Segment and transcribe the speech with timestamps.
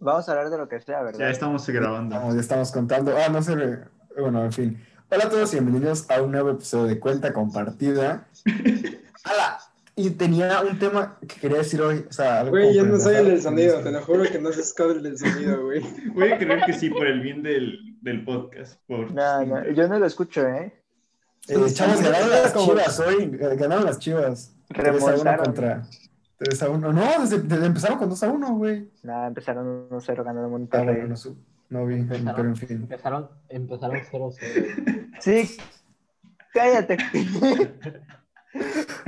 [0.00, 1.18] Vamos a hablar de lo que sea, ¿verdad?
[1.18, 2.14] Ya estamos grabando.
[2.14, 3.14] Estamos, ya estamos contando.
[3.16, 3.54] Ah, no sé.
[4.18, 4.84] Bueno, en fin.
[5.10, 8.26] Hola a todos y bienvenidos a un nuevo episodio de Cuenta Compartida.
[9.24, 9.58] ¡Hala!
[9.98, 12.04] Y tenía un tema que quería decir hoy.
[12.08, 14.52] O sea, algo Güey, yo no soy el del sonido, te lo juro que no
[14.52, 15.82] se el del sonido, güey.
[16.12, 18.78] Voy a creer que sí, por el bien del, del podcast.
[18.86, 19.12] Por...
[19.14, 20.74] No, no, yo no lo escucho, ¿eh?
[21.48, 23.38] Eh, chavos, ganaron las chivas hoy.
[23.40, 24.52] eh, Ganaron las chivas.
[24.68, 25.44] 3 a 1 Remontaron.
[25.44, 25.82] contra.
[26.38, 26.92] 3 a 1.
[26.92, 28.90] No, desde, desde empezaron con 2 a 1, güey.
[29.02, 30.86] Nada, empezaron 1-0 ganando Ah, Monterrey.
[30.86, 31.36] bueno, no, su-
[31.70, 32.70] no vi, Empezaron, pero en fin.
[32.82, 35.10] empezaron, empezaron 0-0.
[35.20, 35.56] Sí,
[36.52, 36.96] cállate.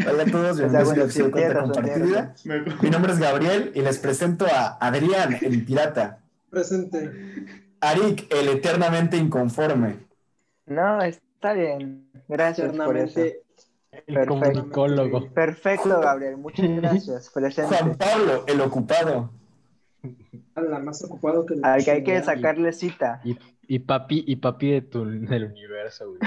[0.07, 2.35] Hola a todos, sea, bienvenidos a bueno, un sí, Cuenta Compartida.
[2.83, 6.19] Mi nombre es Gabriel y les presento a Adrián, el pirata.
[6.51, 7.47] Presente.
[7.81, 9.97] Arik, el eternamente inconforme.
[10.67, 12.11] No, está bien.
[12.29, 13.21] Gracias por eso.
[13.91, 14.29] El Perfecto.
[14.29, 15.29] comunicólogo.
[15.33, 16.37] Perfecto, Gabriel.
[16.37, 17.29] Muchas gracias.
[17.31, 17.97] Juan Presente.
[17.97, 19.31] Pablo, el ocupado.
[20.55, 21.65] A la más ocupado que el.
[21.65, 23.21] Al que hay que sacarle cita.
[23.25, 26.21] Y, y papi, y papi de tu, del universo, güey.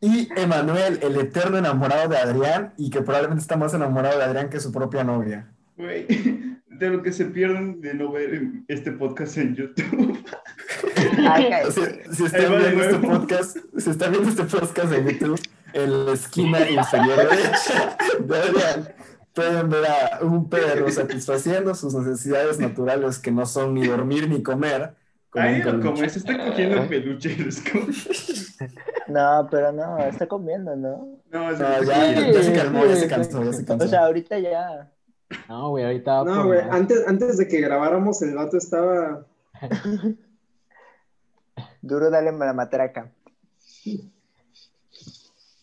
[0.00, 4.50] Y Emanuel, el eterno enamorado de Adrián y que probablemente está más enamorado de Adrián
[4.50, 5.50] que su propia novia.
[5.76, 6.06] Güey,
[6.68, 10.24] de lo que se pierden de no ver este podcast en YouTube.
[11.66, 15.40] O sea, si de viendo este podcast, si están viendo este podcast en YouTube,
[15.72, 18.88] en la esquina inferior derecha de Adrián,
[19.34, 24.42] pueden ver a un perro satisfaciendo sus necesidades naturales que no son ni dormir ni
[24.42, 24.94] comer.
[25.34, 27.36] Ahí lo como se está cogiendo el peluche.
[29.08, 31.20] No, pero no, está comiendo, ¿no?
[31.30, 33.84] No, es No, ya, Sí, ya se calmó, ya se cansó, ya se cansó.
[33.84, 34.90] O sea, ahorita ya.
[35.48, 39.26] No, güey, ahorita No, güey, antes, antes de que grabáramos, el vato estaba.
[41.82, 43.12] Duro dale la matraca.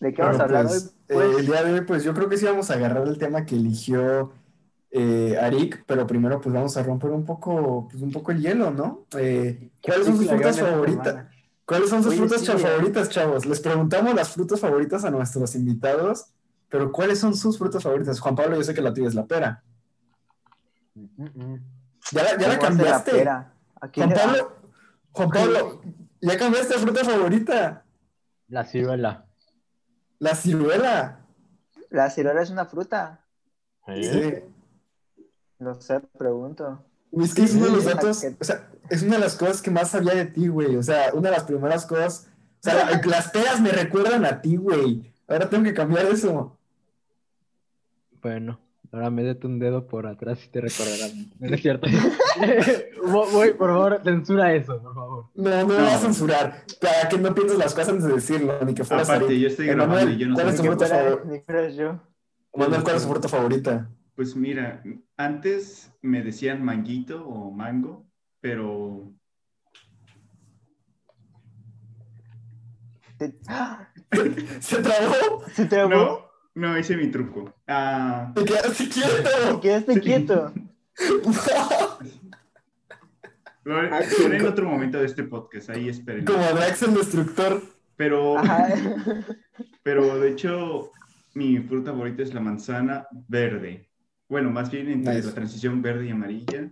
[0.03, 0.91] ¿De qué Bueno, vamos a hablar pues, hoy?
[1.07, 3.17] Pues, eh, el día de hoy, pues yo creo que sí vamos a agarrar el
[3.17, 4.33] tema que eligió
[4.91, 8.69] eh, Arik, pero primero pues vamos a romper un poco, pues un poco el hielo,
[8.71, 9.05] ¿no?
[9.17, 11.25] Eh, ¿Cuáles son sus frutas favoritas?
[11.65, 12.57] ¿Cuáles son sus Oye, frutas sí, eh.
[12.57, 13.45] favoritas, chavos?
[13.45, 16.25] Les preguntamos las frutas favoritas a nuestros invitados,
[16.67, 18.19] pero ¿cuáles son sus frutas favoritas?
[18.19, 19.63] Juan Pablo, yo sé que la tuya es la pera.
[20.95, 21.63] Mm, mm.
[22.11, 23.25] ¿Ya la, ya la ¿Cómo hace cambiaste?
[23.95, 24.55] Juan Pablo,
[25.13, 25.81] Juan Pablo,
[26.19, 27.85] ¿ya cambiaste fruta favorita?
[28.49, 29.22] La ciruela.
[30.19, 31.19] La ciruela.
[31.89, 33.19] La ciruela es una fruta.
[33.85, 34.33] Sí.
[35.59, 36.83] No sé, pregunto.
[37.11, 39.69] Es que es uno de los datos, o sea, es una de las cosas que
[39.69, 40.75] más sabía de ti, güey.
[40.75, 42.27] O sea, una de las primeras cosas.
[42.59, 45.13] O sea, la- las peras me recuerdan a ti, güey.
[45.27, 46.57] Ahora tengo que cambiar eso.
[48.21, 48.59] Bueno,
[48.93, 51.31] ahora métete un dedo por atrás y te recordarán.
[51.39, 51.87] No es cierto.
[53.03, 55.25] Vo- Voy, por favor, censura eso, por favor.
[55.35, 55.81] No, no me No.
[55.83, 56.63] vas a censurar.
[56.79, 59.67] Para que no pienses las cosas antes de decirlo, ni que fueras Aparte, yo estoy
[59.67, 61.31] grabando y yo no ¿cuál sé es tu qué fruta Fuera- favorita?
[61.31, 61.99] ni fuera yo.
[62.55, 63.89] Manuel, ¿cuál es tu fruta favorita?
[64.15, 64.83] Pues mira,
[65.17, 68.05] antes me decían manguito o mango,
[68.41, 69.11] pero.
[74.59, 75.43] ¿Se trabó?
[75.53, 76.25] ¿Se no,
[76.55, 77.53] no hice mi truco.
[77.67, 79.61] Ah, ¿Te quedaste quieto?
[79.61, 80.53] Quedaste quieto.
[83.63, 86.25] lo haré en otro momento de este podcast, ahí esperen.
[86.25, 87.61] Como Drax el Destructor.
[87.95, 88.69] Pero, Ajá.
[89.83, 90.91] pero de hecho,
[91.35, 93.89] mi fruta favorita es la manzana verde.
[94.27, 95.27] Bueno, más bien entre Nice.
[95.27, 96.71] la transición verde y amarilla,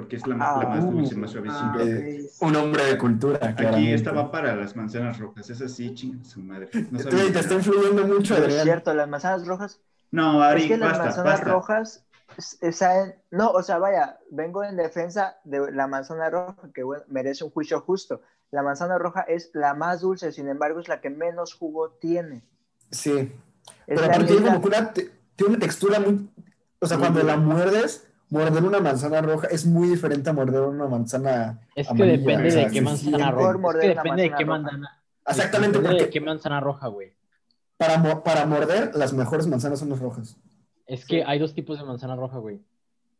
[0.00, 1.72] porque es la, más- la más Ah, dulce, uh, más suavecita.
[1.74, 2.26] Ah, Eh.
[2.40, 3.94] Un hombre de cultura, Aquí claramente.
[3.94, 6.68] estaba para las manzanas rojas, es así, chinga su madre.
[6.90, 8.64] No, Te, está influyendo mucho, No es Adrián.
[8.64, 9.80] cierto, las manzanas rojas.
[10.10, 11.44] no Ari, es que las manzanas basta.
[11.50, 12.04] rojas.
[12.38, 16.82] s- eh, saben- no, o sea, vaya, vengo en defensa de la manzana roja, que
[16.84, 18.22] bueno, merece un juicio justo.
[18.52, 22.42] La manzana roja es la más dulce, sin embargo, es la que menos jugo tiene.
[22.90, 23.10] Sí.
[23.18, 23.30] Es
[23.86, 25.12] Pero la aparte tiene como una, tiene
[25.54, 26.28] una textura muy...
[26.80, 30.86] O sea, cuando la muerdes, morder una manzana roja es muy diferente a morder una
[30.86, 33.68] manzana Es que amarilla, depende o sea, de qué manzana roja.
[33.70, 35.02] Es que depende de qué manzana.
[35.26, 37.12] Exactamente, Depende de porque qué manzana roja, güey.
[37.76, 40.36] para, mo- para morder, las mejores manzanas son las rojas.
[40.86, 42.60] Es que hay dos tipos de manzana roja, güey.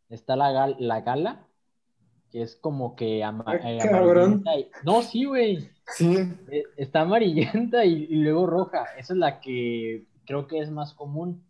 [0.09, 1.47] Está la, gal- la gala,
[2.31, 4.43] que es como que ama- Ah, eh, cabrón.
[4.43, 5.69] amarillenta y- No, sí, güey.
[5.87, 6.15] Sí,
[6.49, 8.85] Eh, Está amarillenta y, y luego roja.
[8.97, 11.43] Esa es la que creo que es más común.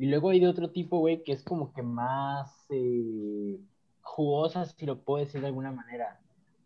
[0.00, 3.58] Y luego hay de otro tipo, güey, que es como que más eh,
[4.00, 6.18] jugosa, si lo puedo decir de alguna manera.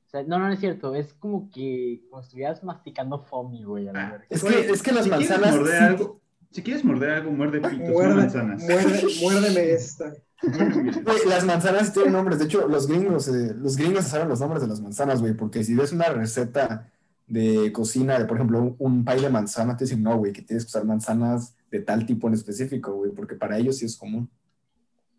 [0.07, 0.95] O sea, no, no, no es cierto.
[0.95, 3.89] Es como que como si estuvieras masticando foamy, güey.
[3.89, 5.57] a la Ah, es que, es que las si quieres manzanas...
[5.57, 6.21] morder sí- algo,
[6.53, 8.63] si quieres morder algo, muerde pitos, no Muerde, manzanas.
[8.63, 10.13] muerde, muérdeme esta.
[10.43, 12.39] Güey, las manzanas tienen nombres.
[12.39, 15.65] De hecho, los gringos, eh, los gringos saben los nombres de las manzanas, güey, porque
[15.65, 16.89] si ves una receta
[17.27, 20.43] de cocina, de por ejemplo, un, un pie de manzana, te dicen, no, güey, que
[20.43, 23.97] tienes que usar manzanas de tal tipo en específico, güey, porque para ellos sí es
[23.97, 24.31] común.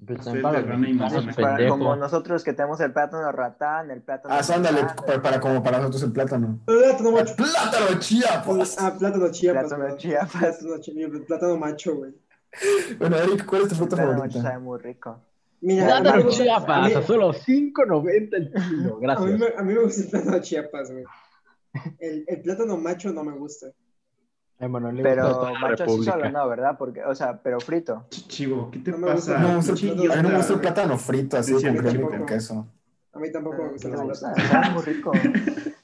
[0.05, 4.33] Pues para los como nosotros que tenemos el plátano ratán, el plátano.
[4.33, 6.59] Ah, ándale, para, para- como para nosotros el plátano.
[6.65, 7.35] Plátano macho.
[7.35, 8.77] ¡Plátano Chiapas!
[8.79, 9.67] Ah, plátano chiapas.
[9.67, 10.59] Plátano chiapas.
[11.27, 12.11] Plátano, macho, güey.
[12.99, 14.41] Bueno, Eric, ¿cuál es tu fruta plátano macho favorita?
[14.49, 15.19] sabe muy rico.
[15.61, 18.95] Mira, a mí me Plátano gusta- a Chiapas, mí- a solo 5.90 el kilo.
[18.95, 19.39] A mí, Gracias.
[19.39, 21.03] me, a mí me gusta el plátano chiapas, güey.
[21.99, 23.67] El, el plátano macho no me gusta.
[24.57, 26.77] Pero macho sí solo no, ¿verdad?
[26.77, 28.05] Porque, o sea, pero frito.
[28.09, 29.13] Chivo, ¿qué te No pasa?
[29.15, 29.39] gusta.
[29.39, 31.93] No, a mí no me gusta el plátano frito, así Sí, con mí crema y
[31.97, 32.17] tampoco.
[32.17, 32.67] con queso.
[33.13, 34.49] A mí tampoco me gusta Me el gusta, plátano.
[34.61, 35.11] sabe muy rico.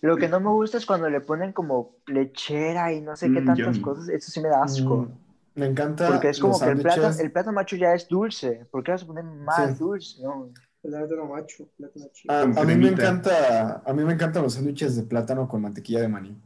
[0.02, 3.42] Lo que no me gusta es cuando le ponen como lechera y no sé qué
[3.42, 4.10] Mm, tantas cosas.
[4.10, 4.98] Eso sí me da asco.
[4.98, 8.08] Mm, Me encanta Porque es como los que el plátano, el plátano macho ya es
[8.08, 8.66] dulce.
[8.72, 9.84] ¿Por qué vas a poner más Sí.
[9.84, 10.24] dulce?
[10.24, 10.50] No.
[10.84, 12.42] El plátano macho, plátano Ah.
[12.42, 16.08] A, mí me encanta, a mí me encantan los sándwiches de plátano con mantequilla de
[16.08, 16.42] maní.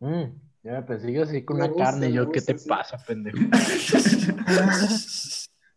[0.00, 0.24] Mm,
[0.64, 2.06] ya me pensé así con Me una gusta, carne.
[2.08, 2.68] me Yo, ¿qué te sí.
[2.68, 3.38] pasa, pendejo?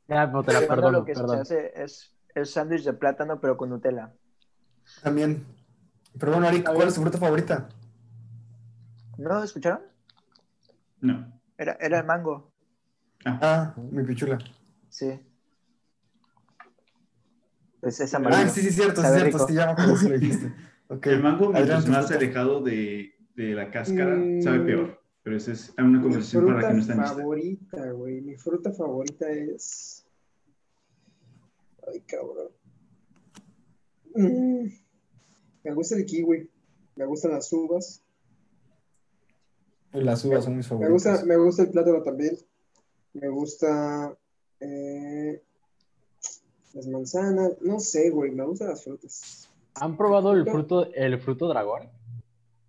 [0.09, 1.41] Ya, pero te la perdono, lo que se perdón.
[1.41, 4.13] hace es el sándwich de plátano, pero con Nutella.
[5.03, 5.45] También.
[6.17, 7.67] Pero bueno, Eric, ¿cuál es tu fruta favorita?
[9.17, 9.81] ¿No escucharon?
[11.01, 11.41] No.
[11.57, 12.53] Era, era el mango.
[13.25, 14.37] Ah, mi pichula.
[14.89, 15.19] Sí.
[17.81, 18.49] Pues es Ah, amarillo.
[18.49, 19.47] sí, sí, cierto, sí, cierto.
[19.47, 20.53] Sí, ya me acuerdo lo dijiste.
[21.03, 24.41] El mango, ¿tu más alejado de, de la cáscara, Mm.
[24.41, 24.99] sabe peor.
[25.23, 27.15] Pero esa es una conversación para la que no están lista.
[27.15, 28.21] favorita, güey.
[28.21, 30.05] Mi fruta favorita es.
[31.91, 32.49] Ay, cabrón.
[34.15, 34.67] Mm,
[35.63, 36.49] Me gusta el kiwi.
[36.95, 38.01] Me gustan las uvas.
[39.91, 40.93] Las uvas son mis Me favoritas.
[41.11, 42.37] gusta, me gusta el plátano también.
[43.13, 44.17] Me gusta.
[44.59, 45.43] eh,
[46.73, 47.51] las manzanas.
[47.61, 48.31] No sé, güey.
[48.31, 49.49] Me gustan las frutas.
[49.75, 51.89] ¿Han probado el fruto, el fruto dragón?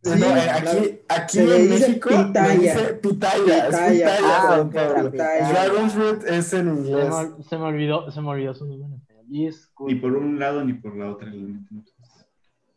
[0.05, 2.49] No, Sí, eh, aquí, aquí Se le en dice México pitaya.
[2.55, 3.59] le dice pitaya.
[3.59, 3.91] Es Pitaya.
[3.91, 5.49] pitaya, Ah, pitaya.
[5.51, 7.09] Dragon fruit es en Se inglés.
[7.37, 9.25] me, se me olvidó, se me olvidó su nombre en español.
[9.29, 9.93] Disculpe.
[9.95, 11.29] Ni por un lado ni por la otra.
[11.31, 11.69] neta.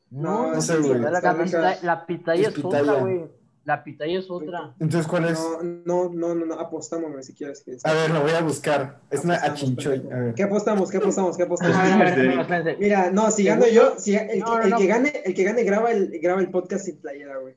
[0.10, 1.00] No, No sé, güey.
[1.00, 3.00] No, la, pitaya Es es, otra, pitaya.
[3.00, 3.26] güey.
[3.63, 4.74] La pitaya es otra.
[4.80, 5.40] Entonces, ¿cuál es?
[5.40, 6.60] No, no, no, no, no.
[6.60, 7.62] Apostamos, si quieres.
[7.63, 9.00] que- A ver, lo voy a buscar.
[9.12, 10.02] Es una achinchoy.
[10.12, 10.34] A ver.
[10.34, 10.90] ¿Qué apostamos?
[10.90, 11.38] ¿Qué apostamos?
[11.38, 11.78] ¿Qué apostamos?
[11.78, 12.18] A ver, a ver, Eric.
[12.18, 12.78] espérense, espérense.
[12.84, 14.78] Mira, no, si gano Según yo, si el, No, no, el no.
[14.80, 17.56] que gane, el que gane graba el, graba el podcast sin playera, güey.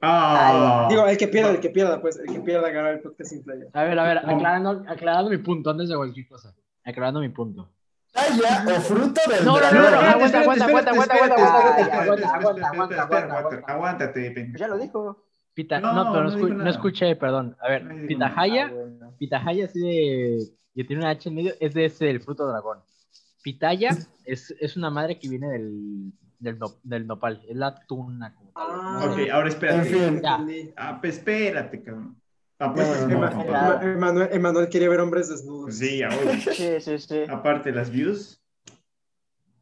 [0.00, 0.86] ¡Ah!
[0.90, 3.42] Digo, el que pierda, el que pierda, pues, el que pierda graba el podcast sin
[3.44, 3.70] playera.
[3.74, 6.52] A ver, a ver, aclarando, aclarando mi punto antes de cualquier cosa.
[6.84, 7.70] Aclarando mi punto.
[8.16, 9.82] O fruto del No, no, no, dragón.
[10.02, 13.02] no, aguanta, aguanta, aguanta, aguanta, aguanta, espérate, aguanta, espérate, aguanta, Espera, aguanta, espera, aguanta, espera,
[13.02, 13.72] aguanta, aguanta, aguanta.
[13.72, 14.58] Aguántate, pendejo.
[14.58, 15.24] Ya lo dijo.
[15.58, 17.56] Pita- No, no, pero no, no escu- no escuché, perdón.
[17.60, 19.14] A ver, Pitahaya, Ah, bueno.
[19.18, 20.38] Pitahaya así de.
[20.72, 22.78] que tiene una H en medio, es de ese del fruto dragón.
[23.42, 23.90] Pitaya
[24.24, 28.32] es, es una madre que viene del, del, no- del nopal, es la tuna.
[28.36, 28.62] Como tal.
[28.70, 29.30] Ah, No Ok, sé.
[29.32, 29.88] ahora En espérate.
[29.88, 30.20] fin.
[30.22, 30.46] Ya.
[30.76, 32.16] Ah, pues espérate, cabrón.
[32.60, 33.50] Ah, pues, No, no, no, no, Ema- no, no.
[33.50, 33.82] Nada.
[33.82, 35.74] Ema- Emanuel, Emanuel quiere ver hombres desnudos.
[35.74, 36.16] Sí, ahora.
[36.40, 37.22] Sí, sí, sí.
[37.28, 38.40] Aparte, las views.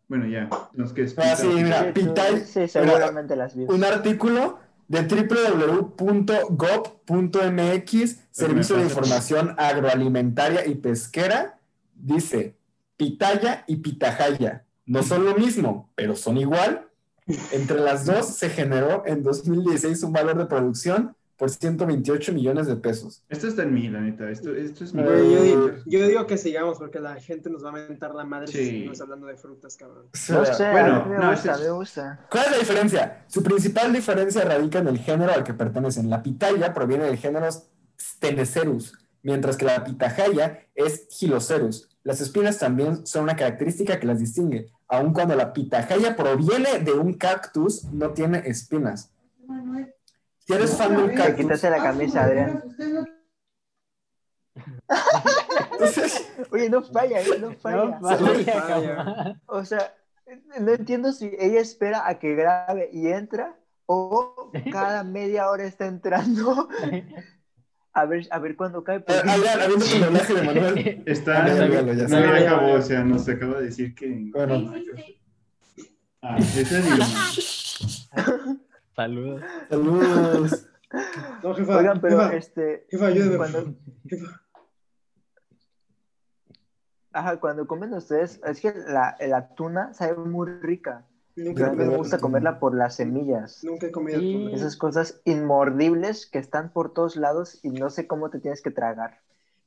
[0.08, 0.48] Bueno, ya.
[0.74, 3.64] Nos que Ah, sí, mira, Sí, tú- Pitay- sí, seguramente las vi.
[3.64, 4.58] Un artículo
[4.88, 6.46] de www.gov.mx,
[8.30, 11.58] Servicio de Información Agroalimentaria y Pesquera,
[11.94, 12.56] dice,
[12.96, 16.88] pitaya y pitajaya no son lo mismo, pero son igual.
[17.50, 22.76] Entre las dos se generó en 2016 un valor de producción por 128 millones de
[22.76, 23.22] pesos.
[23.28, 24.30] Esto está en mí, la neta.
[24.30, 25.02] Esto, esto es mi.
[25.02, 28.46] Yo, digo, yo digo que sigamos porque la gente nos va a mentar la madre
[28.46, 28.64] si Sí.
[28.64, 30.06] seguimos hablando de frutas, cabrón.
[30.30, 32.26] No sé, Bueno, me no, gusta, ese es- me gusta.
[32.30, 33.24] ¿Cuál es la diferencia?
[33.28, 36.08] Su principal diferencia radica en el género al que pertenecen.
[36.08, 37.46] La pitaya proviene del género
[38.00, 41.88] Stenecerus, mientras que la pitajaya es Gilocerus.
[42.02, 44.70] Las espinas también son una característica que las distingue.
[44.88, 49.10] Aun cuando la pitajaya proviene de un cactus, no tiene espinas.
[50.46, 52.62] Si eres fan del Te cactus, quitaste la camisa, Adrián.
[55.72, 57.98] entonces, Oye, no falla, eh, no falla.
[58.00, 59.40] No.
[59.46, 59.94] O sea,
[60.60, 65.86] no entiendo si ella espera a que grabe y entra o cada media hora está
[65.86, 66.68] entrando
[67.92, 69.00] a ver, a ver cuándo cae.
[69.00, 71.02] porque- Adrián, habiendo tu doblaje de Manuel.
[71.06, 71.46] Está.
[71.46, 72.74] Ya, No, ya, ya, ya, no, ya, ya ya, acabó, ya.
[72.74, 74.30] o sea, nos acaba de decir que.
[74.32, 74.72] Bueno,
[76.22, 76.98] Ah, ese es mi-
[78.96, 79.42] Saludos.
[79.68, 80.66] saludos.
[81.42, 83.36] No, jefa, Oigan, pero jefa, este, jefa, ayúdame.
[83.36, 83.74] cuando,
[84.08, 84.40] Jefa.
[87.12, 91.04] ajá, cuando comen ustedes, es que la, la tuna sabe muy rica.
[91.34, 93.62] Nunca, me gusta comerla por las semillas.
[93.64, 94.32] Nunca he comido Sí.
[94.44, 94.54] tuna.
[94.56, 98.70] Esas cosas inmordibles que están por todos lados y no sé cómo te tienes que
[98.70, 99.18] tragar.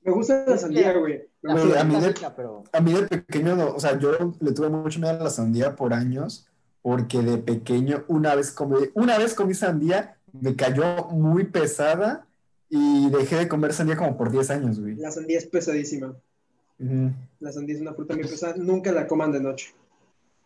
[0.01, 1.29] Me gusta la sandía, güey.
[1.47, 2.63] A mí de- rica, pero.
[2.71, 5.75] A mí de pequeño, no, o sea, yo le tuve mucho miedo a la sandía
[5.75, 6.48] por años,
[6.81, 12.25] porque de pequeño una vez comí, una vez comí sandía, me cayó muy pesada
[12.69, 14.95] y dejé de comer sandía como por 10 años, güey.
[14.95, 16.15] La sandía es pesadísima.
[16.79, 17.11] Ujú.
[17.39, 18.55] La sandía es una fruta muy pesada.
[18.57, 19.73] Nunca la coman de noche.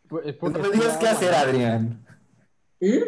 [0.09, 1.33] Pu- es No me digas qué hacer.
[1.33, 2.03] Adrián.
[2.79, 3.03] ¿Mm?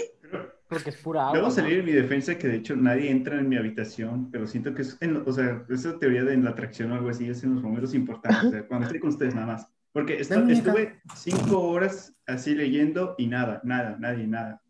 [0.68, 1.34] Porque es pura agua.
[1.38, 1.54] Debo ¿no?
[1.54, 4.82] salir en mi defensa que de hecho nadie entra en mi habitación, pero siento que
[4.82, 7.64] es, en- o sea, esa teoría de la atracción o algo así es en los
[7.64, 9.68] momentos importantes, o sea, cuando estoy con ustedes nada más.
[9.96, 10.52] Porque muñeca.
[10.52, 14.62] estuve cinco horas así leyendo y nada, nada, nadie, nada.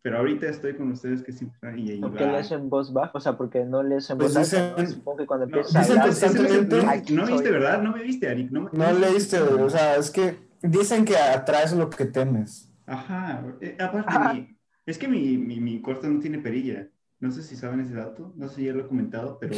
[0.00, 3.10] Pero ahorita estoy con ustedes que siempre y ahí ¿Por qué lees en voz baja?
[3.12, 4.74] O sea, porque no lees en Pues voz ¿no?
[4.76, 6.08] dicen- Supongo que cuando No, empiezas a dicen hablar...
[6.08, 6.82] constantemente- no,
[7.20, 7.52] no viste, soy.
[7.52, 7.82] ¿verdad?
[7.82, 8.48] No me viste, Ari.
[8.50, 9.38] No, No leíste.
[9.40, 12.72] O sea, es que dicen que atraes lo que temes.
[12.86, 13.44] Ajá.
[13.60, 14.32] eh, aparte, Ah.
[14.32, 14.56] mi-
[14.86, 16.88] es que mi, mi, mi cuarto no tiene perilla.
[17.20, 19.54] No sé si saben ese dato, no sé si ya lo he comentado, pero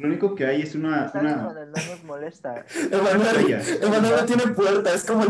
[0.00, 1.04] lo único que hay es una...
[1.04, 1.36] Está una...
[1.36, 2.64] Manuel, no nos molesta.
[2.64, 3.60] Perilla.
[3.82, 5.28] Emanuel no tiene puerta, es como el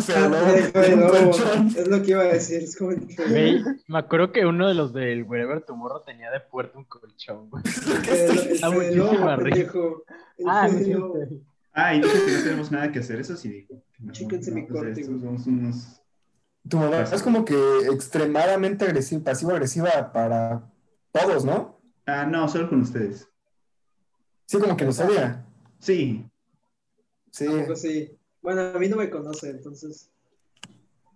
[0.75, 1.67] el colchón.
[1.77, 2.63] Es lo que iba a decir.
[2.63, 6.39] Es como el Güey, me acuerdo que uno de los del Wherever Tomorrow tenía de
[6.39, 7.65] puerta un colchón, güey.
[8.09, 9.73] el, el Lobo, muchísima risa.
[10.39, 11.13] El Ah, no.
[11.73, 13.83] Ah, y dijo que no tenemos nada que hacer, eso sí dijo.
[13.99, 16.01] No, Chíquense mi corte, somos unos...
[16.69, 17.57] Tu mamá es como que
[17.91, 20.71] extremadamente agresiva, pasivo-agresiva para
[21.11, 21.81] todos, ¿no?
[22.07, 23.30] Ah, no, solo con ustedes.
[24.51, 25.47] Sí, como que lo sabía.
[25.79, 26.25] Sí.
[27.31, 27.47] Sí.
[27.47, 28.11] Tampoco sí.
[28.43, 30.11] Bueno, a mí no me conoce, entonces.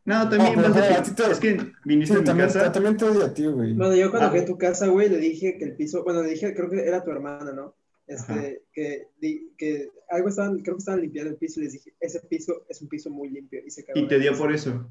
[0.04, 2.70] No, también, No, pero te- es que viniste Sí, a mi también, casa.
[2.70, 3.72] también te odio a ti, güey.
[3.72, 6.22] Bueno, yo cuando Ah, fui a tu casa, güey, le dije que el piso, bueno,
[6.22, 7.74] le dije, creo que era tu hermana, ¿no?
[8.06, 11.92] Este, que, di- que algo estaban, creo que estaban limpiando el piso y les dije,
[11.98, 13.98] ese piso es un piso muy limpio y se cagó.
[13.98, 14.88] Y te dio por eso.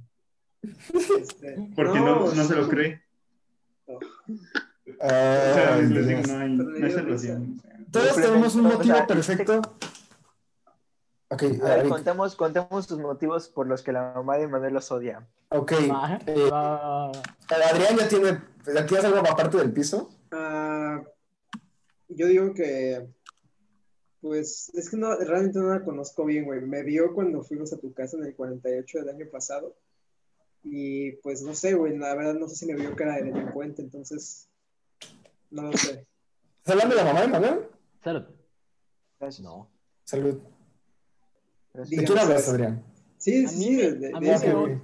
[0.63, 3.01] Este, Porque no, no se lo cree.
[3.85, 3.99] O
[4.99, 6.27] sea, Ay, les digo, Dios.
[6.27, 7.61] no hay, no hay salvación.
[7.93, 9.61] Todos tenemos un O sea, motivo perfecto.
[11.29, 14.73] Ok, A ver, Eric, contemos, contemos tus motivos por los que la mamá de Manuel
[14.73, 15.27] los odia.
[15.49, 15.71] ok.
[15.89, 17.07] Va, eh, va.
[17.07, 18.41] Adrián ya tiene.
[18.73, 20.09] ¿Ya tienes algo aparte del piso?
[20.31, 21.01] Ah,
[22.07, 23.07] yo digo que,
[24.21, 26.61] pues, es que no, realmente no la conozco bien, güey.
[26.61, 29.75] Me vio cuando fuimos a tu casa en el 48 del año pasado.
[30.63, 33.81] Y pues no sé, güey, la verdad no sé si me vio cara de delincuente,
[33.81, 34.47] entonces,
[35.51, 36.07] no lo sé.
[36.59, 37.67] ¿Estás hablando de la mamá de Manuel?
[38.03, 38.23] Salud.
[39.19, 39.43] Gracias.
[39.45, 39.69] No.
[40.03, 40.39] Salud.
[41.73, 41.99] Gracias.
[42.01, 42.49] ¿De quién hablas.
[42.49, 42.83] Adrián?
[43.17, 43.81] Sí, A sí,
[44.13, 44.81] a mí me- güey.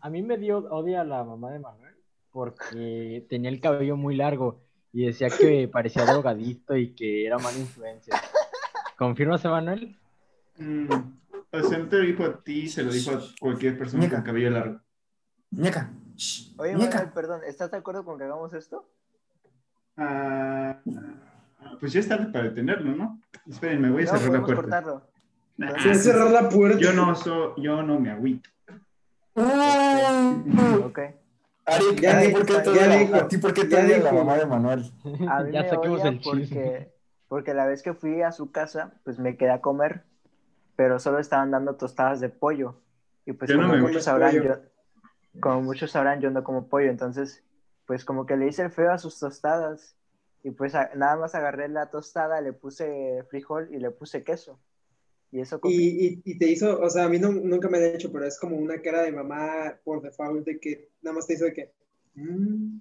[0.00, 1.94] A mí me dio odia a la mamá de Manuel
[2.30, 7.58] porque tenía el cabello muy largo y decía que parecía drogadicto y que era mala
[7.58, 8.14] influencia.
[8.96, 9.98] ¿Confirmas, Manuel?
[10.58, 10.88] Mm,
[11.52, 14.16] O sea, no te lo dijo a ti, se lo dijo a cualquier persona Muñeca.
[14.16, 14.80] con cabello largo.
[15.50, 15.92] Ñeca.
[16.58, 16.94] Oye, ñeca.
[16.96, 18.88] Manuel, perdón, ¿estás de acuerdo con que hagamos esto?
[19.96, 20.80] Ah,
[21.80, 23.20] pues ya es tarde para detenerlo, ¿no?
[23.48, 24.62] Esperen, me voy a No, cerrar la puerta.
[24.62, 25.02] cortarlo.
[25.58, 26.78] Nah, Se va a cerrar la puerta.
[26.78, 28.50] yo no soy, yo no me agüito.
[29.34, 30.98] Uh, Ok.
[31.68, 33.98] Ari, Ya ¿a ti dijo, por qué te ya dijo, a ti por qué te
[33.98, 34.84] la mamá de Manuel?
[35.28, 36.40] A mí Ya me saquemos odia el chisme.
[36.40, 36.92] porque,
[37.28, 40.04] porque la vez que fui a su casa, pues me quedé a comer,
[40.76, 42.76] pero solo estaban dando tostadas de pollo.
[43.24, 44.44] Y pues Yo no como me muchos sabrán, pollo.
[44.44, 47.42] yo, como muchos sabrán, yo no como pollo, entonces,
[47.86, 49.95] pues como que le hice el feo a sus tostadas.
[50.46, 54.60] Y pues a- nada más agarré la tostada, le puse frijol y le puse queso.
[55.32, 55.58] Y eso.
[55.64, 58.24] Y, y, y te hizo, o sea, a mí no- nunca me han hecho, pero
[58.26, 61.52] es como una cara de mamá por default de que nada más te hizo de
[61.52, 61.72] que.
[62.14, 62.78] mm,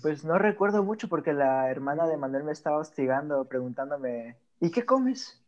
[0.00, 4.86] Pues no recuerdo mucho porque la hermana de Manuel me estaba hostigando, preguntándome, ¿y qué
[4.86, 5.38] comes?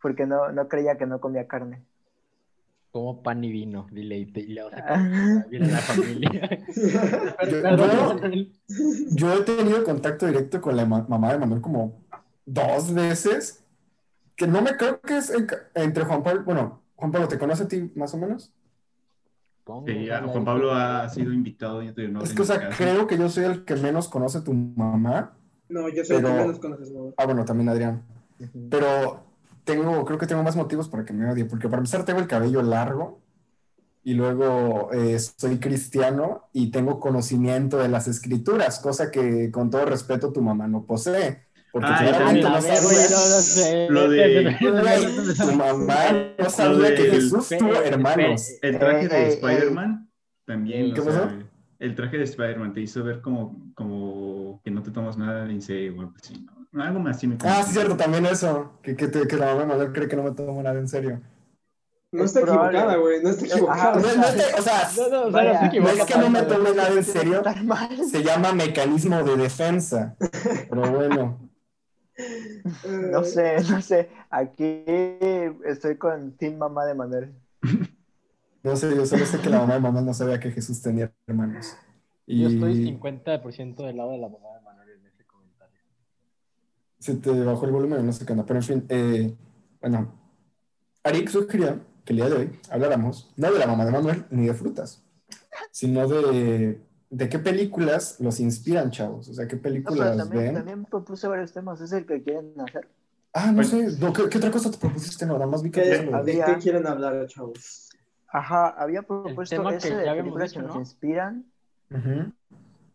[0.00, 1.84] Porque no, no creía que no comía carne.
[2.94, 5.00] Como pan y vino, dile, y te- y le vas a
[5.50, 6.64] la familia.
[9.10, 12.04] Yo- he tenido contacto directo con la ma- mamá de Manuel como
[12.46, 13.64] dos veces.
[14.36, 16.44] Que no me creo que es en- entre Juan Pablo.
[16.44, 18.52] Bueno, Juan Pablo, ¿te conoce a ti más o menos?
[19.86, 23.28] Sí, Juan Pablo ha sido invitado y no es que, o sea, creo que yo
[23.28, 25.36] soy el que menos conoce a tu mamá.
[25.68, 27.10] No, yo soy el que menos conoces, mamá.
[27.16, 28.04] Ah, bueno, también Adrián.
[28.70, 29.23] Pero
[29.64, 31.44] tengo, creo que tengo más motivos para que me odie.
[31.44, 33.20] Porque para empezar tengo el cabello largo.
[34.06, 39.86] Y luego eh, soy cristiano y tengo conocimiento de las escrituras, cosa que con todo
[39.86, 41.44] respeto tu mamá no posee.
[41.72, 44.56] Porque Ay, claramente no sabía, no lo de-
[45.40, 45.94] tu mamá
[46.38, 48.46] no sabía que Jesús tuvo hermanos.
[48.60, 49.32] El traje de ey, ey.
[49.32, 50.10] Spider-Man
[50.44, 51.30] también, ¿Qué pasó?
[51.78, 55.60] el traje de Spider-Man te hizo ver como, como que no te tomas nada en
[55.60, 56.53] serio o algo así, ¿no?
[56.74, 58.72] Algo más así me Ah, sí, cierto, también eso.
[58.82, 60.88] Que, que, te- que la mamá de Manuel cree que no me tomo nada en
[60.88, 61.20] serio.
[62.10, 63.94] No Es está equivocada, güey, no está Ajá, equivocada.
[63.94, 66.90] No, no o sea, No, no, Vaya, no no es que no me tome nada
[66.90, 67.42] en serio.
[68.10, 70.16] Se llama mecanismo de defensa.
[70.68, 71.50] Pero bueno.
[73.10, 74.10] No sé, no sé.
[74.30, 74.84] Aquí
[75.64, 77.34] estoy con Team Mamá de Manuel.
[78.62, 81.12] No sé, yo solo sé que la mamá de Manuel no sabía que Jesús tenía
[81.26, 81.76] hermanos.
[82.26, 85.80] Y Yo estoy 50% del lado de la mamá de Manuel en ese comentario.
[87.04, 88.46] Se te bajó el volumen, no sé qué onda.
[88.46, 89.34] Pero en fin, eh,
[89.80, 90.12] bueno.
[91.02, 94.46] Arik sugirió que el día de hoy habláramos no de la mamá de Manuel ni
[94.46, 95.02] de frutas,
[95.70, 96.80] sino de,
[97.10, 99.28] de qué películas los inspiran, chavos.
[99.28, 100.54] O sea, qué No, pero películas también, ven.
[100.54, 102.88] también propuse varios temas, es el que quieren hacer.
[103.34, 105.26] Ah, no sé, no, ¿qué, qué otra cosa te propusiste?
[105.26, 107.90] No, nada más vi que ¿Qué- eso lo- ¿De Había- qué quieren hablar, chavos?
[108.28, 110.80] Ajá, había propuesto ese que de películas dicho, que nos ¿no?
[110.80, 111.44] inspiran.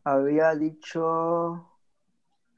[0.04, 1.69] Había dicho...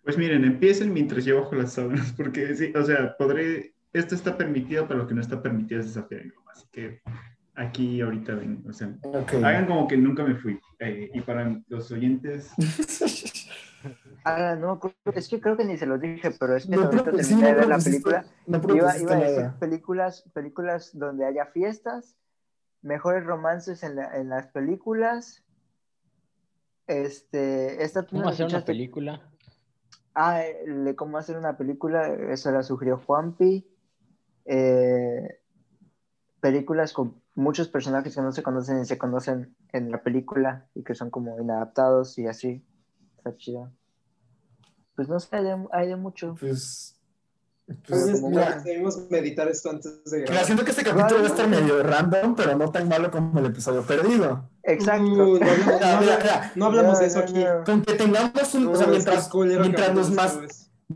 [0.03, 4.37] Pues miren, empiecen mientras yo bajo las sábanas, porque sí, o sea, podré, esto está
[4.37, 6.51] permitido, pero lo que no está permitido es desafiar a mi mamá.
[6.53, 7.01] Así que
[7.55, 8.93] aquí ahorita ven, o sea,
[9.43, 10.59] hagan como que nunca me fui.
[10.79, 12.51] Eh, y para los oyentes,
[14.23, 16.83] Ah, no, creo- es que creo que ni se los dije, pero es que No
[16.83, 18.25] ahorita propu- sí, terminé no de ver la película.
[18.45, 22.15] no Iba, iba a decir películas, películas donde haya fiestas,
[22.83, 25.43] mejores romances en, la- en las películas.
[26.85, 29.30] Este, esta ¿Cómo hacer una película?
[30.13, 33.65] Ah, de cómo hacer una película, eso la sugirió Juanpi.
[34.45, 35.39] Eh,
[36.41, 40.83] películas con muchos personajes que no se conocen y se conocen en la película y
[40.83, 42.65] que son como inadaptados y así.
[43.17, 43.71] Está chido.
[44.95, 46.35] Pues no sé, hay de, hay de mucho.
[46.39, 47.00] Pues,
[47.87, 50.45] Como mira, debemos meditar esto antes de grabar.
[50.45, 53.45] siento que este capítulo va a estar medio random, pero no tan malo como el
[53.47, 54.49] episodio perdido.
[54.63, 55.03] Exacto.
[55.03, 56.51] Uh, no, hablamos- Mira, no mira, hablamos- mira.
[56.55, 57.33] no hablamos de eso aquí.
[57.33, 57.63] no.
[57.65, 60.39] Con que tengamos un, o sea, mientras, mientras nos más,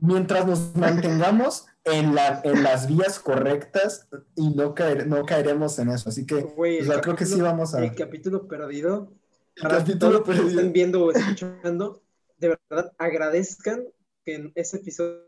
[0.01, 5.89] mientras nos mantengamos en, la, en las vías correctas y no, caer, no caeremos en
[5.89, 6.09] eso.
[6.09, 7.83] Así que, Güey, o sea, creo que sí vamos a...
[7.83, 9.11] El capítulo perdido.
[9.55, 10.49] El Para capítulo los que perdido.
[10.49, 12.01] están viendo o escuchando,
[12.37, 13.83] de verdad agradezcan
[14.25, 15.21] que en ese episodio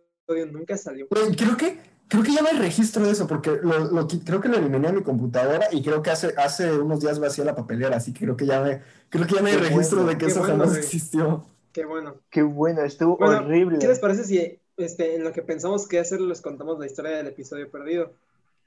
[0.52, 1.08] nunca salió.
[1.08, 4.58] Creo que, creo que ya no hay registro de eso, porque lo, creo que lo
[4.58, 8.14] eliminé a mi computadora y creo que hace, hace unos días vacía la papelera, así
[8.14, 10.26] que creo que ya, me, creo que ya no hay Qué registro bueno, de que
[10.26, 10.82] eso bueno, jamás güey.
[10.82, 11.46] existió.
[11.72, 12.16] Qué bueno.
[12.30, 13.78] Qué bueno, estuvo Bueno, horrible.
[13.80, 17.12] ¿Qué les parece si este, en lo que pensamos que hacer les contamos la historia
[17.18, 18.14] del episodio perdido?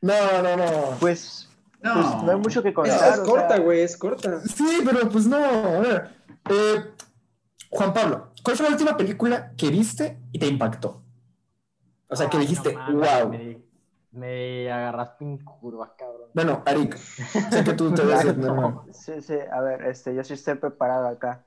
[0.01, 0.97] No, no, no.
[1.01, 1.49] Pues,
[1.83, 1.95] no.
[1.95, 3.15] pues no hay mucho que contar.
[3.15, 4.41] es corta, sea, güey, es corta.
[4.47, 5.37] Sí, pero pues no.
[5.37, 6.11] A ver.
[6.51, 6.85] eh,
[7.69, 11.03] Juan Pablo, ¿cuál fue la última película que viste y te impactó?
[12.11, 13.31] O sea, que dijiste, no wow.
[13.31, 13.63] Me,
[14.13, 16.29] me agarraste en curva, cabrón.
[16.35, 18.81] Bueno, Arik, sé que tú te ves normal.
[18.93, 21.45] Sí, sí, a ver, este, yo sí estoy preparado acá.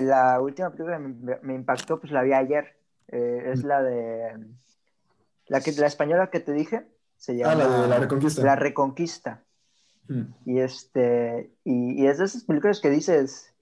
[0.00, 2.76] La última película que me, me impactó, pues la vi ayer.
[3.08, 4.38] Eh, es la de.
[5.46, 8.44] La, que, la española que te dije se llama Ah, la de la Reconquista.
[8.44, 9.42] La Reconquista.
[10.08, 10.22] Mm.
[10.44, 13.54] Y, este, y, y es de esas películas que dices,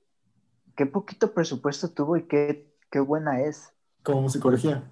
[0.75, 3.72] qué poquito presupuesto tuvo y qué, qué buena es.
[4.03, 4.85] Como musicología.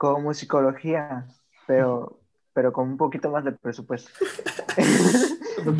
[0.00, 1.26] Como psicología,
[1.66, 2.18] pero,
[2.54, 4.10] pero con un poquito más de presupuesto.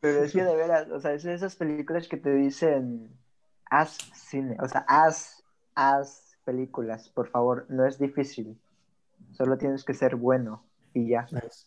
[0.00, 3.10] Pero es que de veras, o sea, es de esas películas que te dicen,
[3.68, 5.42] haz cine, o sea, haz,
[5.74, 8.56] haz películas, por favor, no es difícil,
[9.32, 10.62] solo tienes que ser bueno
[10.94, 11.26] y ya.
[11.32, 11.66] Nice.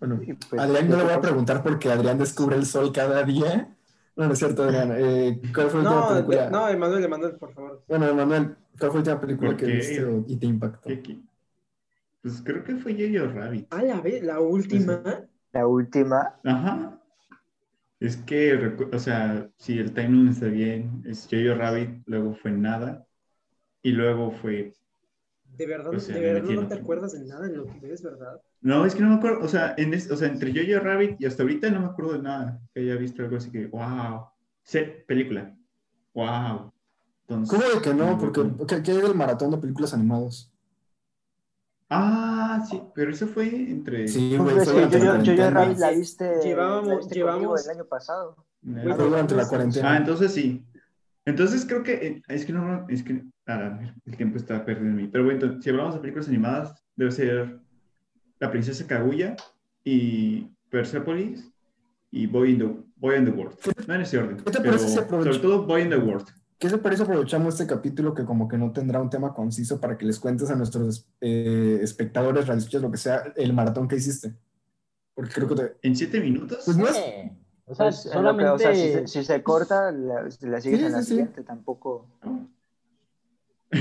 [0.00, 2.92] Bueno, Y pues, Adrián no le voy a creo- preguntar porque Adrián descubre el sol
[2.92, 3.72] cada día.
[4.16, 4.92] No, no es cierto, Adrián.
[4.96, 6.44] Eh, ¿Cuál fue la última No, película?
[6.44, 7.84] de- no, Emanuel, Emanuel, por favor.
[7.88, 10.88] Bueno, Emanuel, ¿cuál fue la última película que viste o- y te impactó?
[10.88, 11.18] ¿Qué- qué?
[12.22, 13.66] Pues creo que fue Yo-Yo Rabbit.
[13.70, 15.02] Ah, la ve, la última.
[15.52, 17.00] La última, Ajá.
[18.00, 18.54] Es que,
[18.92, 23.06] o sea, si el timing está bien, es Yo-Yo Rabbit, luego fue Nada,
[23.82, 24.72] y luego fue...
[25.56, 28.02] De verdad, O sea, de verdad no te acuerdas de nada de lo que ves,
[28.02, 28.40] ¿verdad?
[28.60, 31.20] No, es que no me acuerdo, o sea, en es- o sea, entre Yo-Yo Rabbit
[31.20, 34.26] y hasta ahorita no me acuerdo de nada que haya visto algo así que, wow,
[34.62, 35.54] sí, película,
[36.14, 36.72] wow.
[37.28, 38.18] Entonces, ¿Cómo de que no?
[38.18, 38.66] Porque acuerdo.
[38.66, 40.50] ¿qué, qué hay del maratón de películas animadas?
[41.88, 44.08] Ah, sí, pero eso fue entre...
[44.08, 45.50] Sí, Pues güey, fue yo, yo.
[45.50, 48.44] Rabbit la viste, Llevábamos- la viste llevamos- el año pasado.
[48.62, 49.92] Durante la cuarentena.
[49.92, 50.64] Ah, entonces sí.
[51.26, 54.96] Entonces creo que eh, es que no, es que ah, el tiempo está perdido en
[54.96, 55.08] mí.
[55.08, 57.60] Pero bueno, entonces, si hablamos de películas animadas, debe ser
[58.38, 59.36] La Princesa Kaguya
[59.82, 61.50] y Persepolis
[62.10, 63.56] y Boy in the, Boy in the World.
[63.86, 64.36] No en ese orden.
[64.36, 66.26] ¿Qué te pero parece si sobre todo Boy in the World.
[66.58, 69.98] ¿Qué te parece aprovechamos este capítulo que como que no tendrá un tema conciso para
[69.98, 74.34] que les cuentes a nuestros eh, espectadores, radioescuchas, lo que sea, el maratón que hiciste?
[75.14, 75.76] Porque creo que te...
[75.82, 76.62] ¿En siete minutos?
[76.64, 76.96] Pues no es...
[77.66, 78.50] O sea, Pues, en lo que- solamente.
[78.50, 81.10] o sea, si, se- si se corta, la, la sigues Sí, en la sí, sí.
[81.10, 82.06] siguiente, tampoco.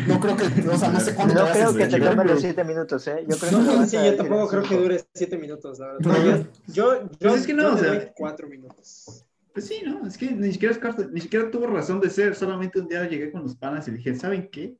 [0.08, 0.46] No creo que...
[0.70, 2.40] O sea, no sé cuándo No creo que te tome los güey.
[2.40, 3.26] siete minutos, ¿eh?
[3.30, 6.00] Yo creo No, que vas Sí, yo tampoco creo que dure siete minutos, la verdad.
[6.02, 9.26] No, yo, yo, yo, Pues es que no, yo o le sea- doy cuatro minutos.
[9.54, 10.08] Pues sí, ¿no?
[10.08, 12.34] Es que ni siquiera, es ni siquiera tuvo razón de ser.
[12.34, 14.76] Solamente un día llegué con los panas y dije, ¿saben qué?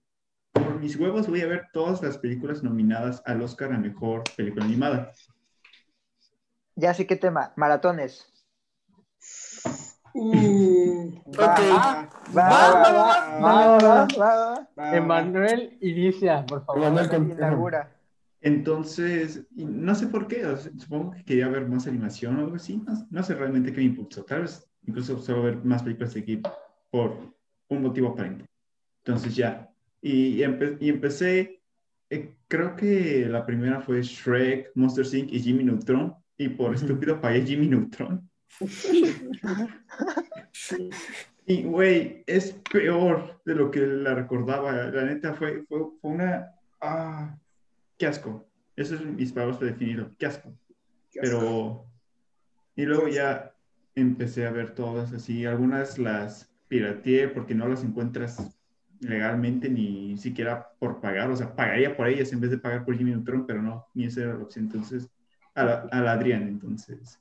[0.52, 4.66] Por mis huevos voy a ver todas las películas nominadas al Oscar a Mejor Película
[4.66, 5.12] Animada.
[6.76, 8.33] Ya sé qué tema, maratones.
[10.16, 11.60] Ok.
[12.38, 14.08] va,
[14.78, 14.96] va.
[14.96, 16.82] Emanuel inicia, por favor.
[16.84, 17.90] Emanuel, con- Inaugura.
[18.42, 22.56] Entonces, no sé por qué, o sea, supongo que quería ver más animación o algo
[22.58, 26.14] así, no, no sé realmente qué me impulsó, tal vez incluso solo ver más películas
[26.14, 26.44] de Ghibli
[26.92, 27.16] por
[27.70, 28.46] un motivo aparente.
[29.06, 29.70] Entonces ya,
[30.02, 31.62] y, y empe- y empecé,
[32.10, 35.32] eh, creo que la primera fue Shrek, Monster Inc.
[35.32, 38.30] y Jimmy Neutron, y por estúpido pagué Jimmy Neutron.
[41.46, 44.72] Y, güey, es peor de lo que la recordaba.
[44.72, 46.56] La neta fue, fue, fue una...
[46.80, 47.38] Ah,
[47.98, 48.48] qué asco.
[48.76, 50.12] Eso es mis palabras para definirlo.
[50.18, 50.54] Qué asco.
[51.12, 51.40] Qué asco.
[51.40, 51.86] Pero...
[52.76, 53.54] Y luego ya
[53.96, 55.46] empecé a ver todas así.
[55.46, 58.58] Algunas las pirateé porque no las encuentras
[59.02, 61.30] legalmente ni siquiera por pagar.
[61.30, 64.06] O sea, pagaría por ellas en vez de pagar por Jimmy Neutron, pero no, ni
[64.06, 64.66] esa era la opción.
[64.66, 65.10] Entonces,
[65.54, 67.20] a la, a la Adrián, entonces.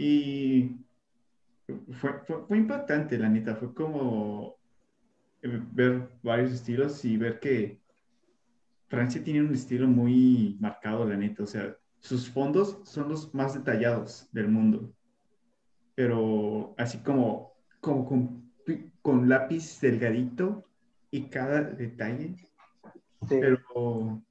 [0.00, 0.76] Y
[1.90, 3.56] fue, fue, fue impactante, la neta.
[3.56, 4.56] Fue como
[5.42, 7.80] eh, ver varios estilos y ver que
[8.86, 11.42] Francia tiene un estilo muy marcado, la neta.
[11.42, 14.94] O sea, sus fondos son los más detallados del mundo.
[15.96, 18.52] Pero así como, como con,
[19.02, 20.64] con lápiz delgadito
[21.10, 22.36] y cada detalle.
[23.28, 23.36] Sí.
[23.40, 24.22] Pero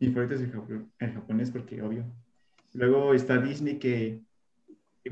[0.00, 2.04] mi favorito es el, el japonés porque obvio.
[2.74, 4.28] Luego está Disney que...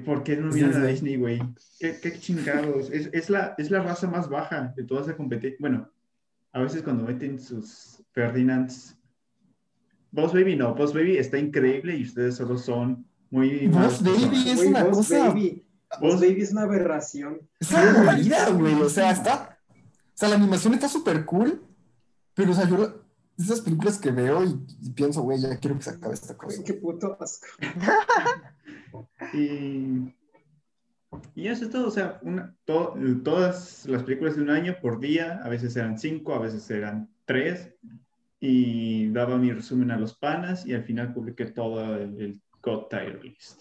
[0.04, 1.16] ¿Por qué no miran a Disney.
[1.16, 1.40] Güey?
[1.78, 2.90] ¿Qué, qué chingados?
[2.90, 5.56] Es, es, la, es la raza más baja de toda esa competencia.
[5.60, 5.90] Bueno,
[6.52, 8.94] a veces cuando meten sus Ferdinands...
[10.10, 13.68] Boss Baby no, Boss Baby está increíble y ustedes solo son muy...
[13.68, 15.64] malos Boss Baby es Güey, una Boss cosa- Baby.
[16.00, 17.40] Boss Baby es una aberración.
[17.60, 18.74] Es aburrida, güey.
[18.74, 19.58] O sea, está.
[19.70, 19.76] O
[20.14, 21.62] sea, la animación está súper cool.
[22.34, 23.04] Pero, o sea, yo.
[23.38, 26.62] Esas películas que veo y, y pienso, güey, ya quiero que se acabe esta cosa.
[26.64, 27.46] Qué puto asco.
[29.32, 30.14] Y,
[31.34, 35.00] y eso es todo, o sea, una, to- todas las películas de un año por
[35.00, 37.74] día, a veces eran cinco, a veces eran tres,
[38.40, 42.86] y daba mi resumen a los panas y al final publiqué todo el, el God
[42.88, 43.60] Tier List.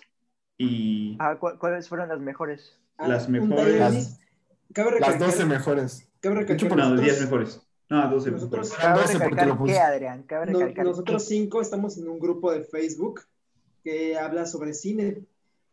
[0.57, 2.79] Y Ah, ¿cu- ¿Cuáles fueron las mejores?
[2.99, 4.19] Las un mejores- Las-
[4.75, 6.09] Las recalcar, 12 mejores.
[6.19, 7.61] cabe recalcar hecho, no, nosotros- 10 mejores.
[7.89, 8.85] No, 12 nosotros- mejores.
[8.85, 9.73] Cabe 12 porque recalcar lo puse.
[9.73, 11.29] qué, Adrián, cabe No- recalcar nosotros qué.
[11.35, 13.21] cinco estamos en un grupo de Facebook
[13.87, 15.19] que habla sobre cine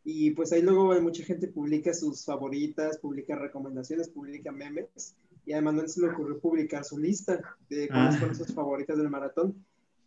[0.04, 5.60] y pues ahí luego mucha gente publica sus favoritas, publica recomendaciones, publica memes y a
[5.60, 8.18] Manuel se le ocurrió publicar su lista de cuáles Ah.
[8.18, 9.54] fueron sus favoritas del maratón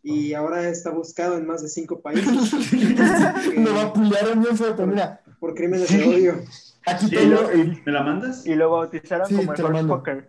[0.02, 2.32] y ahora está buscado en más de cinco países
[3.54, 3.92] Me va a
[4.56, 6.34] feo, pero mira, por crímenes de odio.
[6.86, 7.48] aquí Sí, tengo lo-.
[7.84, 8.46] ¿Me la mandas?
[8.46, 9.66] Y lo bautizaron Sí, como el lo.
[9.68, 10.28] Horsefucker.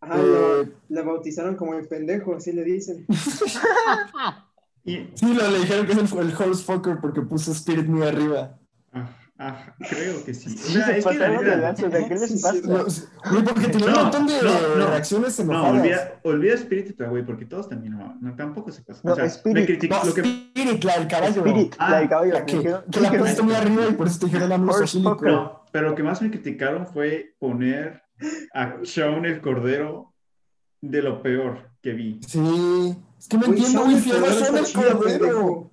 [0.00, 3.06] Ajá, lo, eh, la bautizaron como el pendejo, así le dicen.
[4.84, 8.56] Y, sí, lo, le dijeron que es el, el Horsefucker porque puso Spirit muy arriba.
[8.92, 10.48] ah, ah, creo que sí.
[10.54, 11.28] O Sí, sea, se es que la.
[11.28, 12.86] Lo-
[13.30, 14.86] Güey, porque tenía un No, montón de no, no.
[14.86, 15.80] reacciones No, enojadas.
[15.80, 19.00] olvida, olvida Spirit, güey, porque todos también no, no, tampoco se pasa.
[19.04, 19.54] No, o sea, Spirit.
[19.56, 21.44] me critic- No, lo que, Spirit, la del caballo.
[21.46, 22.32] Spirit, Ah, la del caballo.
[22.32, 22.58] La que,
[22.90, 25.30] que la pusiste muy arriba y por eso te dijeron a Horsefucker.
[25.30, 28.02] No, pero lo que más me criticaron fue poner
[28.54, 30.14] a Shaun el Cordero
[30.80, 32.20] de lo peor que vi.
[32.26, 35.70] Sí, es que no entiendo, güey, si Shaun está el Cordero.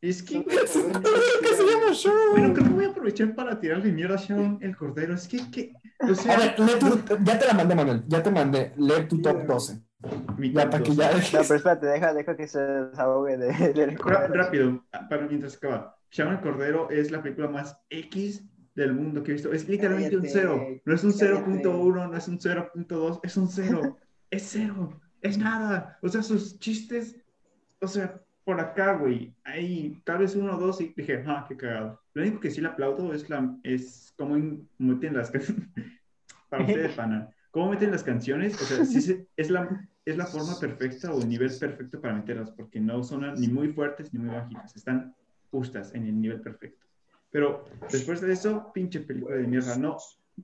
[0.00, 2.30] Es que, Shaun el Cordero está ¿Qué se llama Shaun?
[2.32, 5.14] bueno, creo que voy a aprovechar para tirarle mierda a Shaun el Cordero.
[5.14, 8.22] Es que, que o A sea, ver, lee tu- ya te la mandé, Manuel, ya
[8.22, 9.80] te mandé, lee tu top 12.
[10.38, 11.00] mi Ya, top para que 12.
[11.00, 15.54] ya No, pero espérate, deja, deja que se desahogue de, del Ra- rápido, para mientras
[15.56, 15.96] acaba.
[16.10, 19.52] Shaun el Cordero es la película más X del mundo que he visto.
[19.52, 20.66] Es literalmente un Cállate, cero.
[20.84, 21.44] No es un cállate.
[21.62, 23.98] 0.1, no es un 0.2, es un cero.
[24.30, 24.98] Es cero.
[25.22, 25.98] Es nada.
[26.02, 27.16] O sea, sus chistes,
[27.80, 29.34] o sea, por acá, güey.
[29.44, 32.00] Ahí, tal vez uno o dos y dije, ah, qué cagado.
[32.14, 34.36] Lo único que sí le aplaudo es, la, es cómo
[34.78, 35.64] meten las canciones.
[36.50, 37.30] para ustedes, pana.
[37.50, 38.60] Cómo meten las canciones.
[38.60, 42.14] O sea, sí se- es, la, es la forma perfecta o el nivel perfecto para
[42.14, 44.74] meterlas, porque no son ni muy fuertes ni muy bajitas.
[44.74, 45.14] Están
[45.50, 46.84] justas en el nivel perfecto.
[47.30, 49.76] Pero después de eso, pinche película de mierda.
[49.76, 49.96] No,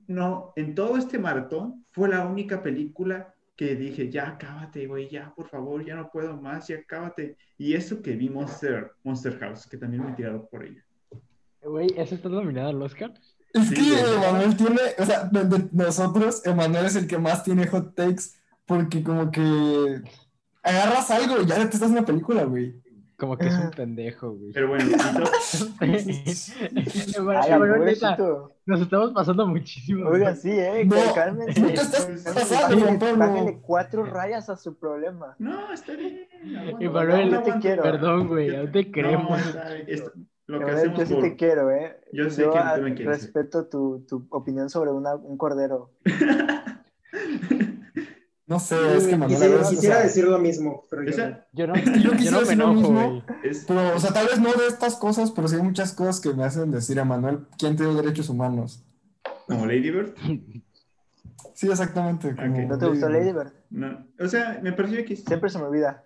[0.07, 5.33] no, en todo este maratón fue la única película que dije, ya acábate, güey, ya,
[5.35, 7.35] por favor, ya no puedo más, ya acábate.
[7.57, 10.81] Y eso que vi Monster, Monster House, que también me tiraron por ella.
[11.61, 13.13] Güey, ¿eso está nominado al Oscar?
[13.53, 14.13] Es Sí, que güey.
[14.13, 18.23] Emanuel tiene, o sea, de, de nosotros, Emanuel es el que más tiene hot takes
[18.65, 20.03] porque como que
[20.63, 22.81] agarras algo y ya te estás en una película, güey.
[23.19, 24.53] Como que es un pendejo, güey.
[24.53, 24.85] Pero bueno,
[25.79, 27.95] Bueno, Ay,
[28.65, 30.07] nos estamos pasando muchísimo.
[30.07, 30.41] Oiga, güey.
[30.41, 31.59] sí, eh, No, cálmense.
[31.59, 35.35] no te estás pasando, bájenle cuatro rayas a su problema.
[35.39, 36.27] no, está bien.
[36.79, 37.83] Y Manuel, yo te quiero.
[37.83, 39.41] Perdón, güey, no te No, queremos.
[40.47, 41.23] lo que hacemos yo sí por...
[41.23, 41.99] te quiero, ¿eh?
[42.13, 43.21] Yo sé que ah, tú me quieres.
[43.21, 45.91] respeto tu, tu opinión sobre una- un cordero.
[48.49, 51.13] No sé, es que Manuel, la Quisiera, o sea, decir lo mismo, pero yo no.
[51.23, 53.09] Esa Yo no, Yo yo quisiera no decir lo enojo, mismo.
[53.09, 53.23] güey.
[53.43, 53.63] es.
[53.67, 56.33] Pero, o sea, tal vez no de estas cosas, pero sí hay muchas cosas que
[56.33, 58.83] me hacen decir a Manuel, ¿quién te dio derechos humanos?
[59.47, 60.15] Como Lady Bird.
[61.53, 62.35] Sí, exactamente.
[62.35, 62.59] como Ok.
[62.69, 63.51] ¿No te gustó Lady Bird?
[63.69, 64.05] No.
[64.19, 65.23] O sea, me pareció X.
[65.27, 66.05] Siempre se me olvida.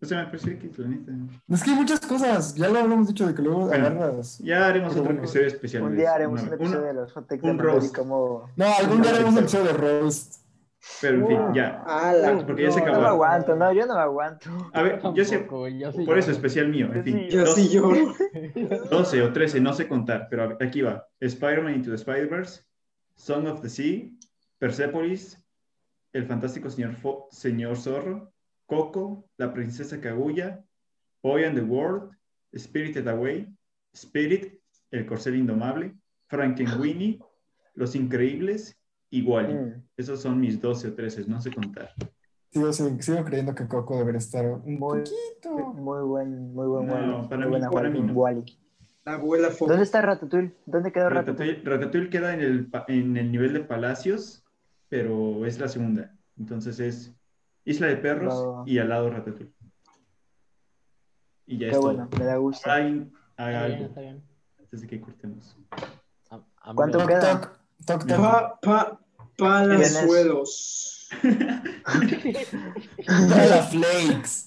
[0.00, 1.12] O sea, me pareció X, la neta.
[1.48, 3.86] Es que hay muchas cosas, ya lo hablamos dicho de que luego Bueno.
[3.86, 4.38] agarras.
[4.38, 5.82] Ya haremos otro Un- episodio especial.
[5.82, 8.48] Un día haremos una- un episodio de los hot un de cómo...
[8.56, 9.50] No, algún día haremos exacto.
[9.58, 10.47] show de Roast.
[11.00, 11.82] Pero en fin, ya.
[11.86, 12.44] ¡Hala!
[12.46, 13.00] Porque ya se No acabó.
[13.02, 14.50] me aguanto, no, yo no me aguanto.
[14.72, 15.46] A ver, yo sé.
[15.78, 16.86] Yo sí Por eso, especial mío.
[16.92, 17.18] En Yo fin.
[17.18, 18.14] sí, Yo sí lloro.
[18.90, 21.06] 12 o 13, no sé contar, pero aquí va.
[21.20, 22.62] Spider-Man Into the Spider-Verse,
[23.16, 24.10] Song of the Sea,
[24.58, 25.40] Persepolis,
[26.12, 28.32] El Fantástico Señor, Fo- Señor Zorro,
[28.66, 30.64] Coco, La Princesa Kaguya,
[31.22, 32.10] Boy and the World,
[32.56, 33.48] Spirited Away,
[33.92, 35.94] Spirit, El Corcel Indomable,
[36.28, 37.18] Frankenweenie,
[37.74, 38.77] Los Increíbles
[39.12, 39.54] Wally.
[39.54, 41.90] Mm, Esos son mis 12 o 13, no sé contar.
[42.52, 45.72] Sigo, sigo, sigo creyendo que Coco debería estar un Muy- poquito.
[45.74, 47.28] Muy buen, muy buen No, Wally.
[47.28, 48.12] para Muy mí- buena para Wally, mí no.
[48.14, 48.58] Wally.
[49.04, 49.68] La abuela fue.
[49.68, 50.54] ¿Dónde está Ratatouille?
[50.66, 51.52] ¿Dónde quedó Ratatouille?
[51.54, 54.44] Ratatouille, Ratatouille queda en el, pa- en el nivel de Palacios,
[54.88, 56.14] pero es la segunda.
[56.38, 57.14] Entonces es
[57.64, 58.64] Isla de Perros No.
[58.66, 59.52] y al lado Ratatouille.
[61.46, 62.20] Y ya Qué es bueno, todo.
[62.20, 62.68] me da gusto.
[62.70, 64.22] Brian, haga Está bien, algo está bien.
[64.58, 65.56] antes de que cortemos.
[66.74, 67.52] ¿Cuánto queda?
[67.86, 68.18] Toc, toc, toc.
[68.18, 68.98] Pa, pa,
[69.36, 71.08] palazuelos.
[73.06, 74.44] Dala Flakes.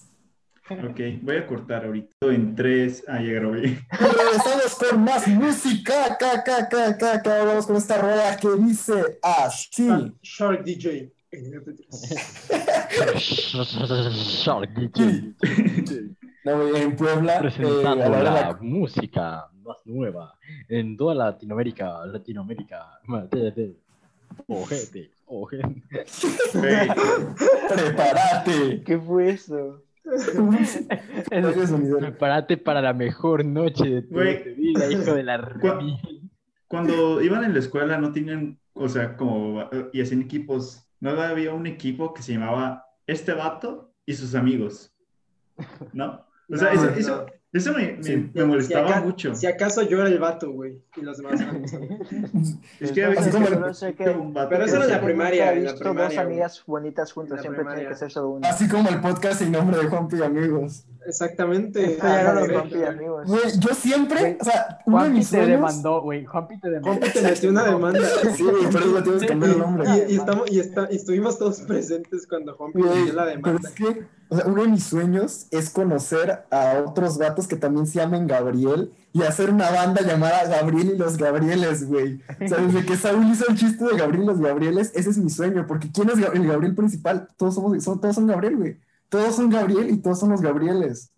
[0.69, 3.03] Ok, voy a cortar ahorita en tres.
[3.07, 3.85] Ah, ya grabé.
[3.91, 6.15] Regresamos con más música.
[6.17, 7.43] Ca, ca, ca, ca, ca.
[7.43, 9.89] Vamos con esta rueda que dice así.
[10.21, 11.11] Shark DJ.
[11.31, 13.17] en el MP3.
[14.43, 15.33] Shark DJ.
[16.45, 20.33] No, en Puebla, eh, Presentando la- música más nueva
[20.67, 22.05] en toda Latinoamérica.
[22.05, 22.99] Latinoamérica.
[24.47, 25.83] Ojete, ojete,
[27.69, 28.83] prepárate.
[28.83, 29.83] ¿Qué fue eso?
[31.67, 31.99] Sonidero.
[31.99, 35.97] Prepárate para la mejor noche de tu vida, hijo de la remil.
[36.67, 41.53] cuando iban en la escuela no tenían, o sea, como, y hacían equipos, no había
[41.53, 44.93] un equipo que se llamaba Este Vato y sus amigos,
[45.93, 46.25] ¿no?
[46.49, 46.97] O sea, No, eso, no.
[46.97, 48.29] eso, eso me, me- Sí.
[48.33, 49.35] me molestaba Si aca- mucho.
[49.35, 50.81] Si acaso yo era el vato, güey.
[50.95, 51.63] Y los demás eran.
[52.79, 55.01] Es que a veces como Solo sé que- un vato Pero eso era en la
[55.01, 58.49] primaria, en la visto primaria, dos amigas bonitas juntas, siempre tiene que ser solo una.
[58.49, 60.85] Así como el podcast sin nombre de Juanpi y amigos.
[61.05, 61.97] Exactamente.
[62.01, 63.27] Los amigos.
[63.27, 65.49] Güey, yo siempre, o sea, uno de Juanpi mis te sueños.
[65.49, 66.25] demandó, güey.
[66.25, 66.87] Juanpi te demandó.
[66.99, 67.99] Juanpi te metió una demanda.
[68.35, 69.85] Sí, güey, por eso tienes que cambiar el nombre.
[70.07, 73.69] Y, y estamos, y, está- y estuvimos todos presentes cuando Juanpi metió la pero demanda.
[73.69, 77.85] es que, o sea, uno de mis sueños es conocer a otros gatos que también
[77.87, 82.21] se llamen Gabriel y hacer una banda llamada Gabriel y los Gabrieles, güey.
[82.43, 85.17] O sea, desde que Saúl hizo el chiste de Gabriel y los Gabrieles, ese es
[85.17, 87.27] mi sueño, porque ¿quién es el Gabriel principal?
[87.37, 88.77] Todos somos, son, todos son Gabriel, güey.
[89.11, 91.11] Todos son Gabriel y todos son los Gabrieles.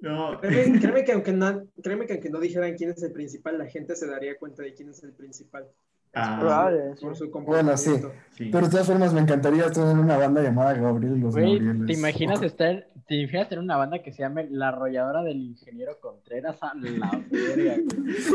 [0.00, 3.56] No, Créeme, créeme que aunque no, créeme que aunque no dijeran quién es el principal,
[3.58, 5.68] la gente se daría cuenta de quién es el principal.
[6.14, 6.94] Ah, Probable.
[7.00, 7.92] Por su Bueno, sí.
[8.38, 11.86] Pero de todas formas, me encantaría tener una banda llamada Gabriel y los Güey, Gabrieles.
[11.86, 16.00] ¿te imaginas estar, te imaginas tener una banda que se llame La Arrolladora del Ingeniero
[16.00, 17.22] Contreras a la?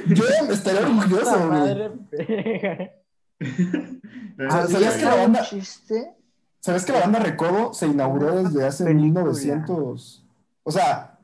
[0.07, 2.89] Yo estaría orgulloso, güey.
[4.49, 6.13] Ah, ¿sabías que la ¿Hay un banda- chiste?
[6.63, 9.23] ¿Sabes que la banda Recodo se inauguró desde hace Película.
[9.25, 10.25] 1900?
[10.63, 11.19] O sea,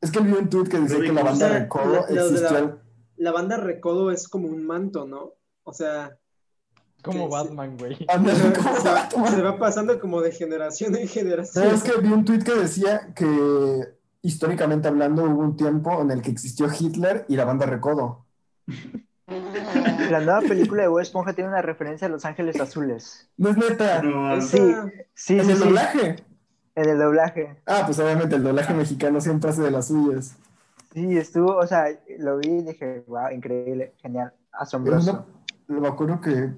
[0.00, 2.22] es que vi un tweet que decía que la banda O sea, Recodo la- la-
[2.22, 2.80] existió.
[3.16, 5.32] La banda Recodo es como un manto, ¿no?
[5.64, 6.16] O sea,
[7.02, 7.28] Como.
[7.28, 7.96] Batman, güey.
[7.96, 8.04] Se,
[9.12, 11.66] ¿cómo se se va pasando como de generación en generación.
[11.66, 16.22] es que vi un tweet que decía que históricamente hablando hubo un tiempo en el
[16.22, 18.24] que existió Hitler y la banda Recodo.
[20.10, 23.28] La nueva película de Bob Esponja tiene una referencia a Los Ángeles Azules.
[23.36, 24.02] No es neta.
[24.02, 24.58] No, Sí,
[25.14, 25.64] sí, en sí, el sí.
[25.64, 26.16] doblaje.
[26.74, 27.56] En el doblaje.
[27.66, 30.36] Ah, pues obviamente el doblaje mexicano siempre hace de las suyas.
[30.92, 31.86] Sí, estuvo, o sea,
[32.18, 35.26] lo vi y dije, wow, increíble, genial, asombroso.
[35.68, 36.52] Una- me acuerdo que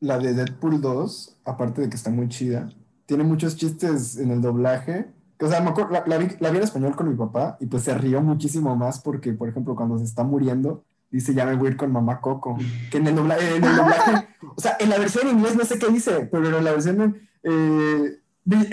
[0.00, 2.70] la de Deadpool 2, aparte de que está muy chida,
[3.06, 5.06] tiene muchos chistes en el doblaje.
[5.40, 7.66] O sea, me acuerdo- la, la vi, la vi en español con mi papá y
[7.66, 11.56] pues se rió muchísimo más porque, por ejemplo, cuando se está muriendo, dice, ya me
[11.56, 12.56] voy a ir con mamá Coco.
[12.90, 15.64] Que en el, dobla- en el doblaje, o sea, en la versión en inglés no
[15.64, 18.18] sé qué dice, pero en la versión, eh,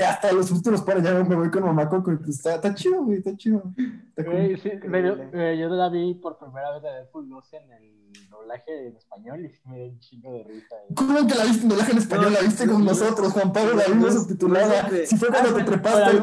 [0.08, 2.12] hasta los subtítulos ponen, ya me voy con mamá Coco.
[2.28, 3.63] está, está chido, güey, está chido.
[4.15, 4.32] Está.
[4.32, 5.54] Güey, sí, pero, Increíble.
[5.54, 9.45] eh, yo la vi por primera vez de Deadpool 2 en el doblaje en español
[9.45, 10.76] y sí me dio un chingo de risa.
[10.89, 10.93] eh.
[10.95, 12.26] ¿Cómo que la viste en doblaje en español?
[12.26, 14.89] No, la viste con no, nosotros, Juan Pablo, la vimos subtitulada.
[15.06, 16.21] Si fue cuando te Pero trepaste.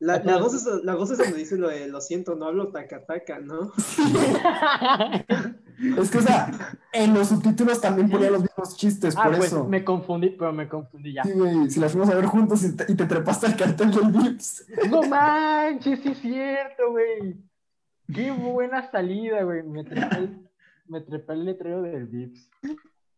[0.00, 2.68] La, la voz es, la voz es donde dice lo de lo siento, no hablo
[2.72, 3.70] taca taca, ¿no?
[5.98, 6.50] Es que, o sea,
[6.92, 9.64] en los subtítulos también ponían los mismos chistes, Ah, por pues eso.
[9.66, 11.22] me confundí, pero me confundí ya.
[11.24, 13.90] Sí, güey, si la fuimos a ver juntos y te, y te trepaste al cartel
[13.90, 14.66] del Vips.
[14.90, 17.34] No manches, sí es cierto, güey.
[18.12, 19.62] Qué buena salida, güey.
[19.62, 20.48] Me trepé, el-
[20.86, 22.50] me trepé el letrero del Vips.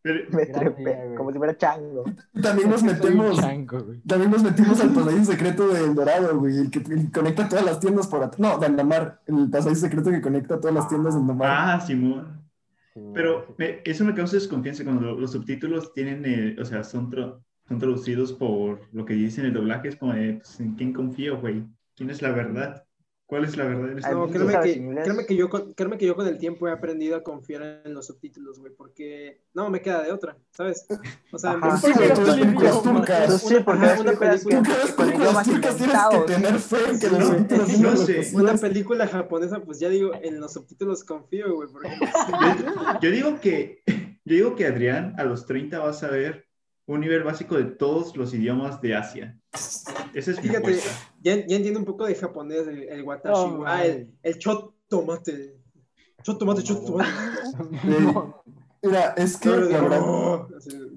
[0.03, 2.03] Pero- Me trepé, como si fuera chango.
[2.41, 4.01] También nos metemos, chango, güey.
[4.01, 7.79] también nos metimos al pasadillo secreto del Dorado, güey, el que el conecta todas las
[7.79, 8.37] tiendas por atrás.
[8.39, 11.47] No, de Andamar, el pasadillo secreto que conecta todas las tiendas de Andamar.
[11.49, 12.43] Ah, Simón.
[12.93, 13.53] Sí, Pero sí.
[13.57, 17.39] me- eso me causa desconfianza cuando lo- los subtítulos tienen, eh, o sea, son, tra-
[17.67, 19.87] son traducidos por lo que dicen el doblaje.
[19.87, 21.63] Es como, de, pues, ¿en quién confío, güey?
[21.95, 22.82] ¿Quién es la verdad?
[23.33, 23.91] ¿Cuál es la verdad?
[23.91, 26.27] en este Ay, No, ¿tú créeme que, créeme, que yo con, créeme que yo con
[26.27, 30.11] el tiempo he aprendido a confiar en los subtítulos, güey, porque no me queda de
[30.11, 30.85] otra, ¿sabes?
[31.31, 31.71] O sea, Ajá.
[31.71, 33.27] me- Sí, las películas turcas.
[33.41, 36.25] Tú sí, porque las una película- Tú con idiomas turcas tienes que inventados.
[36.27, 37.39] tener fe en que Sí, los güey.
[37.39, 38.31] subtítulos No sé.
[38.35, 43.39] una película japonesa, pues ya digo, en los subtítulos confío, güey, porque Yo, yo digo
[43.41, 43.81] que,
[44.25, 46.45] yo digo que Adrián a los 30 va a saber
[46.93, 49.37] un nivel básico de todos los idiomas de Asia.
[50.13, 50.79] Esa es Fíjate,
[51.21, 53.63] ya, ya entiendo un poco de japonés, el, el watashi, güey.
[53.65, 55.57] ah, el, el chot tomate.
[56.23, 57.09] Chot tomate, chot tomate.
[57.83, 58.43] No,
[58.81, 60.01] Mira, es que, la verdad,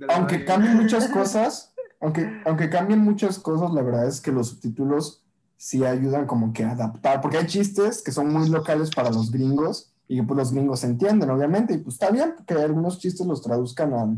[0.09, 5.24] aunque cambien muchas cosas, aunque, aunque cambien muchas cosas, la verdad es que los subtítulos
[5.56, 9.30] sí ayudan como que a adaptar, porque hay chistes que son muy locales para los
[9.30, 13.26] gringos y que pues los gringos entienden, obviamente, y pues está bien que algunos chistes
[13.26, 14.16] los traduzcan a,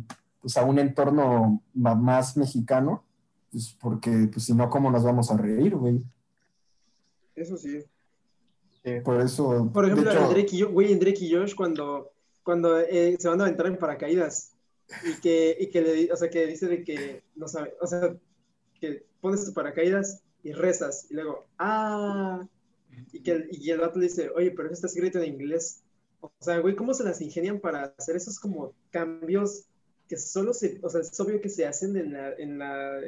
[0.49, 3.05] pues, a un entorno más mexicano,
[3.53, 6.03] pues porque pues si no, ¿cómo nos vamos a reír, güey?
[7.37, 7.85] Eso sí.
[9.05, 12.13] Por eso, Por ejemplo, hecho, en Drake y, yo- güey, en Drake y Josh, cuando,
[12.43, 14.55] cuando eh, se van a aventar en paracaídas
[15.05, 18.17] y que, y que le o sea, que dice de que no sabe, o sea,
[18.81, 22.43] que pones tu paracaídas y rezas y luego, ah,
[23.13, 25.83] y que el, y el vato le dice, oye, pero eso está escrito en inglés.
[26.23, 29.67] O sea, güey, ¿cómo se las ingenian para hacer esos como cambios
[30.09, 33.01] que solo se, o sea, es obvio que se hacen en la, en la,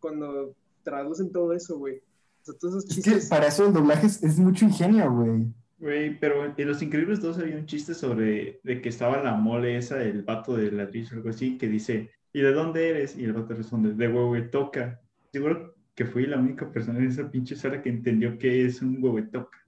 [0.00, 1.96] cuando traducen todo eso, güey.
[1.96, 3.28] O sea, todos esos es que chistes.
[3.28, 5.46] para eso el doblaje es, es mucho ingenio, güey.
[5.78, 9.76] Güey, pero en Los Increíbles 2 había un chiste sobre de que estaba la mole
[9.76, 13.16] esa, el vato de ladrillo o algo así, que dice, ¿y de dónde eres?
[13.16, 15.00] Y el vato responde, de Huehuetoca.
[15.32, 19.02] Seguro que fui la única persona en esa pinche sala que entendió qué es un
[19.02, 19.58] Huehuetoca.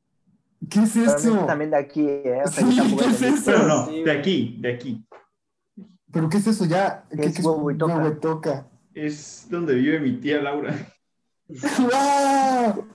[0.70, 1.46] ¿Qué es eso?
[1.46, 2.42] también de aquí, ¿eh?
[2.44, 3.42] O sea, Sí, yo tampoco ¿qué es eso?
[3.46, 5.04] Pero no, Sí, de aquí, de aquí.
[6.14, 7.04] ¿Pero qué es eso ya?
[7.10, 7.96] ¿Qué es Huehuetoca?
[7.96, 8.66] Huehuetoca?
[8.94, 10.74] Es donde vive mi tía Laura.
[11.48, 12.86] ¡Wow!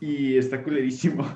[0.00, 1.26] Y está culerísimo.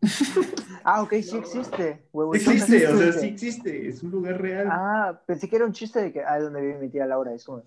[0.86, 2.06] Ah, ok, sí existe.
[2.12, 3.88] Huevo Existe, o sea, sí existe.
[3.88, 4.68] Es un lugar real.
[4.70, 7.32] Ah, pensé que era un chiste de que, ah, donde vive mi tía Laura.
[7.32, 7.62] Es como,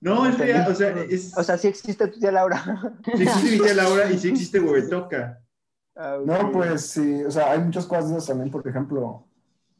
[0.00, 0.70] No, es real.
[0.70, 2.96] O sea, es, o sea, sí existe tu tía Laura.
[3.04, 5.42] sí existe mi tía Laura y sí existe Huehuetoca.
[5.94, 6.16] Ah.
[6.24, 9.27] No, pues sí, o sea, hay muchas cosas de esas también, por ejemplo,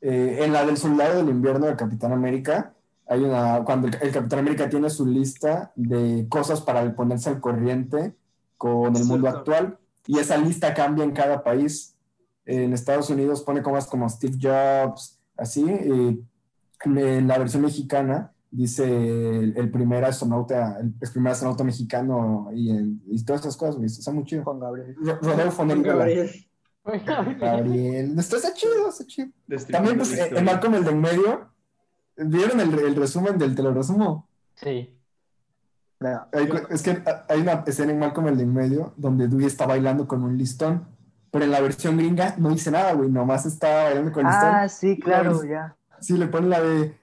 [0.00, 2.74] eh, en la del soldado del invierno del Capitán América,
[3.06, 7.40] hay una, cuando el, el Capitán América tiene su lista de cosas para ponerse al
[7.40, 8.14] corriente
[8.56, 11.94] con el mundo actual, y esa lista cambia en cada país.
[12.44, 16.22] En Estados Unidos pone cosas como Steve Jobs, así, y
[16.84, 22.70] en la versión mexicana dice el, el primer astronauta, el, el primer astronauta mexicano y,
[22.70, 24.44] el- y todas esas cosas, güey, está muy chido.
[24.44, 24.96] Juan Gabriel.
[24.98, 26.24] Ro- Rodolfo Juan Noriega.
[26.92, 29.28] Esto está chido, está chido.
[29.70, 31.48] También, pues, la eh, Malcolm el de en medio,
[32.16, 34.28] ¿vieron el, el resumen del te lo resumo?
[34.54, 34.94] Sí.
[36.00, 36.26] No.
[36.32, 39.46] Hay cu- es que hay una escena en Malcolm el de en medio donde Dewey
[39.46, 40.86] está bailando con un listón,
[41.30, 44.50] pero en la versión gringa no dice nada, güey, nomás está bailando con el listón.
[44.54, 45.76] Ah, sí, claro, ya.
[46.00, 46.94] Sí, le pone la de,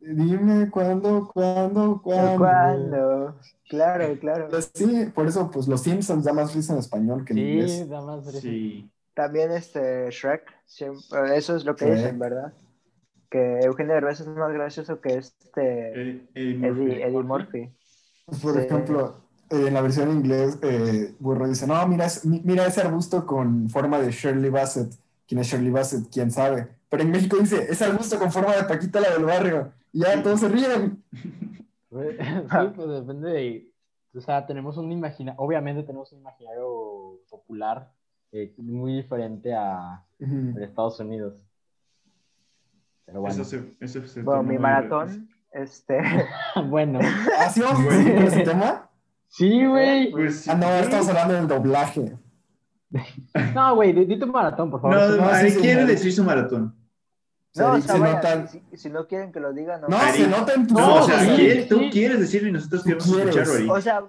[0.00, 2.38] dime cuándo, cuándo, cuándo.
[2.38, 3.36] ¿Cuándo?
[3.68, 4.48] Claro, claro.
[4.74, 7.88] Sí, por eso, pues, los Simpsons da más risa en español que en Sí, inglés.
[7.90, 8.40] da más risa.
[8.40, 8.90] Sí.
[9.20, 11.98] También este Shrek, siempre, eso es lo que Shrek.
[11.98, 12.54] dicen, ¿verdad?
[13.28, 16.82] Que Eugenio Derbez es más gracioso que este Eddie, Eddie Murphy.
[16.84, 17.70] Eddie, Eddie Murphy.
[18.42, 18.60] Por Sí.
[18.60, 19.16] ejemplo,
[19.50, 23.68] eh, en la versión en inglés, eh, Burro dice, no, mira, mira ese arbusto con
[23.68, 24.90] forma de Shirley Bassett.
[25.28, 26.08] ¿Quién es Shirley Bassett?
[26.10, 26.68] ¿Quién sabe?
[26.88, 29.70] Pero en México dice, es arbusto con forma de Paquita la del barrio.
[29.92, 31.02] Y ya todos se ríen.
[31.90, 31.96] Sí,
[32.76, 33.72] pues depende de.
[34.14, 35.40] O sea, tenemos un imaginario.
[35.40, 37.90] Obviamente, tenemos un imaginario popular
[38.32, 40.04] eh, muy diferente a
[40.60, 41.34] Estados Unidos.
[43.06, 43.34] Pero bueno.
[43.34, 46.00] Eso se, eso se Bueno, mi maratón, este,
[46.68, 47.00] bueno.
[47.38, 48.88] ¿Ah, sí vamos a seguir ese tema?
[49.28, 50.10] Sí, güey.
[50.10, 50.82] Pues, Ah, no, sí.
[50.84, 52.16] estamos hablando del doblaje.
[53.54, 54.96] No, güey, di, di tu maratón, por favor.
[54.96, 55.86] No, no, Ari sí, quiere sí.
[55.88, 56.74] decir su maratón.
[57.52, 59.86] Se, no, o se sea, vaya, nota- si, si no quieren que lo diga, no.
[59.88, 60.18] No, Ari.
[60.22, 63.06] se nota en tu No, o sea, sí, quiere- tú quieres decirlo y nosotros queremos
[63.08, 63.68] escucharlo, Ari.
[63.70, 64.04] O sea,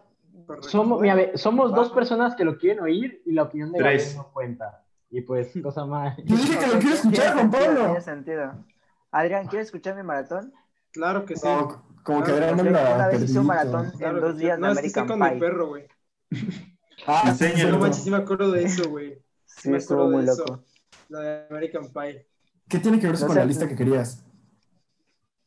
[0.55, 0.69] Correcto.
[0.69, 4.03] Somos, mira, ve, somos dos personas que lo quieren oír y la opinión de Tres.
[4.03, 4.83] Gabriel no cuenta.
[5.09, 6.17] Y pues, cosa más.
[6.25, 7.85] Yo dije que lo quiero escuchar, Juan Pablo.
[7.85, 8.65] Tiene sentido.
[9.11, 10.53] Adrián, ¿quieres escuchar mi maratón?
[10.91, 11.47] Claro que sí.
[11.47, 13.91] No, como que Ah, Adrián anda una vez hice un maratón.
[13.97, 15.39] Claro en dos que días no, de es que estoy American con mi Pie.
[15.39, 15.87] perro, güey.
[17.07, 17.69] Ah, Enséñalo.
[17.71, 19.17] No sí, manches, sí me acuerdo de eso, güey.
[19.45, 20.43] Sí, me estuvo acuerdo muy de loco.
[20.43, 20.65] eso.
[21.09, 22.27] La de American Pie.
[22.69, 23.39] ¿Qué tiene que ver eso No con sé.
[23.39, 24.23] la lista que querías?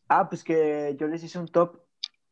[0.08, 1.80] Ah, pues que yo les hice un top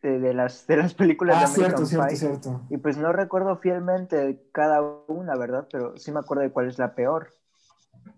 [0.03, 2.16] de, de las, de las películas Ah, de American cierto, Pie.
[2.16, 2.66] cierto, cierto.
[2.70, 5.68] Y pues no recuerdo fielmente cada una, ¿verdad?
[5.70, 7.30] Pero sí me acuerdo de cuál es la peor.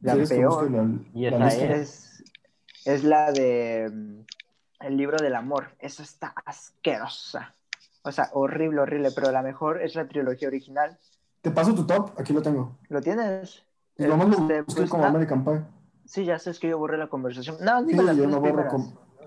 [0.00, 1.74] La ¿Quieres que busque peor la, Y la esa lista?
[1.76, 2.24] es,
[2.84, 4.20] es la de mm,
[4.86, 5.68] El libro del amor.
[5.78, 7.54] Eso está asquerosa.
[8.02, 9.10] O sea, horrible, horrible.
[9.14, 10.98] Pero la mejor es la trilogía original.
[11.42, 12.78] Te paso tu top, aquí lo tengo.
[12.88, 13.64] ¿Lo tienes?
[13.96, 15.62] Y nomás lo Este, pues, como American Pie.
[16.06, 17.56] Sí, ya sé, es que yo borré la conversación.
[17.60, 18.72] No, Sí, dime las yo tres no, borro primeras.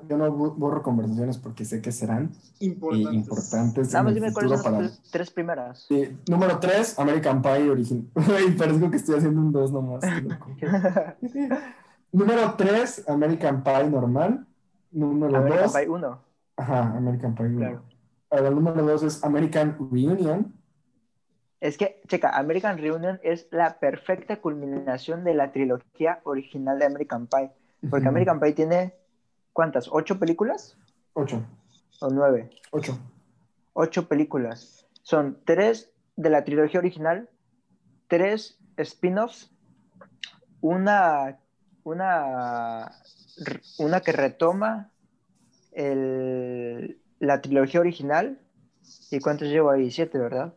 [0.07, 3.13] Yo no borro conversaciones porque sé que serán eh, Importantes.
[3.13, 4.81] importantes Nada más dime cuáles son para...
[4.83, 5.85] las tres- tres primeras.
[5.87, 8.05] Sí, número 3, American Pie original.
[8.57, 10.03] Parezco que estoy haciendo un 2 nomás.
[12.11, 14.45] número 3, American Pie normal.
[14.91, 16.19] Número American 2, Pie 1.
[16.57, 17.57] ajá, American Pie 1.
[17.57, 17.81] Claro.
[18.29, 20.53] Ahora, el número 2 es American Reunion.
[21.59, 27.27] Es que, checa, American Reunion es la perfecta culminación de la trilogía original de American
[27.27, 27.51] Pie.
[27.89, 28.09] Porque Ujú.
[28.09, 28.93] American Pie tiene,
[29.57, 29.89] ¿cuántas?
[29.91, 30.77] ¿Ocho películas?
[31.13, 31.43] 8.
[32.01, 32.51] ¿O nueve?
[32.69, 32.95] 8.
[33.73, 34.85] Ocho películas.
[35.01, 37.27] Son tres de la trilogía original,
[38.07, 39.49] tres spin-offs,
[40.61, 41.39] una,
[41.83, 42.91] una,
[43.79, 44.91] una que retoma
[45.71, 48.39] el- la trilogía original.
[49.09, 49.89] ¿Y cuántos llevo ahí?
[49.89, 50.53] Siete, ¿verdad?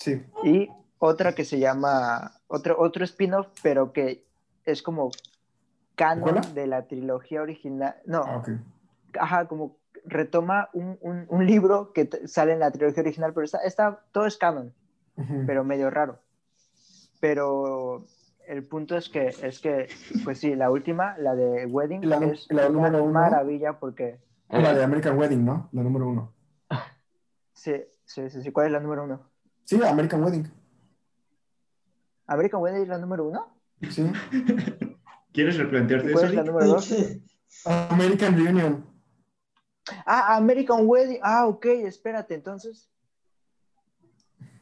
[0.00, 0.24] Sí.
[0.42, 0.68] Y
[0.98, 4.26] otra que se llama, otro, otro spin-off, pero que
[4.64, 5.12] es como
[5.94, 7.96] canon de la trilogía original.
[8.06, 8.48] No, Ah, ok.
[9.20, 13.58] ajá, como retoma un, un- un libro que sale en la trilogía original, pero está,
[13.58, 14.74] está, todo es canon,
[15.16, 15.44] Ujú.
[15.46, 16.18] pero medio raro.
[17.20, 18.04] Pero
[18.46, 19.88] el punto es que, es que,
[20.24, 23.12] pues sí, la última, la de Wedding, ¿Y la es la una número uno?
[23.12, 24.18] maravilla porque,
[24.50, 25.68] La de American Wedding, ¿no?
[25.72, 26.32] La número 1.
[27.54, 29.30] sí, sí, sí, sí, ¿cuál es la número uno?
[29.64, 30.50] Sí, American Wedding.
[32.26, 33.56] ¿American Wedding es la número uno?
[33.90, 34.10] Sí.
[35.34, 36.32] ¿Quieres replantearte ¿Y cuál eso?
[36.32, 36.94] es la número dos?
[37.66, 38.86] American Reunion.
[40.06, 41.18] Ah, American Wedding.
[41.22, 42.88] Ah, ok, espérate, entonces.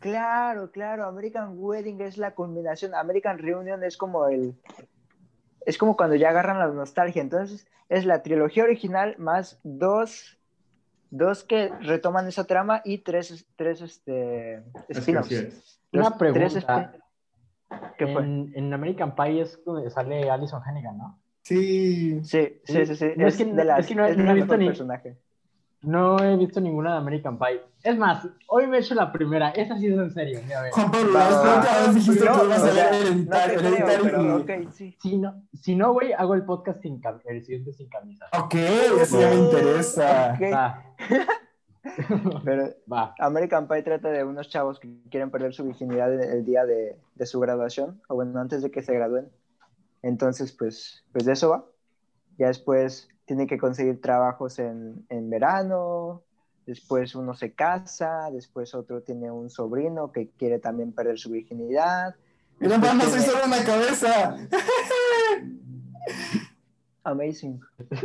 [0.00, 2.94] Claro, claro, American Wedding es la combinación.
[2.94, 4.54] American Reunion es como el.
[5.66, 7.20] Es como cuando ya agarran la nostalgia.
[7.20, 10.38] Entonces, es la trilogía original más dos.
[11.10, 15.78] Dos que retoman esa trama y tres, tres este, spin-offs.
[15.92, 16.94] Una tres pregunta.
[17.98, 18.22] ¿Qué fue?
[18.22, 21.18] En, en American Pie es donde sale Alison Hannigan, ¿no?
[21.42, 22.20] Sí.
[22.24, 23.06] Sí, sí, sí, sí.
[23.16, 25.18] No, es es, que- de las- es que no- es no he visto ni- personaje.
[25.84, 27.60] No he visto ninguna de American Pie.
[27.82, 29.50] Es más, hoy me he hecho la primera.
[29.50, 30.38] Esa sí es en serio.
[30.46, 30.62] mira.
[30.70, 34.96] Juan Pablo, dijiste No, que ibas a ver pero ok, sí.
[35.02, 38.26] Si no, si no, güey, hago el podcast sin el siguiente sin camisa.
[38.38, 40.34] Ok, eso ya me interesa.
[40.36, 40.52] Ok.
[40.54, 40.84] Va.
[42.44, 43.14] Pero Va.
[43.18, 46.96] American Pie trata de unos chavos que quieren perder su virginidad el, el día de,
[47.14, 49.28] de su graduación, o bueno, antes de que se gradúen.
[50.02, 51.64] Entonces, pues, pues de eso va.
[52.38, 56.22] Ya después tiene que conseguir trabajos en, en verano,
[56.66, 62.14] después uno se casa, después otro tiene un sobrino que quiere también perder su virginidad.
[62.58, 64.36] Mira, soy tiene- solo una cabeza.
[67.04, 67.60] Amazing.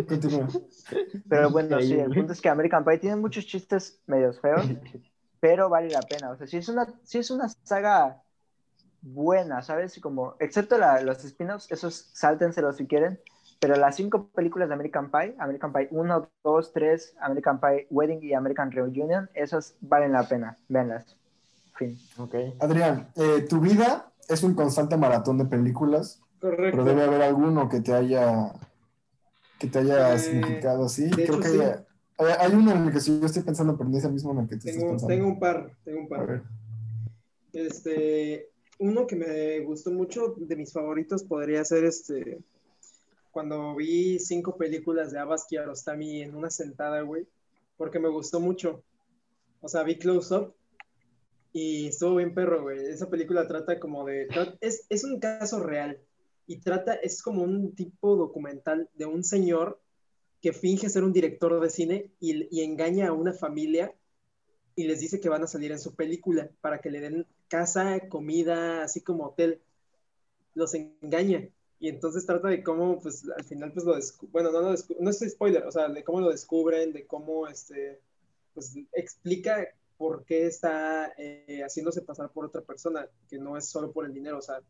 [0.08, 0.48] Continúa.
[1.30, 4.66] Pero bueno, sí, el punto es que American Pie tiene muchos chistes medios feos,
[5.40, 6.32] pero vale la pena.
[6.32, 8.24] O sea, sí es una, sí es una saga
[9.02, 10.00] buena, ¿sabes?
[10.02, 13.20] Como, excepto la- los spin-offs, esos sáltenselos si quieren,
[13.60, 18.24] pero las cinco películas de American Pie, American Pie 1, 2, 3, American Pie Wedding
[18.24, 21.16] y American Reunion, esas valen la pena, véanlas.
[21.76, 21.98] Fin.
[22.18, 22.36] Ok.
[22.60, 26.72] Adrián, eh, tu vida es un constante maratón de películas, Correcto.
[26.72, 28.52] pero debe haber alguno que te haya
[29.60, 31.10] que te haya Eh, significado así.
[31.10, 31.60] Creo hecho, que sí.
[31.60, 31.86] eh,
[32.40, 34.48] hay uno en el que yo estoy pensando, pero ni es el mismo en el
[34.50, 35.08] que tú estás Tengo, pensando.
[35.08, 36.28] tengo un par, tengo un A par.
[36.28, 36.44] ver.
[37.54, 38.50] Este,
[38.80, 42.40] uno que me gustó mucho, de mis favoritos, podría ser este,
[43.32, 47.28] cuando vi cinco películas de Abbas Kiarostami en una sentada, güey,
[47.78, 48.84] porque me gustó mucho.
[49.62, 50.56] O sea, vi Close Up
[51.54, 52.80] y estuvo bien perro, güey.
[52.88, 54.28] Esa película trata como de,
[54.62, 56.00] es, es un caso real
[56.48, 59.80] y trata, es como un tipo documental de un señor
[60.42, 63.94] que finge ser un director de cine y, y engaña a una familia
[64.76, 68.08] y les dice que van a salir en su película para que le den casa,
[68.10, 69.62] comida, así como hotel.
[70.54, 71.48] Los engaña.
[71.80, 74.32] Y entonces trata de cómo, pues, al final, pues, lo descubren.
[74.32, 78.02] Bueno, no, descu- no es spoiler, o sea, de cómo lo descubren, de cómo, este,
[78.54, 79.68] pues, explica
[79.98, 84.14] por qué está eh, haciéndose pasar por otra persona, que no es solo por el
[84.14, 84.62] dinero, o sea,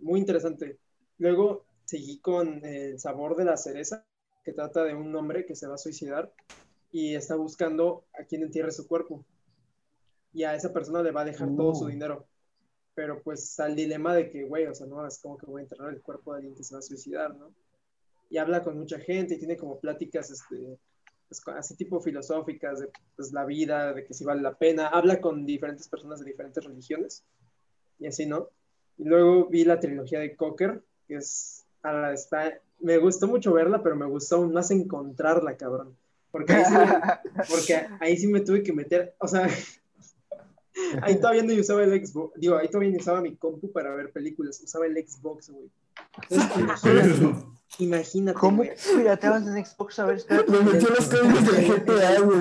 [0.00, 0.78] muy interesante.
[1.18, 4.04] Luego seguí con El sabor de la cereza,
[4.44, 6.32] que trata de un hombre que se va a suicidar
[6.92, 9.24] y está buscando a quien entierre su cuerpo.
[10.32, 11.88] Y a esa persona le va a dejar todo su Uh.
[11.88, 12.26] dinero.
[12.94, 15.64] Pero pues al dilema de que, güey, o sea, no, es como que voy a
[15.64, 17.52] enterrar el cuerpo de alguien que se va a suicidar, ¿no?
[18.30, 20.78] Y habla con mucha gente y tiene como pláticas, este,
[21.28, 24.88] pues, así tipo filosóficas de pues, la vida, de que si vale la pena.
[24.88, 27.24] Habla con diferentes personas de diferentes religiones
[27.98, 28.48] y así, ¿no?
[28.96, 33.52] Y luego vi la trilogía de Cocker, que es, a la está, me gustó mucho
[33.52, 35.96] verla, pero me gustó aún más encontrarla, cabrón.
[36.30, 36.86] Porque ahí sí me,
[37.48, 39.48] porque ahí sí me tuve que meter, o sea,
[41.02, 44.12] ahí todavía no usaba el Xbox, digo, ahí todavía no usaba mi compu para ver
[44.12, 45.70] películas, usaba el Xbox, güey.
[46.28, 47.20] Entonces,
[47.78, 48.62] imagínate, ¿Cómo
[48.96, 49.98] pirateabas en Xbox?
[49.98, 50.52] A ver, espérate.
[50.52, 52.38] Le metió los códigos del GTA, güey.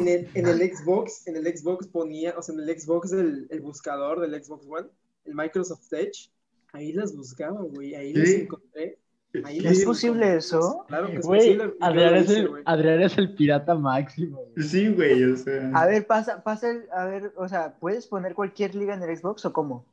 [0.00, 3.60] En el, el Xbox, en el Xbox ponía, o sea, en el Xbox del el
[3.60, 4.88] buscador del Xbox One,
[5.24, 6.30] el Microsoft Edge,
[6.76, 8.98] ahí las buscaba, güey, ahí las encontré.
[9.44, 9.64] Ahí ¿qué?
[9.64, 10.84] las ¿Es posible eso?
[10.88, 11.64] Claro que es Güey, posible.
[11.64, 12.62] yo Adrián es, el, güey.
[12.64, 14.44] Adrián es el pirata máximo.
[14.54, 14.66] güey.
[14.66, 15.70] Sí, güey, o sea.
[15.74, 19.16] A ver, pasa, pasa el, a ver, o sea, ¿puedes poner cualquier liga en el
[19.16, 19.84] Xbox o cómo?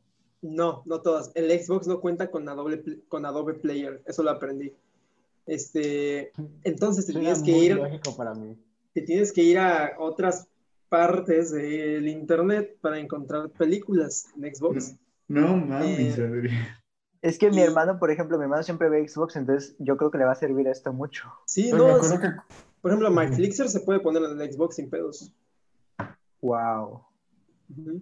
[0.41, 1.31] No, no todas.
[1.36, 4.73] El Xbox no cuenta con Adobe, con Adobe Player, eso lo aprendí.
[5.45, 6.31] Este,
[6.63, 8.57] entonces te tienes que ir, lógico para mí.
[8.93, 10.47] te tienes que ir a otras
[10.88, 14.95] partes del internet para encontrar películas en Xbox.
[15.28, 16.67] No mames, Eh, Adrián.
[17.21, 20.11] Es que mi Y- hermano, por ejemplo, mi hermano siempre ve Xbox, entonces yo creo
[20.11, 21.32] que le va a servir esto mucho.
[21.45, 22.21] Sí, Pero me no, acuerdo sí.
[22.21, 22.28] que
[22.82, 25.34] por ejemplo, MyFlixer se puede poner en el Xbox sin pedos.
[26.41, 27.01] Wow.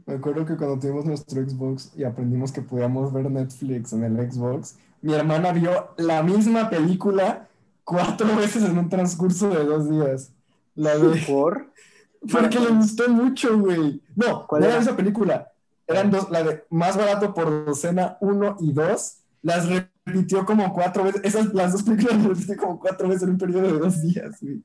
[0.06, 4.32] Me acuerdo que cuando tuvimos nuestro Xbox y aprendimos que podíamos ver Netflix en el
[4.32, 7.48] Xbox, mi hermana vio la misma película
[7.84, 10.34] cuatro veces en un transcurso de dos días.
[10.76, 11.22] La de...
[11.28, 11.72] ¿Por?
[12.32, 14.02] Porque le gustó mucho, güey.
[14.16, 14.84] No, ¿Cuál no era era?
[14.84, 15.51] esa película.
[15.92, 19.18] Eran dos, la de Más Barato por Docena 1 y 2.
[19.44, 21.22] Las repitió como cuatro veces.
[21.24, 24.38] Esas, las dos películas las repitió como cuatro veces en un periodo de dos días,
[24.42, 24.64] güey.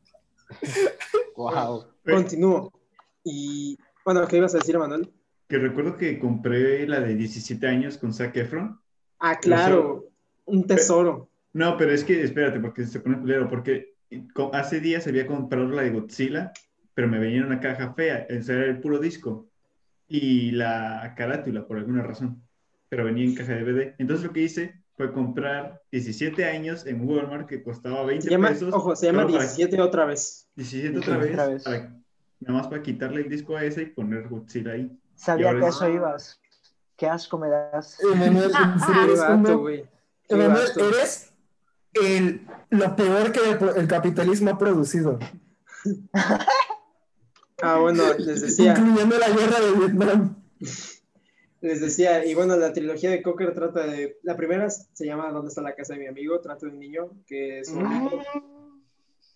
[1.36, 1.84] Wow.
[2.04, 2.72] Continúo.
[3.24, 5.10] Y bueno, ¿qué ibas a decir, Manuel?
[5.48, 8.80] Que recuerdo que compré la de 17 años con Zac Efron.
[9.18, 10.08] Ah, claro,
[10.44, 11.30] un tesoro.
[11.52, 13.94] No, pero es que espérate, porque se pone culero, porque
[14.34, 16.52] co- hace días había comprado la de Godzilla,
[16.94, 19.48] pero me venía en una caja fea, ese era el puro disco
[20.08, 22.42] y la carátula por alguna razón,
[22.88, 23.94] pero venía en caja de DVD.
[23.98, 28.48] Entonces lo que hice fue comprar 17 años en Walmart que costaba 20 Se llama,
[28.48, 28.72] pesos.
[28.72, 30.48] ojo, se llama solo para- 17 otra vez.
[30.56, 31.64] 17 otra vez, Otra vez.
[31.64, 31.96] para-
[32.40, 34.90] nada más para quitarle el disco a ese y poner Godzilla ahí.
[35.14, 36.40] Sabía que eso ibas.
[36.96, 37.98] Qué asco me das.
[38.00, 38.50] Emanuel,
[38.86, 40.88] Qué eres vato.
[40.88, 41.32] eres
[41.94, 42.40] el,
[42.70, 45.18] lo peor que el, el capitalismo ha producido,
[47.62, 50.42] Ah, bueno, les decía, incluyendo la guerra de Vietnam.
[51.62, 55.48] les decía, y bueno, la trilogía de Cocker trata de, la primera se llama ¿Dónde
[55.48, 56.40] está la casa de mi amigo?
[56.40, 58.22] Trata de un niño que su amigo,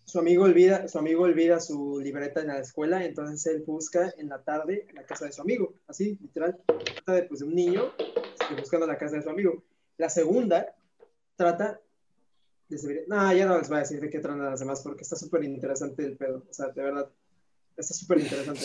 [0.05, 4.29] su amigo olvida, su amigo olvida su libreta en la escuela, entonces él busca en
[4.29, 7.93] la tarde la casa de su amigo, así, literal, trata de, pues, de un niño
[7.99, 9.64] este, buscando la casa de su amigo.
[9.97, 10.75] La segunda
[11.37, 11.81] trata
[12.68, 15.16] de no, ya no les voy a decir de qué tratan las demás porque está
[15.16, 17.11] súper interesante el pedo, o sea, de verdad,
[17.77, 18.61] está súper interesante.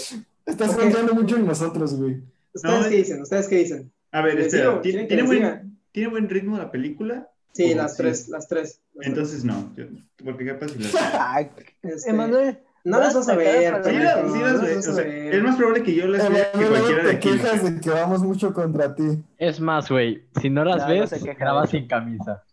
[0.45, 0.79] Estás Ok.
[0.81, 2.21] confiando mucho en nosotros, güey.
[2.53, 3.21] ¿Ustedes No, qué dicen?
[3.21, 3.91] ¿Ustedes qué dicen?
[4.11, 4.81] A ver, ¿Les espera?
[4.81, 5.79] ¿tiene, ¿Quieren que tiene les buen?
[5.91, 7.29] ¿tiene buen ritmo la película?
[7.53, 8.03] Sí, las sí.
[8.03, 8.63] tres, las tres.
[8.63, 9.07] las tres.
[9.07, 9.85] Entonces no, yo-
[10.23, 10.93] porque capaz si las...
[11.83, 15.41] Este, Emanuel, no las vas a ver, Sí, no, sí no las o sea, es
[15.43, 17.29] más probable que yo las vea que cualquiera de te aquí.
[17.31, 19.23] quejas de que vamos mucho contra ti.
[19.37, 22.43] Es más, güey, si no las No, no ves, queja de grabas sin camisa.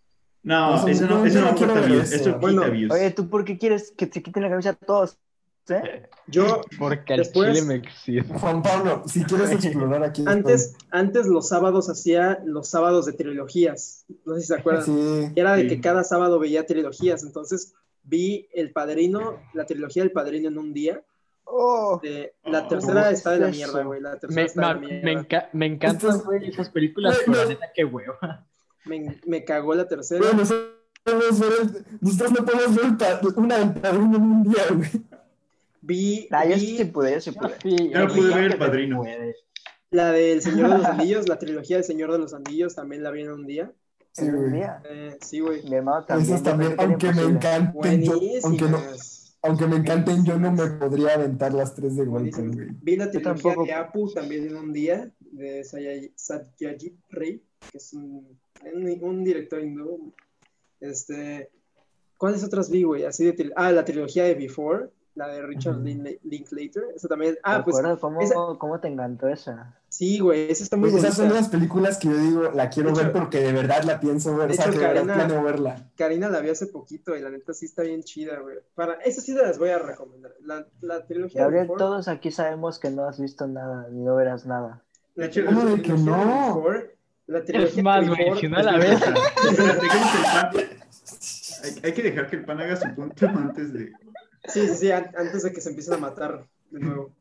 [0.44, 2.30] No, Eso eso no, no- eso no no views, eso.
[2.30, 2.92] eso Bueno, quita views.
[2.92, 5.18] Oye, ¿tú por qué quieres que se quiten la camisa todos?
[6.26, 8.34] Yo, Porque Después- chile me existe.
[8.38, 10.24] Juan Pablo, si quieres explorar aquí.
[10.26, 14.04] antes, antes los sábados hacía los sábados de trilogías.
[14.24, 14.84] No sé si se acuerdan.
[14.84, 15.32] Sí.
[15.36, 15.68] Era de Sí.
[15.68, 17.22] que cada sábado veía trilogías.
[17.22, 21.02] Entonces vi El Padrino, la trilogía del Padrino en un día.
[21.44, 24.00] Oh, De- la Oh, tercera ¿qué está de la mierda, güey.
[24.00, 25.04] La tercera Me, está de la mierda.
[25.04, 27.48] me, enca- me encantan, güey, esas películas, pero la no.
[27.50, 28.46] neta, qué hueva.
[28.84, 30.24] Me, me cagó la tercera.
[30.32, 30.70] Nosotros,
[32.00, 34.90] nosotros no podemos ver una del padrino en un día, güey.
[35.82, 37.54] Vi, nah, yo vi sí pude, yo sí pude.
[37.60, 39.02] Sí, Yo no pude ver El Padrino.
[39.90, 43.10] la del Señor de los Anillos, la trilogía del Señor de los Anillos, también la
[43.10, 43.72] vi en un día.
[44.12, 44.62] Sí, güey.
[44.88, 45.62] Eh, sí, güey.
[45.64, 46.30] Mi hermano también.
[46.30, 48.78] Esas también, yo aunque que me encanten, yo, aunque, no,
[49.42, 52.68] aunque me encanten, yo no me podría aventar las tres de golpe, güey.
[52.80, 55.64] Vi la trilogía de Apu también en un día, de
[56.14, 58.38] Satyajit Ray, que es un,
[59.00, 60.14] un, director hindú.
[60.78, 61.50] Este,
[62.18, 63.04] ¿Cuáles otras vi, güey?
[63.04, 65.84] Así de ah, la trilogía de Before, la de Richard Ujú.
[65.84, 66.84] Lin- Linklater.
[66.96, 67.34] Esa también.
[67.34, 69.74] ¿Te Ah, pues cómo, esa- cómo te encantó esa?
[69.88, 72.88] sí, güey, esa está muy Pues esas son las películas que yo digo, la quiero
[72.90, 74.48] De hecho- ver porque de verdad la pienso ver.
[74.48, 75.90] de O sea, hecho, que de verdad Karina- planeo verla.
[75.96, 78.56] Karina la vio hace poquito y la neta sí está bien chida, güey.
[78.74, 80.32] Para, esa sí te las voy a recomendar.
[80.40, 84.14] La, la trilogía Gabriel, Before- todos aquí sabemos que no has visto nada, ni no
[84.16, 84.82] verás nada.
[85.14, 86.72] la De hecho, trilogía ¿cómo de que Before- no?
[87.26, 89.00] la trilogía Es más, güey, si no la ves.
[91.64, 93.92] Hay, hay que dejar que el pan haga su punto antes de.
[94.48, 97.12] Sí, sí, sí, an- antes de que se empiecen a matar de nuevo.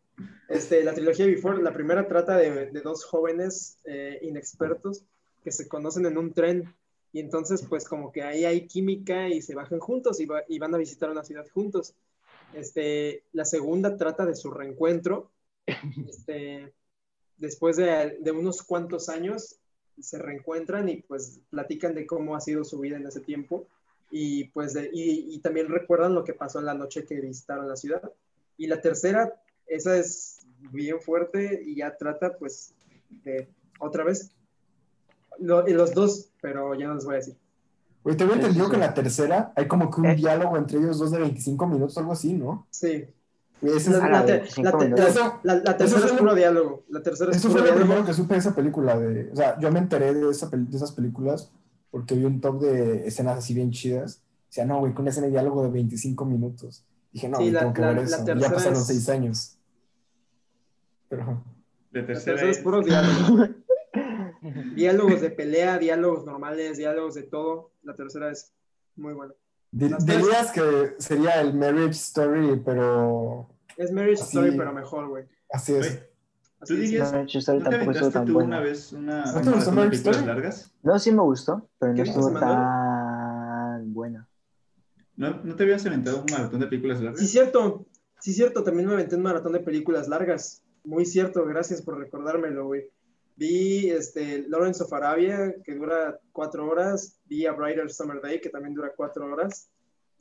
[0.49, 5.03] Este, la trilogía Before, la primera trata de, de dos jóvenes eh, inexpertos
[5.43, 6.73] que se conocen en un tren
[7.13, 10.59] y entonces pues como que ahí hay química y se bajan juntos y, va- y
[10.59, 11.95] van a visitar una ciudad juntos.
[12.53, 15.31] Este, la segunda trata de su reencuentro.
[16.07, 16.73] Este,
[17.37, 19.57] después de, de unos cuantos años
[19.99, 23.67] se reencuentran y pues platican de cómo ha sido su vida en ese tiempo
[24.11, 27.67] y pues de- y, y también recuerdan lo que pasó en la noche que visitaron
[27.67, 28.11] la ciudad.
[28.57, 29.33] Y la tercera,
[29.67, 30.39] esa es
[30.71, 32.73] bien fuerte y ya trata pues
[33.23, 33.47] de
[33.79, 34.31] otra vez
[35.39, 37.35] lo- y los dos, pero ya no les voy a decir.
[38.03, 40.15] Güey, tengo Sí, entendido que en la tercera hay como que un Eh.
[40.15, 42.67] diálogo entre ellos dos de 25 minutos, algo así, ¿no?
[42.71, 43.05] Sí.
[43.61, 45.05] Es- La, la te- 25 la te- minutos.
[45.05, 46.83] la- Eso- la- la tercera es puro lo- diálogo.
[46.89, 47.85] La tercera es Eso puro fue lo diálogo.
[47.93, 48.99] primero que supe de esa película.
[48.99, 51.51] De, o sea, yo me enteré de, esa de esas películas
[51.91, 54.23] porque vi un top de escenas así bien chidas.
[54.49, 56.83] O sea, no, güey, con una escena de diálogo de 25 minutos.
[57.13, 58.25] Dije, no, Sí, güey, la- tengo que la- ver eso.
[58.25, 59.57] Ya pasaron es- 6 años.
[61.09, 61.43] Pero,
[61.91, 62.31] De tercera.
[62.37, 63.47] tercera es es- puro diálogo.
[64.75, 67.71] diálogos de pelea, diálogos normales, diálogos de todo.
[67.83, 68.53] La tercera es
[68.95, 69.33] muy buena.
[69.77, 75.25] tres- dirías que sería el Marriage Story, pero Es Marriage Así- Story, pero mejor, güey.
[75.51, 76.03] así es.
[76.67, 78.47] ¿Tú dirías- No, Story ¿No te tampoco estuvo aventaste tan tú buena.
[78.47, 80.71] una vez una ¿No te gustó películas largas?
[80.83, 84.27] No, sí me gustó, pero no ¿Qué dices, estuvo tan buena.
[85.15, 87.19] ¿No, ¿No te habías aventado un maratón de películas largas?
[87.19, 87.85] Sí, cierto.
[88.19, 88.63] Sí, cierto.
[88.63, 90.63] También me aventé un maratón de películas largas.
[90.83, 91.45] Muy cierto.
[91.45, 92.89] Gracias por recordármelo, güey.
[93.35, 97.19] Vi este, Lawrence of Arabia, que dura cuatro horas.
[97.25, 99.69] Vi A Brighter Summer Day, que también dura cuatro horas.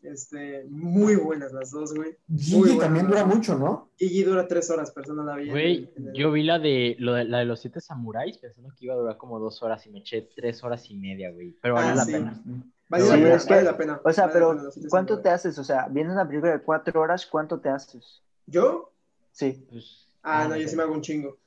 [0.03, 2.17] Este, muy buenas las dos, güey.
[2.35, 3.91] Gigi también dura mucho, ¿no?
[3.99, 5.45] Gigi dura tres horas, pero no la vi.
[5.45, 8.39] en Güey, el- en yo vi la de, lo de la de los siete samuráis
[8.39, 11.31] pensando que iba a durar como dos horas y me eché tres horas y media,
[11.31, 11.55] güey.
[11.61, 12.13] Pero valió Ah, la sí.
[12.13, 12.43] pena.
[12.89, 14.01] Vale Sí, la pena, es que- vale la pena.
[14.03, 15.59] O sea, vale pero pena, ¿cuánto te haces?
[15.59, 18.23] O sea, viendo una película de cuatro horas, ¿cuánto te haces?
[18.47, 18.93] ¿Yo?
[19.33, 19.65] Sí.
[19.71, 20.63] Pues, Ah, no, sé.
[20.63, 21.39] yo sí me hago un chingo.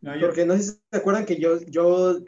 [0.00, 2.18] No, yo- Porque no sé si se acuerdan que yo, yo,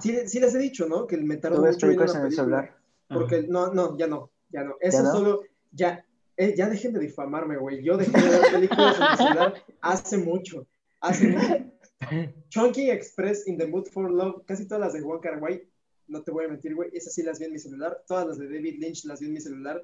[0.00, 1.06] sí, sí les he dicho, ¿no?
[1.06, 2.76] Que me tardo ¿Tú ves mucho una en el celular?
[3.08, 4.74] Porque, no, no, ya no, ya no.
[4.80, 5.12] Eso no?
[5.12, 5.42] solo,
[5.72, 6.04] ya,
[6.36, 7.82] eh, ya dejen de difamarme, güey.
[7.82, 10.66] Yo dejé de ver películas en el celular hace mucho,
[11.00, 11.56] hace mucho.
[12.48, 15.68] Chunky Express, In the Mood for Love, casi todas las de Juan Caraway,
[16.06, 18.02] no te voy a mentir, güey, esas sí las vi en mi celular.
[18.06, 19.82] Todas las de David Lynch las vi en mi celular.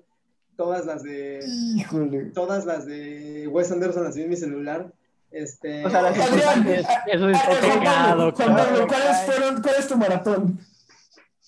[0.56, 1.40] Todas las de,
[1.76, 2.26] Híjole.
[2.26, 4.92] todas las de Wes Anderson las vi en mi celular.
[5.32, 6.86] Este, O sea, las Adrián, importantes.
[7.12, 8.56] Eso es Juan Pablo, pecado, Juan cabrón.
[8.56, 10.58] Pablo, ¿cuáles fueron- ¿cuál es tu maratón?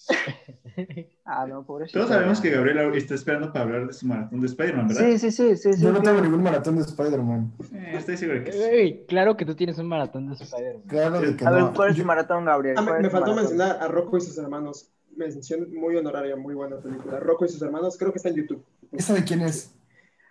[1.25, 1.99] Ah, no, pobrecito.
[1.99, 5.03] Todos sabemos que Gabriel está esperando para hablar de su maratón de Spider-Man, ¿verdad?
[5.05, 5.73] Sí, sí, sí, sí.
[5.73, 6.17] sí Yo no claro.
[6.19, 7.53] tengo ningún maratón de Spider-Man.
[7.75, 8.59] Eh, estoy seguro que sí.
[8.59, 10.83] Güey, claro que tú tienes un maratón de Spider-Man.
[10.87, 11.65] Claro que A ver.
[11.75, 12.77] ¿cuál es Yo- tu maratón, Gabriel?
[12.79, 13.57] Ah, me, ¿Cuál es me tu faltó maratón?
[13.57, 14.89] mencionar a Rocco y sus hermanos.
[15.17, 17.19] Mención muy honoraria, muy buena película.
[17.19, 18.63] Rocco y sus hermanos, creo que está en YouTube.
[18.93, 19.73] ¿Esa de quién es?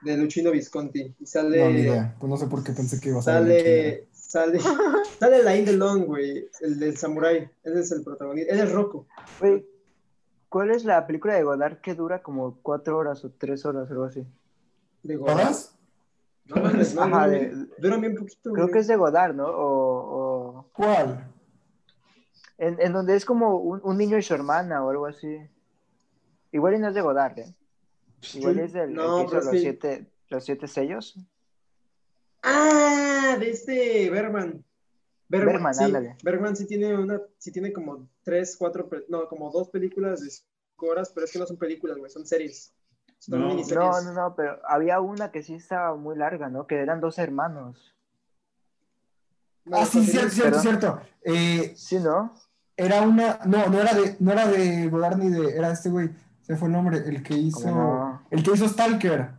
[0.04, 1.00] De Luchino Visconti.
[1.02, 1.72] Y No, ni sale.
[1.72, 2.16] idea.
[2.20, 4.08] Pues no sé por qué pensé que iba a saber.
[4.14, 4.60] sale.
[4.60, 4.60] Sale.
[5.20, 6.48] Sale Lain Delon, güey.
[6.62, 7.50] El del Samurai.
[7.64, 8.54] Él es el protagonista.
[8.54, 9.08] Él es Rocco.
[9.40, 9.66] Güey,
[10.56, 13.92] ¿cuál es la película de Godard que dura como cuatro horas o tres horas o
[13.92, 14.26] algo así?
[15.04, 15.38] De Godard.
[15.40, 15.78] ¿Todas?
[16.46, 18.54] No, mames, no, Ajá, no, de- Duran bien poquito.
[18.54, 18.72] Creo güey.
[18.74, 19.48] que es de Godard, ¿no?
[19.48, 21.30] O, o- ¿Cuál?
[22.58, 25.28] en, en donde es como un, un niño y su hermana o algo así.
[26.54, 27.54] Igual y no es de Godard, ¿eh?
[28.36, 31.20] Igual es del el No, que hizo pero es los, siete, los siete sellos.
[32.44, 34.64] Ah, de este Bergman.
[35.44, 35.94] Bergman, sí.
[36.24, 40.88] Bergman sí tiene una, sí tiene como tres, cuatro, no, como dos películas de cinco
[40.88, 42.74] horas, pero es que no son películas, güey, son series.
[43.20, 43.56] Son No.
[43.56, 46.68] No, no, no, pero había una que sí estaba muy larga, ¿no?
[46.68, 47.96] Que eran dos hermanos.
[49.66, 51.02] No, ah, sí, cierto, cierto, cierto.
[51.24, 52.34] Eh, Sí, ¿no?
[52.78, 53.40] era una.
[53.46, 55.58] No, no era de, no era de Godard ni de.
[55.58, 56.10] Era este güey.
[56.42, 56.98] Se fue el nombre.
[56.98, 58.22] El que hizo.
[58.30, 59.32] El que hizo Stalker.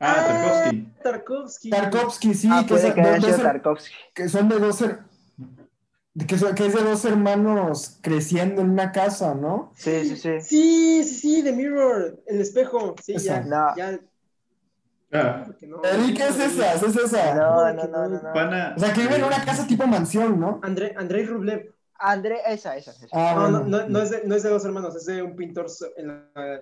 [0.00, 0.92] Ah, Tarkovsky.
[1.02, 1.70] Tarkovsky.
[1.70, 3.94] Tarkovsky, sí, ah, que, puede es- que haya dos- sido dos- Tarkovsky.
[4.14, 4.80] que son de dos.
[4.82, 4.98] her-
[6.26, 9.72] Que, son- que es de dos hermanos creciendo en una casa, ¿no?
[9.76, 10.40] Sí, sí, sí.
[10.40, 12.96] Sí, sí, sí, The Mirror, el espejo.
[13.02, 13.42] Sí, Esa.
[13.42, 13.76] ya, No.
[13.76, 14.00] ya.
[15.12, 15.82] Ah, que no.
[15.84, 17.34] Eric, es esa, es esa.
[17.34, 18.32] No, no, no, no, no.
[18.32, 18.74] pana.
[18.76, 20.60] O sea, que vive en una casa tipo mansión, ¿no?
[20.62, 21.72] André, Andrei Rublev.
[22.00, 22.90] André, esa, esa.
[22.90, 23.06] esa.
[23.12, 25.34] Ah, No, no, no, no es de, no es de dos hermanos, es de un
[25.36, 26.60] pintor en la,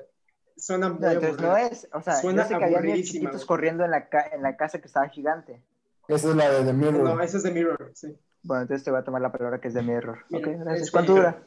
[0.57, 1.88] suena muy No, entonces no es.
[1.92, 3.46] O sea, Suena yo sé que había niños chiquitos güey.
[3.46, 5.62] corriendo en la, ca- en la casa que estaba gigante.
[6.09, 7.02] Esa es la de The Mirror.
[7.02, 8.16] No, esa es de Mirror, sí.
[8.42, 10.18] Bueno, entonces te voy a tomar la palabra que es de mi error.
[10.30, 10.90] Mira, ok, gracias.
[10.90, 11.42] ¿Cuánto dura?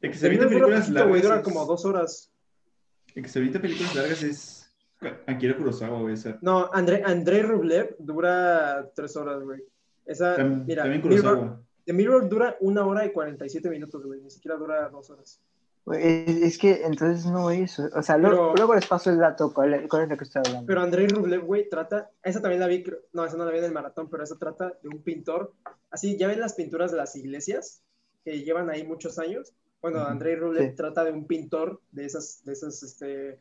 [0.00, 1.22] El que se The evita Mirror películas poquito, güey, largas.
[1.22, 2.32] dura como dos horas.
[3.14, 4.72] El que se evita películas largas es
[5.26, 6.14] Akira Kurosawa, güey.
[6.14, 9.64] esa- No, André, Andrei Rublev dura tres horas, güy.
[10.06, 11.60] Esa, Tam- mira, También Mirror, Kurosawa.
[11.84, 14.20] The Mirror dura una hora y 47 minutos, güey.
[14.20, 15.40] Ni siquiera dura dos horas.
[15.92, 17.78] Es, que entonces no es.
[17.78, 19.52] O sea, luego, Pero- luego les paso el dato.
[19.52, 20.66] ¿Cuál, cuál es lo que estoy hablando?
[20.66, 22.10] Pero Andrei Rublev, güey, trata.
[22.22, 22.84] Esa también la vi.
[23.12, 25.54] No, esa no la vi en el maratón, pero esa trata de un pintor.
[25.90, 27.82] Así, ¿ya ven las pinturas de las iglesias?
[28.24, 29.52] Que llevan ahí muchos años.
[29.80, 30.00] Bueno.
[30.00, 30.76] Andrei Rublev Sí.
[30.76, 33.40] trata de un pintor de esas, de esas este,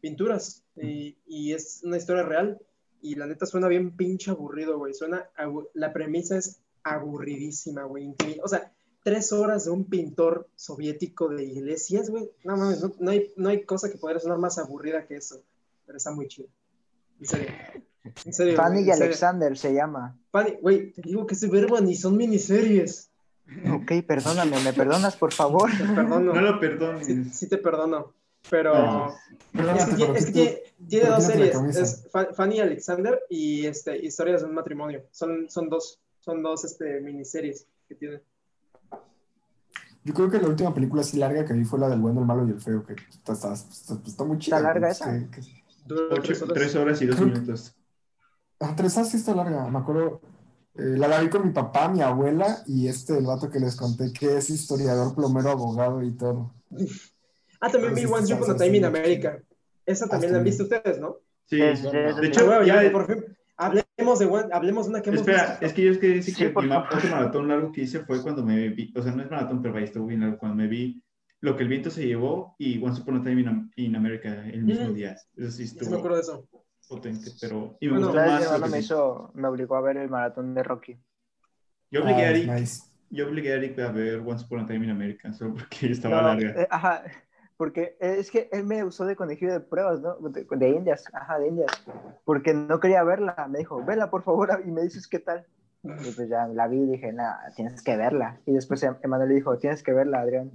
[0.00, 0.64] pinturas.
[0.76, 2.58] Y, y es una historia real.
[3.00, 4.94] Y la neta suena bien pinche aburrido, güey.
[4.94, 5.28] Suena.
[5.74, 8.14] La premisa es aburridísima, güey.
[8.42, 8.72] O sea,
[9.02, 12.30] tres horas de un pintor soviético de iglesias, güey.
[12.44, 15.42] No mames, no, no hay, no hay cosa que podría sonar más aburrida que eso.
[15.86, 16.48] Pero está muy chido.
[17.20, 17.48] En serio.
[18.24, 18.56] En serio.
[18.56, 19.04] Fanny y en serio.
[19.04, 20.18] Alexander se llama.
[20.30, 23.10] Fanny, güey, te digo que ese verbo ni son miniseries.
[23.72, 25.70] Ok, perdóname, ¿me perdonas, por favor?
[25.70, 26.32] Te perdono.
[26.32, 27.06] No lo perdones.
[27.06, 28.12] Sí, sí te perdono.
[28.50, 28.74] Pero.
[28.74, 29.76] No.
[29.76, 31.76] Es que, tiene, es que tiene, tiene ¿por dos series.
[31.76, 35.04] Es Fa- Fanny y Alexander y este, Historias de un matrimonio.
[35.12, 38.20] Son, son dos, son dos este, miniseries que tiene.
[40.04, 42.26] Yo creo que la última película así larga que vi fue la del bueno, el
[42.26, 44.56] malo y el feo, que está, está, está- está muy chida.
[44.56, 45.12] ¿Está larga esa?
[45.12, 47.00] que- que- Dura Ocho- tres horas.
[47.02, 47.74] y dos Creo que- minutos.
[48.60, 50.20] Ah, tres horas sí está larga, me acuerdo.
[50.74, 53.76] eh, la, la vi con mi papá, mi abuela y este, el vato que les
[53.76, 56.54] conté que es historiador, plomero, abogado y todo.
[57.60, 58.86] Ah, también Ah, vi sí, Once sí, Upon sí, a Time sí, in sí.
[58.86, 59.38] America.
[59.84, 60.50] Esa también la han sí.
[60.50, 61.16] visto ustedes, ¿no?
[61.44, 61.60] Sí.
[61.60, 62.90] Es- De hecho, ya.
[62.90, 63.22] por fin,
[63.56, 65.66] hablemos de, One- hablemos de una que hemos Espera, visto.
[65.66, 68.22] es que yo es que decir Sí, que mi otro maratón largo que hice fue
[68.22, 70.68] cuando me vi, o sea, no es maratón, pero vaya, estuvo bien largo, cuando me
[70.68, 71.02] vi
[71.40, 74.62] Lo que el viento se llevó y Once Upon a Time in, in America el
[74.62, 74.94] mismo Mm.
[74.94, 75.16] día.
[75.36, 76.48] Eso sí Sí me acuerdo estuvo de eso.
[76.88, 77.76] potente, pero...
[77.80, 80.54] Y me Bueno, gustó más lo que me hizo, me obligó a ver el maratón
[80.54, 80.98] de Rocky.
[81.90, 82.82] Yo obligué, a Ah, Eric, nice.
[83.10, 86.22] yo obligué a Eric a ver Once Upon a Time in America, solo porque estaba
[86.22, 86.62] No, larga.
[86.62, 87.02] eh, ajá,
[87.62, 90.16] porque es que él me usó de conejillo de pruebas, ¿no?
[90.30, 91.70] De, de indias, ajá, de indias.
[92.24, 93.46] Porque no quería verla.
[93.48, 95.46] Me dijo, vela por favor y me dices qué tal.
[95.84, 98.40] Y pues ya la vi y dije, nada, tienes que verla.
[98.46, 100.50] Y después Emanuel le dijo, tienes que verla, Adrián.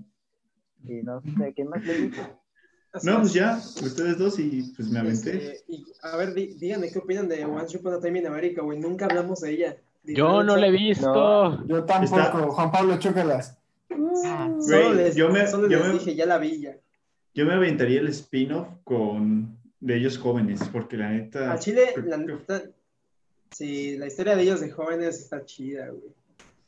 [0.84, 2.22] Y no sé, ¿quién más le dijo?
[3.04, 3.18] No, es.
[3.20, 5.54] pues ya, ustedes dos y pues me aventé.
[5.54, 8.62] Este, y, a ver, dí- díganme qué opinan de Once Upon a Time in America,
[8.64, 8.80] güey.
[8.80, 9.78] Nunca hablamos de ella.
[10.04, 11.14] Yo no la he visto.
[11.14, 11.66] No.
[11.68, 13.58] Yo tampoco, Está- Juan Pablo, chócalas.
[13.90, 16.76] Solo Güey, les, yo me- solo yo les me- dije, ya la vi ya.
[17.38, 21.54] Yo me aventaría el spin-off con de ellos jóvenes, porque la neta...
[21.54, 22.64] A Chile, la neta,
[23.52, 26.16] sí, la historia de ellos de jóvenes está chida, güey.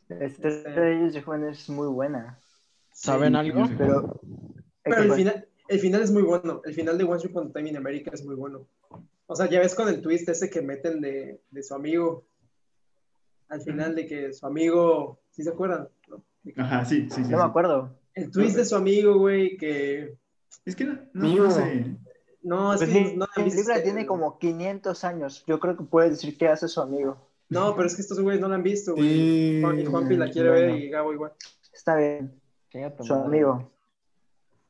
[0.09, 2.37] Este de ellos de jóvenes es muy buena.
[2.91, 3.63] ¿Saben Sí, algo?
[3.79, 4.21] Pero,
[4.83, 6.61] Pero el final, el final es muy bueno.
[6.63, 8.67] El final de Once Upon a Time in America es muy bueno.
[9.25, 12.25] O sea, ya ves con el twist ese que meten de, de su amigo.
[13.47, 15.87] Al final de que su amigo, ¿sí se acuerdan?
[16.09, 16.23] ¿No?
[16.43, 17.31] Que- Ajá, sí, sí, sí.
[17.31, 17.95] no me acuerdo.
[18.13, 20.15] El twist de su amigo, güey, que
[20.65, 21.95] Es que no, no, no sé.
[22.43, 25.43] no, es Pues que mi, no, película este- tiene como 500 años.
[25.47, 27.27] Yo creo que puedes decir que hace su amigo.
[27.49, 29.07] No, pero es que estos güeyes no la han visto, güey.
[29.07, 30.73] Sí, Juan- Y Juanpi la quiere bueno.
[30.73, 31.31] ver y Gabo igual.
[31.73, 32.39] Está bien,
[33.01, 33.71] su amigo.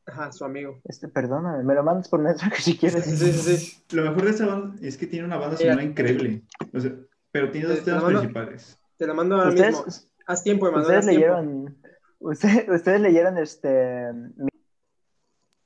[0.06, 0.80] Ajá, su amigo.
[0.86, 3.04] Este, perdóname, me lo mandas por mensaje si quieres.
[3.06, 3.58] sí, sí.
[3.58, 3.84] sí.
[3.96, 6.44] Lo mejor de esa banda es que tiene una banda sonora increíble.
[6.74, 6.94] O sea,
[7.32, 8.78] pero tiene dos Te- te temas la principales.
[8.98, 9.86] Te la mando ahora mismo.
[10.26, 10.86] Haz tiempo, Emanuel.
[10.98, 11.78] ustedes leyeron,
[12.20, 14.50] usted- ustedes leyeron este mi-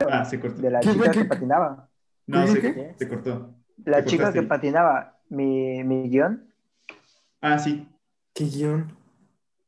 [0.10, 0.62] Ah, se cortó.
[0.62, 1.90] de la ¿Qué, chica que patinaba.
[2.28, 3.54] No, ¿Qué, se, cortó.
[3.86, 4.46] La chica que ahí.
[4.46, 6.54] patinaba, mi, mi guion.
[7.42, 7.88] Ah, sí.
[8.34, 8.96] ¿Qué guion?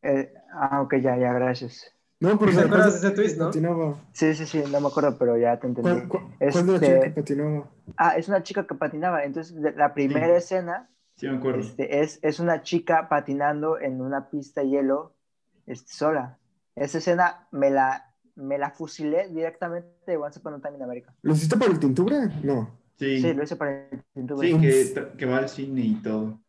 [0.02, 1.92] eh, ah, ok, ya, ya, gracias.
[2.20, 3.46] No, pero ¿Te ¿cuál acuerdas de- ese twist, no?
[3.48, 3.96] patinaba?
[4.14, 5.90] Sí, sí, sí, no me acuerdo, pero ya te entendí.
[5.90, 7.70] ¿Cuál, cuál, cuál de la Este- chica que patinaba?
[7.98, 9.24] Ah, es una chica que patinaba.
[9.26, 10.34] Entonces, de- la primera Sí.
[10.34, 11.60] escena Sí, me acuerdo.
[11.60, 15.14] este, es, es una chica patinando en una pista de hielo
[15.66, 16.38] este, sola.
[16.76, 21.14] Esa escena me la, me la fusilé directamente de Once Upon a Time in America.
[21.22, 22.30] ¿Lo hiciste por el tintura?
[22.44, 22.70] No.
[22.98, 24.26] Sí, Sí, sí, lo hice para el
[24.62, 26.40] que, tra- que va al cine y todo.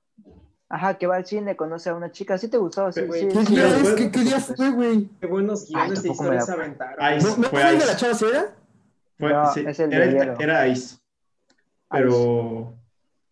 [0.68, 2.38] Ajá, que va al cine, conoce a una chica.
[2.38, 2.90] ¿Sí te gustó?
[2.92, 3.54] Sí, sí, güey, ¿Qué sí,
[3.96, 5.08] ¿Qué, qué día fue, güey?
[5.20, 7.18] Qué buenos guiones y historias aventaron.
[7.18, 8.14] ¿No, no fue el de la chava?
[8.14, 10.98] Fue, No, sí, es el de era, era Ice.
[11.90, 12.74] Pero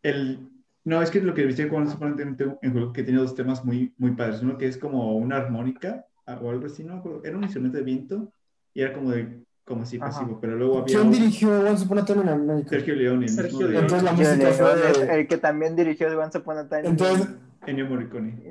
[0.02, 0.50] el...
[0.84, 4.42] No, es que lo que viste con juego que tiene dos temas muy, muy padres.
[4.42, 7.02] Uno que es como una armónica ah, o algo así, no.
[7.24, 8.32] Era un instrumento de viento
[8.74, 10.06] y era como de como así Ajá.
[10.06, 12.68] pasivo, pero luego había ¿Quién un- dirigió Once Upon a Time in America?
[12.68, 13.78] Sergio Leone, el Sergio Leone.
[13.78, 15.14] Entonces la música fue el, de...
[15.20, 17.28] el que también dirigió Once Upon a Time Entonces,
[17.66, 18.42] Ennio Morricone.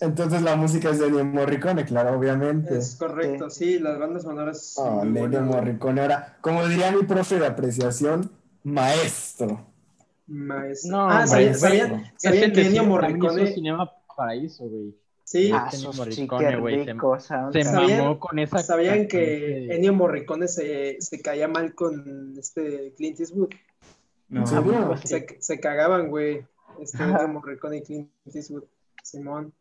[0.00, 2.78] entonces la música es de Ennio Morricone, claro, obviamente.
[2.78, 4.64] Es correcto, sí, las bandas sonoras.
[4.64, 5.42] son Oh, Ennio.
[5.42, 6.00] Morricone.
[6.00, 8.30] Ahora, como diría mi profe de apreciación,
[8.64, 9.66] Maestro.
[10.26, 10.90] Maestro.
[10.90, 13.46] No, ah, hombre, ¿sabían, sabían, que Ennio hizo Morricone...
[13.52, 14.94] Cinema Paraíso, güey.
[15.32, 17.64] Sí, Ah, eso sí, Morricone, qué güey, se- Se soundtrack.
[17.64, 18.58] ¿Sabían- mamó con esa.
[18.58, 23.48] ¿Sabían que canción Ennio Morricone se, se caía mal con este Clint Eastwood?
[24.28, 24.46] No.
[24.46, 24.54] Sí.
[25.04, 26.44] Se, se cagaban, güey.
[26.80, 28.64] Este Ennio Morricone y Clint Eastwood.
[29.02, 29.52] Simón.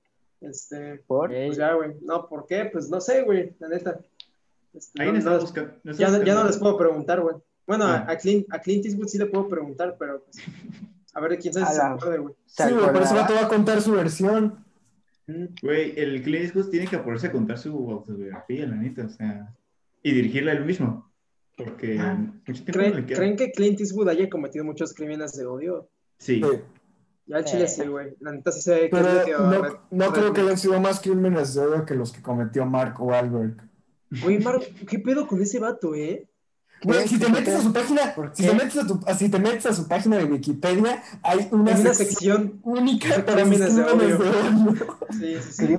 [0.41, 1.32] Este, ¿Por?
[1.34, 1.91] Ey, pues ya, güey.
[2.01, 2.65] No, ¿por qué?
[2.65, 3.99] Pues no sé, güey, la neta.
[4.74, 5.74] Este, Ahí no- no no- estamos buscando.
[5.84, 7.36] no ya, ya no les puedo preguntar, güey.
[7.67, 8.05] Bueno, a, Ah.
[8.09, 10.38] a Clint, a Clint Eastwood sí le puedo preguntar, pero pues,
[11.13, 12.36] a ver, quién sabe si se acuerde, güey.
[12.45, 14.65] ¿Se Sí, güey, por eso va a contar su versión.
[15.61, 19.53] Güey, el Clint Eastwood tiene que ponerse a contar su autobiografía, la neta, o sea,
[20.03, 21.11] y dirigirla él mismo.
[21.57, 22.15] Porque Ah.
[22.15, 23.17] mucho tiempo no ¿Creen, le queda.
[23.17, 25.89] ¿Creen que Clint Eastwood haya cometido muchos crímenes de odio?
[26.17, 26.41] Sí.
[26.41, 26.59] Sí.
[27.27, 27.67] Ya el chile Eh.
[27.67, 28.15] sí, güey.
[28.19, 30.79] La neta sí se ve que es no, red- no creo red- que hayan sido
[30.82, 33.57] más crímenes de odio que los que cometió Mark Wahlberg.
[34.25, 36.27] Oye, Marco, ¿qué pedo con ese vato, eh?
[36.82, 39.39] Si te ¿Por metes a su página, ¿Por si te metes a, tu, si te
[39.39, 44.19] metes a su página de Wikipedia, hay una, sección, única para crímenes de odio.
[45.11, 45.77] Sí, sí, sí.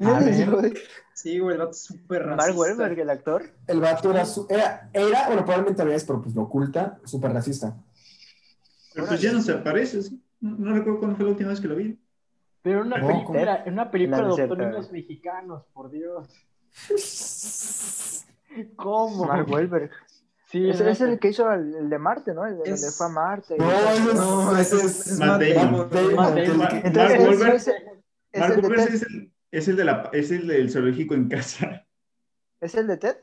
[1.15, 2.61] Sí, güey, el vato es súper Mark racista.
[2.61, 3.43] Wahlberg, el actor.
[3.67, 7.33] El vato era, su- era, era, bueno, probablemente todavía es, pero pues lo oculta, súper
[7.33, 7.77] racista.
[8.95, 10.21] Pero pues ya no se aparece, ¿sí?
[10.41, 11.99] No, no recuerdo cuándo fue la última vez que lo vi.
[12.63, 16.29] Pero una No, película, era una película adoptó niños mexicanos, por Dios.
[18.77, 19.27] ¿Cómo?
[19.27, 19.91] Mark Wahlberg.
[20.53, 22.45] Sí, Ese es el que hizo el, el de Marte, ¿no?
[22.45, 23.55] El de fue a Marte.
[23.55, 25.89] y No, es- No, ese es, Matt Damon.
[26.85, 27.69] Entonces,
[28.33, 28.79] es el de Ted.
[28.95, 31.87] es el, es, el de la, es el del zoológico en casa.
[32.61, 33.17] ¿Es el de Ted?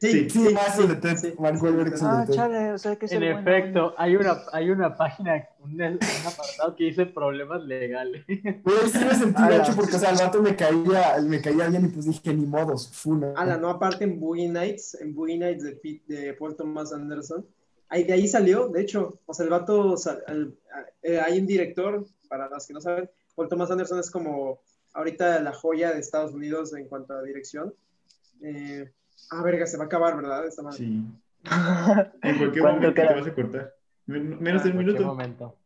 [0.00, 1.16] Sí, Sí, más el de Ted.
[1.16, 4.36] sí, Mark Wahlberg Ah, chale, o sea que es En el bueno, efecto, hay una,
[4.52, 8.24] hay una página, un, un apartado que dice problemas legales.
[8.26, 11.86] Güey, sí me sentí gacho porque, o sea, el vato me caía, me caía bien
[11.86, 13.32] y pues dije, ni modos, funa.
[13.36, 17.46] Ala, no, aparte en Boogie Nights, en Boogie Nights de, Pete- de Paul Thomas Anderson,
[17.88, 20.54] ahí, de ahí salió, de hecho, o sea, el vato, sal- el-
[21.02, 24.60] eh, hay un director, para los que no saben, Paul Thomas Anderson es como
[24.92, 27.74] ahorita la joya de Estados Unidos en cuanto a dirección.
[28.42, 28.90] Eh,
[29.34, 30.46] ah, verga, se va a acabar, ¿verdad?
[30.46, 30.78] Esta madre.
[30.78, 31.04] Sí.
[32.22, 33.08] En cualquier ¿Cuánto momento queda?
[33.08, 33.74] te vas a cortar.
[34.06, 35.02] Men- Menos de un minuto.
[35.04, 35.56] momento.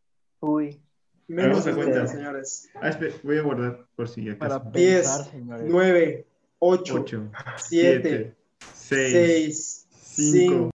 [0.41, 0.81] Uy.
[1.29, 2.07] Menos de cuenta.
[2.07, 2.69] señores.
[2.81, 4.71] Ah, espera, voy a guardar por si Para acaso.
[4.73, 5.66] Diez, pensar, señores.
[5.69, 6.27] 9,
[6.61, 8.35] 8, 8, 7,
[8.75, 10.55] 6, 6, 5.
[10.55, 10.71] 5.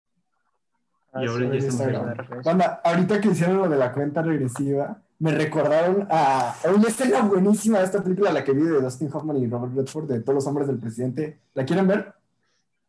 [1.14, 2.45] Y ahora ya estamos.
[2.45, 7.22] Banda, ahorita que hicieron lo de la cuenta regresiva, me recordaron a, a una escena
[7.22, 10.34] buenísima de esta película, la que vi de Dustin Hoffman y Robert Redford, de Todos
[10.36, 11.38] los hombres del presidente.
[11.55, 12.12] ¿La quieren ver?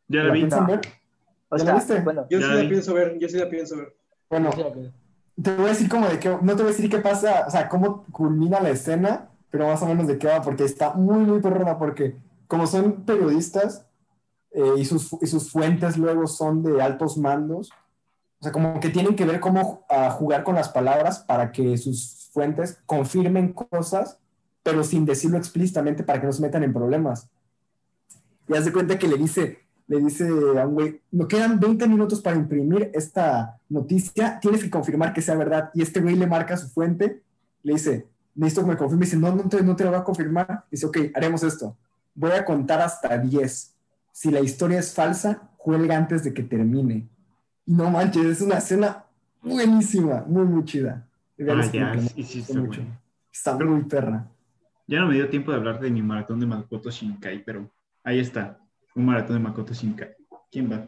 [0.07, 0.39] Ya la vi.
[0.39, 0.81] piensan ver?
[1.49, 2.01] O ¿Ya sea, la viste?
[2.01, 2.67] bueno, Yo sí la vi.
[2.69, 3.95] pienso ver, yo sí la pienso ver.
[4.29, 4.49] Bueno,
[5.41, 7.51] te voy a decir como de qué, no te voy a decir qué pasa, o
[7.51, 11.19] sea, cómo culmina la escena, pero más o menos de qué va, porque está muy,
[11.25, 12.15] muy perrona, porque
[12.47, 13.85] como son periodistas
[14.51, 17.71] eh, y, sus, y sus fuentes luego son de altos mandos,
[18.39, 19.85] o sea, como que tienen que ver cómo
[20.17, 24.19] jugar con las palabras para que sus fuentes confirmen cosas,
[24.63, 27.29] pero sin decirlo explícitamente para que no se metan en problemas.
[28.49, 31.87] Y haz de cuenta que le dice, le dice a un güey, nos quedan 20
[31.87, 35.71] minutos para imprimir esta noticia, tienes que confirmar que sea verdad.
[35.73, 37.21] Y este güey le marca su fuente,
[37.63, 39.05] le dice, necesito que me confirme.
[39.05, 40.65] Dice, no, no te, no te lo va a confirmar.
[40.71, 41.77] Dice, ok, haremos esto.
[42.15, 43.75] Voy a contar hasta 10.
[44.11, 47.07] Si la historia es falsa, juega antes de que termine.
[47.65, 49.05] Y no manches, es una escena
[49.41, 51.07] buenísima, muy, muy chida.
[51.39, 52.81] Ah, ya, sí, sí, está mucho.
[53.31, 54.27] Está muy perra.
[54.87, 57.69] Ya no me dio tiempo de hablar de mi maratón de Makoto Shinkai, pero
[58.03, 58.59] ahí está.
[58.95, 60.15] Un maratón de Makoto Shinkai.
[60.51, 60.87] ¿Quién va?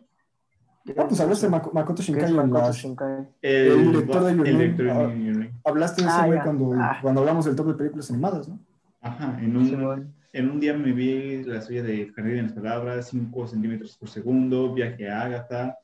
[0.97, 2.76] Ah, pues hablaste de Mak- Makoto ¿Qué es Shinkai en Makoto las...
[2.76, 3.28] Shinkai?
[3.41, 5.70] El director de el director de Ah.
[5.70, 6.99] Hablaste de ese Ah, güey cuando, Ah.
[7.01, 8.60] cuando hablamos del top de películas animadas, ¿no?
[9.01, 13.08] Ajá, en un, en un día me vi la suya de Jardín de las Palabras,
[13.10, 15.78] 5 centímetros por segundo, Viaje a Ágata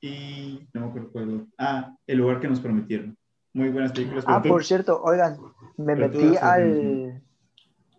[0.00, 1.46] y no me acuerdo.
[1.58, 3.16] Ah, El lugar que nos prometieron.
[3.52, 4.24] Muy buenas películas.
[4.26, 5.36] Ah, to- por cierto, oigan,
[5.78, 7.22] me Pero metí al.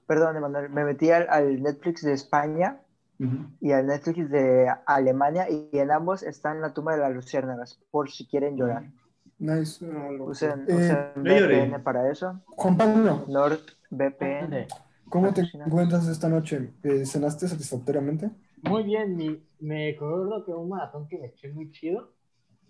[0.08, 2.78] Perdón, Emanuel, me metí al, al Netflix de España
[3.20, 3.48] Ujú.
[3.60, 8.10] y al Netflix de Alemania y en ambos están la tumba de las luciérnagas, por
[8.12, 8.84] si quieren llorar.
[9.40, 9.84] Nice.
[9.86, 11.24] No, Usen, Eh, usen no.
[11.24, 12.42] VPN para eso.
[12.46, 14.68] Juan Pablo, NordVPN.
[15.10, 16.74] ¿cómo te encuentras esta noche?
[16.84, 18.30] Eh, ¿Cenaste satisfactoriamente?
[18.64, 22.14] Muy bien, mi- me acuerdo que un maratón que me eché muy chido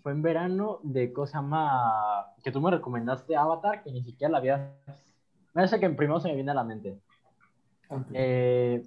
[0.02, 4.38] fue en verano de cosa más que tú me recomendaste Avatar, que ni siquiera la
[4.38, 4.56] había.
[4.86, 4.94] Me
[5.52, 7.00] parece que en primero se me viene a la mente.
[7.88, 8.06] Ok.
[8.12, 8.82] Eh,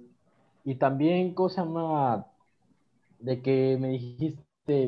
[0.64, 2.24] y también cosa más
[3.18, 4.44] de que me dijiste,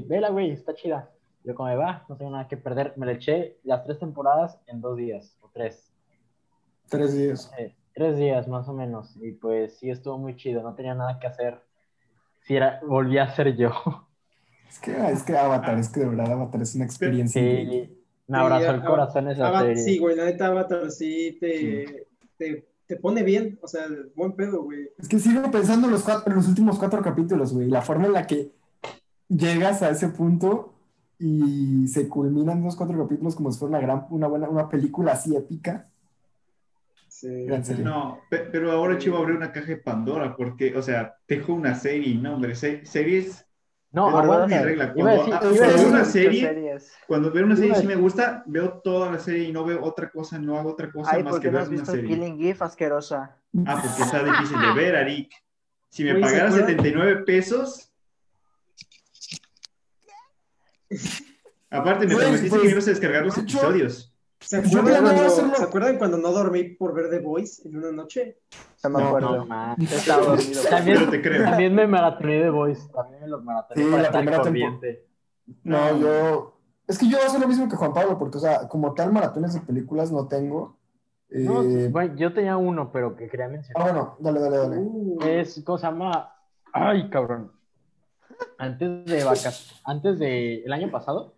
[0.07, 1.11] vela, güey, está chida.
[1.45, 2.95] Yo como va, no tengo nada que perder.
[2.97, 5.93] Me la eché las tres temporadas en dos días, o tres.
[6.89, 7.53] Tres días.
[7.59, 9.15] Eh, tres días más o menos.
[9.21, 11.61] Y pues sí, estuvo muy chido, no tenía nada que hacer.
[12.43, 13.71] Si era, volví a ser yo.
[14.67, 17.91] Es que, es que Avatar, es que de verdad Avatar es una experiencia Sí, increíble.
[18.27, 19.77] Me abrazó el Ava- corazón esa serie.
[19.77, 22.07] Sí, güey, la neta Avatar sí te,
[22.37, 24.91] te, te pone bien, o sea, buen pedo, güey.
[24.99, 27.69] Es que sigo pensando en los, cuatro, en los últimos cuatro capítulos, güey.
[27.69, 28.53] La forma en la que
[29.29, 30.75] llegas a ese punto
[31.19, 35.13] y se culminan los cuatro capítulos como si fuera una gran, una buena, una película
[35.13, 35.89] así épica.
[37.09, 37.45] Sí.
[37.47, 37.85] Gran serie.
[37.85, 41.75] No, pe- pero ahora Chivo abrió una caja de Pandora porque, o sea, dejó una
[41.77, 43.47] serie, no, hombre, se- series,
[43.95, 44.47] No, aguanta.
[44.59, 46.93] mi regla, Iba a cuando- decir- ah, iba a cuando decir- una serie- series.
[47.07, 50.11] cuando veo una serie sí me gusta, veo toda la serie y no veo otra
[50.11, 52.09] cosa, no hago otra cosa Ay, más ¿por que no ver has una visto serie.
[52.11, 53.37] Killing Eve asquerosa?
[53.67, 55.33] Ah, porque está difícil de ver, Arik.
[55.91, 56.69] Si me Güey, ¿se pagara acuerdan?
[56.69, 57.93] 79 pesos.
[61.71, 64.14] Aparte, me prometiste pues, que ibas a descargar los episodios.
[64.47, 67.93] ¿Se acuerdan, cuando, hacerlo- ¿Se acuerdan cuando no dormí por ver The Voice en una
[67.93, 68.39] noche?
[68.83, 69.45] No me No, acuerdo.
[69.47, 69.77] No.
[69.81, 70.63] Estaba dormido.
[70.71, 71.45] También, Pero te creo.
[71.45, 72.89] también me maratoné de Voice.
[72.93, 75.07] También me los maratoné Sí, para la estar corriente.
[75.63, 76.59] No, yo.
[76.87, 79.55] Es que yo hago lo mismo que Juan Pablo, porque, o sea, como tal, maratones
[79.55, 80.77] de películas no tengo.
[81.31, 83.83] No, Eh, güey, yo tenía uno, pero que quería Ah, mencionar.
[83.83, 84.77] bueno, dale, dale, dale.
[84.79, 86.33] Uh, Es, ¿cómo se llama?
[86.73, 87.51] Ay, cabrón.
[88.59, 91.35] Antes de vacas, antes de el año pasado,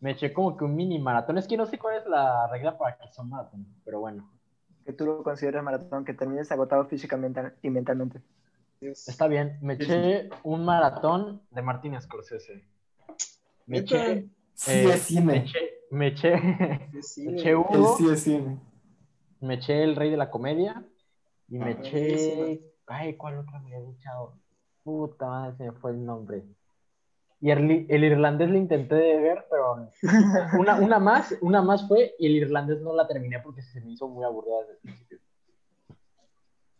[0.00, 1.38] me eché como que un mini maratón.
[1.38, 4.30] Es que no sé cuál es la regla para que sea un maratón, pero bueno,
[4.84, 8.20] Que tú lo consideres maratón, que termines agotado físicamente y mentalmente.
[8.80, 9.58] Está bien.
[9.62, 12.62] Me eché un maratón de Martin Scorsese.
[13.66, 15.32] Me eché, Sí eh, es cine.
[15.32, 15.58] me eché,
[15.90, 18.60] me eché, sí, sí, me eché Hugo, sí es cine.
[19.40, 20.84] me eché El Rey de la Comedia
[21.48, 22.60] y me Ah, eché.
[22.86, 24.38] Ay, ¿cuál otra me había echado?
[24.84, 26.44] Puta madre, se me fue el nombre.
[27.46, 29.88] Y el, el irlandés lo intenté de ver, pero
[30.58, 33.92] una, una más, una más fue y el irlandés no la terminé porque se me
[33.92, 35.18] hizo muy aburrida desde el principio.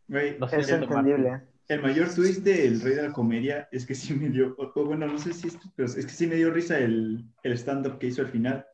[0.08, 1.42] Güey, Lo Es siento, entendible.
[1.68, 4.84] el mayor twist del Rey de la Comedia es que sí me dio, o- o
[4.84, 7.98] bueno, no sé si es, pero es que sí me dio risa el, el stand-up
[7.98, 8.66] que hizo al final.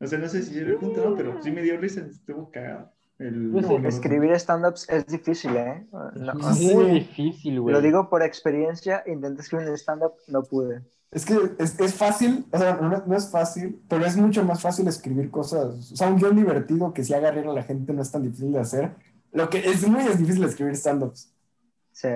[0.00, 2.50] O sea, no sé si era el punto, no, pero sí me dio risa, estuvo
[2.50, 2.90] cagado.
[3.20, 5.86] El, Pues, Escribir stand-ups es difícil, ¿eh?
[5.92, 6.74] No, Es Sí.
[6.74, 7.72] muy difícil, güey.
[7.72, 10.82] Lo digo por experiencia, intenté escribir un stand-up, no pude.
[11.14, 14.60] Es que es, es fácil, o sea, no, no es fácil, pero es mucho más
[14.60, 15.92] fácil escribir cosas.
[15.92, 18.22] O sea, un guion divertido que si haga reír a la gente no es tan
[18.24, 18.96] difícil de hacer.
[19.30, 21.32] Lo que es muy es difícil escribir stand-ups.
[21.92, 22.08] Sí.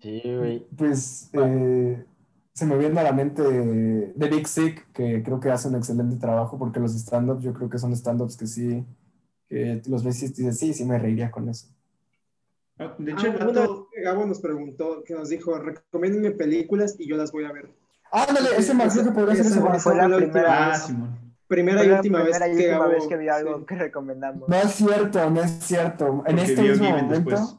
[0.00, 0.22] sí.
[0.24, 0.66] Güey.
[0.76, 2.04] Pues eh,
[2.52, 6.16] se me viene a la mente de Big Sick, que creo que hace un excelente
[6.16, 8.86] trabajo, porque los stand-ups yo creo que son stand-ups que sí,
[9.48, 11.66] que los ves y dices, sí, sí me reiría con eso.
[12.78, 16.32] Ah, De hecho, el Ah, una vez vato, Gabo nos preguntó, que nos dijo, recomiéndenme
[16.32, 17.70] películas y yo las voy a ver.
[18.10, 20.66] Ándale, ese más creo que podría ser Esa ese fue- fue la la primera última
[20.66, 20.82] ah, vez.
[20.82, 21.18] Simón.
[21.48, 22.90] Primera Fue y la última vez primera y que última Gabo...
[22.92, 23.64] vez que vi algo sí.
[23.66, 24.48] que recomendamos.
[24.48, 26.06] No es cierto, no es cierto.
[26.06, 27.56] En Porque este mismo momento después.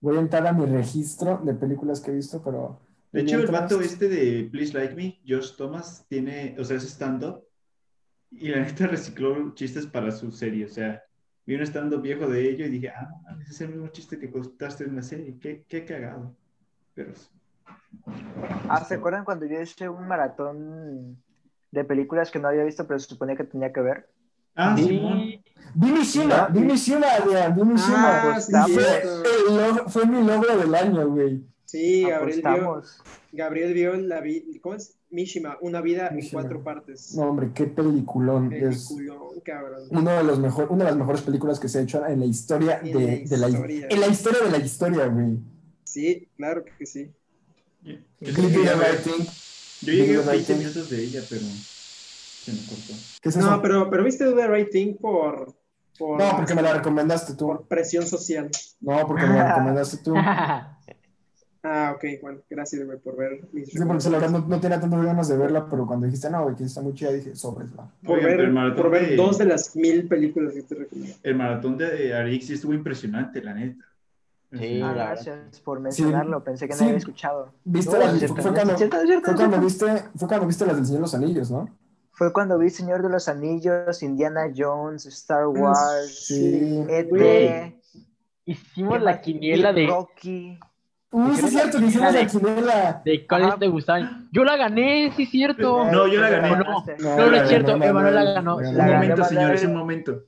[0.00, 2.80] voy a entrar a mi registro de películas que he visto, pero...
[3.12, 6.76] De hecho, el mientras- vato este de Please Like Me, Josh Thomas, tiene, o sea,
[6.76, 7.42] es stand-up
[8.30, 10.66] y la neta recicló chistes para su serie.
[10.66, 11.02] O sea,
[11.50, 13.10] vi un stand-up viejo de ello y dije, ah,
[13.42, 15.36] ese es el mismo chiste que contaste en la serie.
[15.40, 16.32] Qué, qué cagado.
[16.94, 17.12] Pero
[18.68, 21.20] Ah, ¿se acuerdan cuando yo hice un maratón
[21.72, 24.08] de películas que no había visto, pero se suponía que tenía que ver?
[24.54, 24.84] Ah, Sí.
[24.84, 25.18] Simón.
[25.74, 28.32] Vi Mishima, vi Mishima, Adrián, vi Mishima.
[28.34, 28.52] Ah, sí,
[29.88, 31.44] fue, mi logro del año, güey.
[31.64, 32.82] Sí, Gabriel vio.
[33.32, 34.99] Gabriel vio la vi- ¿cómo es?
[35.10, 37.14] Mishima, una vida en cuatro partes.
[37.16, 38.52] No, hombre, qué peliculón.
[38.52, 39.82] Es Peliculón, cabrón.
[39.90, 42.26] uno de los mejor, una de las mejores películas que se ha hecho en la
[42.26, 43.86] historia En de, la de la historia.
[43.90, 45.38] en la historia de la historia, güey.
[45.84, 47.10] Sí, claro que sí.
[47.82, 49.24] Yo, yo llegué the a ver- right thing.
[49.82, 50.58] yo llegué a Did the right 20 thing.
[50.58, 52.92] minutos de ella, pero se me cortó.
[53.22, 53.50] ¿Qué es eso?
[53.50, 55.54] No, pero, pero viste the Right Thing por,
[55.98, 57.46] por, No, porque me la recomendaste tú.
[57.48, 58.48] por presión social.
[58.80, 60.14] No, porque me la recomendaste tú.
[61.62, 64.80] Ah, ok, bueno, gracias, güey, por ver mis Sí, porque la verdad no, no tenía
[64.80, 67.70] tantas ganas de verla, pero cuando dijiste, no, güey, que está muy chida, dije, sobres,
[67.78, 67.90] va.
[68.02, 71.16] Por el ver, maratón por ver dos de las mil películas que te recomiendo.
[71.22, 73.84] El maratón de Arix sí estuvo impresionante, la neta.
[74.52, 76.84] Sí, Ah, la gracias por mencionarlo, pensé que no Sí.
[76.86, 77.52] había escuchado.
[77.64, 79.86] ¿Viste No, las- es fue, cuando, cierto, es cierto, fue es cuando cierto.
[79.96, 81.68] viste, fue cuando viste las del Señor de los Anillos, ¿no?
[82.12, 86.84] Fue cuando vi Señor de los Anillos, Indiana Jones, Star Wars, Sí.
[86.88, 87.76] E.T..
[88.46, 90.58] Hicimos ¿qué la quiniela de, Rocky.
[91.12, 93.02] Uy, sí es cierto, que hicimos la quinela.
[93.04, 94.28] de cuáles te gustaban.
[94.32, 95.84] Yo la gané, sí es cierto.
[95.90, 96.50] No, yo la gané.
[96.50, 96.96] ganaste.
[97.00, 98.60] No, no es cierto, no, Emanuel la no, ganó.
[98.60, 98.84] no, Un no.
[98.94, 100.22] momento, señores, un momento.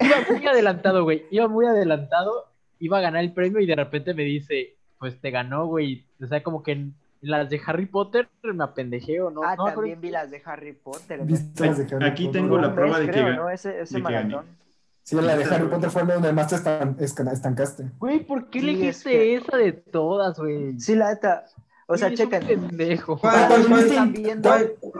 [0.00, 1.24] Iba muy adelantado, güey.
[1.30, 2.46] Iba muy adelantado.
[2.80, 6.04] Iba a ganar el premio y de repente me dice, pues te ganó, güey.
[6.22, 9.42] O sea, como que en las de Harry Potter me apendejeo, ¿no?
[9.44, 11.18] Ah, no, también vi las de Harry Potter.
[11.20, 11.26] ¿no?
[11.26, 12.42] ¿Viste las de Harry Aquí Potter?
[12.42, 13.50] tengo la prueba de que creo, ¿no?
[13.50, 14.34] Ese, ese de que gané.
[14.34, 14.56] maratón.
[15.08, 17.90] Sí, la de Harry Potter fue donde más te estan- escan- estancaste.
[17.98, 20.78] Güey, ¿por qué Sí, elegiste es que- esa de todas, güey?
[20.78, 21.46] Sí, la neta.
[21.86, 22.46] O sea, un chequen.
[22.46, 23.16] pendejo.
[23.18, 23.80] ¿Cuál, cuál, cuál?
[23.86, 24.50] están viendo,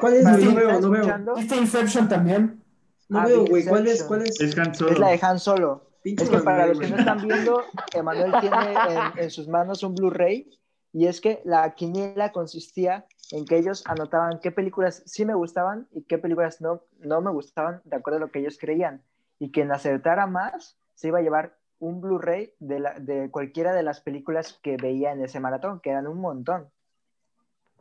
[0.00, 0.24] ¿Cuál, es?
[0.24, 1.34] para No veo, no veo.
[1.36, 2.62] ¿Viste Inception también?
[3.10, 3.66] No Ah, veo, güey.
[3.66, 4.02] ¿Cuál es?
[4.02, 4.40] ¿Cuál es?
[4.40, 4.92] Es Han Solo.
[4.92, 5.82] es la de Han Solo.
[6.02, 9.82] Pinche Es que para los que no están viendo, Emanuel tiene en, en sus manos
[9.82, 10.48] un Blu-ray
[10.94, 15.86] y es que la quiniela consistía en que ellos anotaban qué películas sí me gustaban
[15.92, 19.02] y qué películas no, no me gustaban de acuerdo a lo que ellos creían
[19.38, 23.82] y quien acertara más se iba a llevar un Blu-ray de, la- de cualquiera de
[23.84, 26.68] las películas que veía en ese maratón, que eran un montón.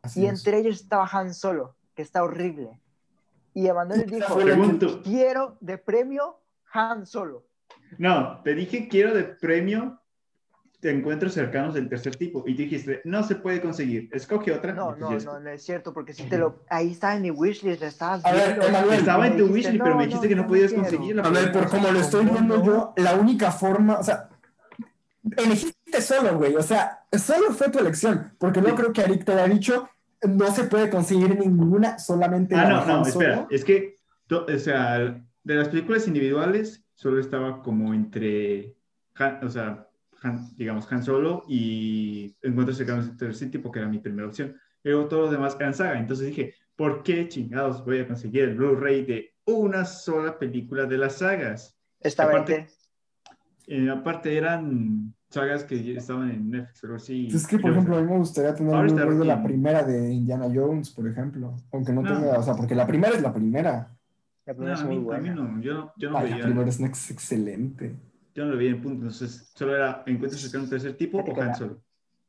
[0.03, 0.31] Así Y es.
[0.31, 2.79] entre ellos estaba Han Solo, que está horrible.
[3.55, 4.35] Y Emanuel dijo,
[5.03, 6.39] quiero de premio
[6.73, 7.43] Han Solo.
[7.97, 9.99] No, te dije quiero de premio
[10.91, 14.09] encuentros cercanos del tercer tipo y dijiste no se puede conseguir.
[14.11, 14.73] Escoge otra.
[14.73, 16.63] No, pues no, no, no es cierto, porque si te lo...
[16.69, 18.59] Ahí está en mi wishlist, la estabas A ver.
[18.61, 21.23] Emanuel, Estaba en tu wishlist, pero me no, dijiste que no no podías conseguirla.
[21.23, 22.65] A ver, por como lo estoy ¿Cómo viendo no?
[22.65, 24.29] yo, la única forma, o sea,
[25.37, 28.75] elegiste solo, güey, o sea, solo fue tu elección, porque no Sí.
[28.75, 29.89] creo que Arik te haya dicho,
[30.27, 33.07] no se puede conseguir ninguna, solamente Ah, la no, no, Solo.
[33.07, 33.47] espera.
[33.49, 33.95] Es que,
[34.27, 34.99] to- o sea,
[35.43, 38.75] de las películas individuales, solo estaba como entre,
[39.43, 39.86] o sea,
[40.23, 44.55] Han- digamos, Han Solo y Encuentros cercanos del tercer tipo, que era mi primera opción.
[44.83, 45.99] Luego todos los demás eran saga.
[45.99, 50.97] Entonces dije, ¿por qué chingados voy a conseguir el Blu-ray de una sola película de
[50.97, 51.77] las sagas?
[51.99, 52.67] Estaba Aparte-?
[53.67, 57.27] Eh, aparte eran sagas que estaban en Netflix, pero sí.
[57.33, 60.13] Es que, por ejemplo, a mí me gustaría tener un Blu-ray de la primera de
[60.13, 62.13] Indiana Jones, por ejemplo, aunque no, No.
[62.13, 63.93] tenga, o sea, porque la primera es la primera.
[64.45, 65.35] La primera a es muy mí, a mí buena.
[65.35, 67.93] no, yo no, yo no Ay, la primera es, ex- excelente.
[68.37, 71.41] Yo no lo veía en punto, entonces solo era encuentros cercanos del tercer tipo o
[71.41, 71.81] Han la- Solo.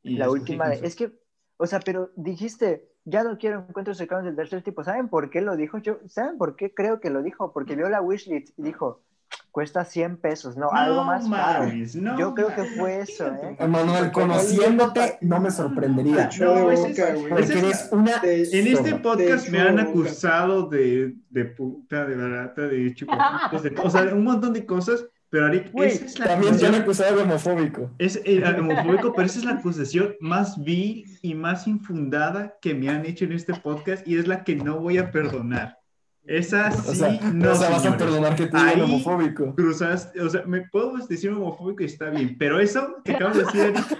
[0.02, 1.12] Y La última, de- es que,
[1.58, 4.82] o sea, pero dijiste, ya no quiero encuentros cercanos del tercer tipo.
[4.82, 5.76] ¿Saben por qué lo dijo?
[5.76, 7.52] Yo, ¿Saben por qué creo que lo dijo?
[7.52, 9.02] Porque vio la wishlist y dijo,
[9.50, 11.70] cuesta 100 pesos, no, algo más caro.
[11.96, 13.58] no Yo creo que fue eso, ¿eh?
[13.58, 16.30] Él conociéndote, no me sorprendería.
[16.40, 17.28] No, boca, es-.
[17.28, 18.12] Porque eres una...
[18.22, 24.02] En este podcast me han acusado de, de puta, de barata, de de o sea,
[24.14, 27.16] un montón de cosas, pero Arik, Güey, esa es la También te han acusación, acusado
[27.16, 27.90] de homofóbico.
[27.98, 32.88] es el homofóbico, pero esa es la acusación más vil y más infundada que me
[32.88, 35.76] han hecho en este podcast y es la que no voy a perdonar.
[36.24, 39.54] Esa sí, O sea, no, o sea vas a perdonar que te digan homofóbico.
[39.54, 43.44] cruzaste, o sea, me puedo decir homofóbico y está bien, pero eso que acabas de
[43.44, 43.98] decir, Eric,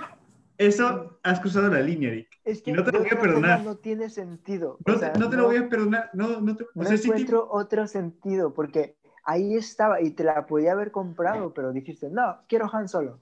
[0.58, 2.28] eso has cruzado la línea, Eric.
[2.44, 3.62] Es que Y no te lo voy a perdonar.
[3.62, 4.76] No tiene sentido.
[4.84, 6.84] No, o sea, te, no te lo voy a perdonar, no, no te, o no
[6.84, 8.96] sea, sí te- encuentro otro sentido, porque
[9.28, 13.20] ahí estaba y te la podía haber comprado, pero dijiste, no, quiero Han Solo.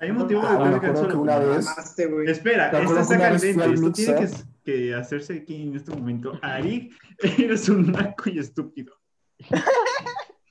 [0.00, 2.28] hay un motivo Ah, de que acuerdo solo- que una vez- Mamaste, güey.
[2.30, 4.28] Espera, esta está caliente, al esto tiene que,
[4.64, 6.32] que hacerse aquí en este momento.
[6.42, 6.92] Arik,
[7.38, 8.92] eres un naco y estúpido.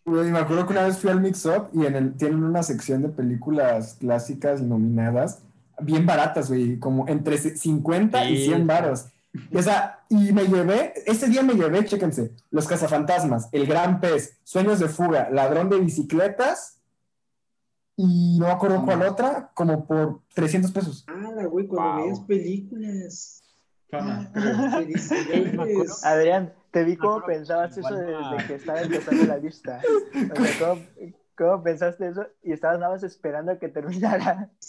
[0.05, 2.61] Güey, me acuerdo que una vez fui al Mix Up y en el, tienen una
[2.61, 5.43] sección de películas clásicas nominadas,
[5.81, 8.45] bien baratas, güey, como entre 50 y Sí.
[8.47, 9.05] 100 varos.
[9.55, 14.37] O sea, y me llevé, ese día me llevé, chéquense, Los Cazafantasmas, El Gran Pez,
[14.43, 16.79] Sueños de Fuga, Ladrón de Bicicletas
[17.95, 21.05] y no me acuerdo cuál otra, como por 300 pesos.
[21.07, 22.03] Ah, güey, cuando Wow.
[22.03, 23.39] veías películas.
[24.33, 26.03] Felicidades.
[26.03, 29.79] Adrián, te vi cómo pensabas eso igual- desde que estaba empezando la lista.
[30.31, 30.81] O sea, ¿cómo,
[31.37, 32.25] cómo pensaste eso?
[32.43, 34.49] Y estabas nada más esperando a que terminara.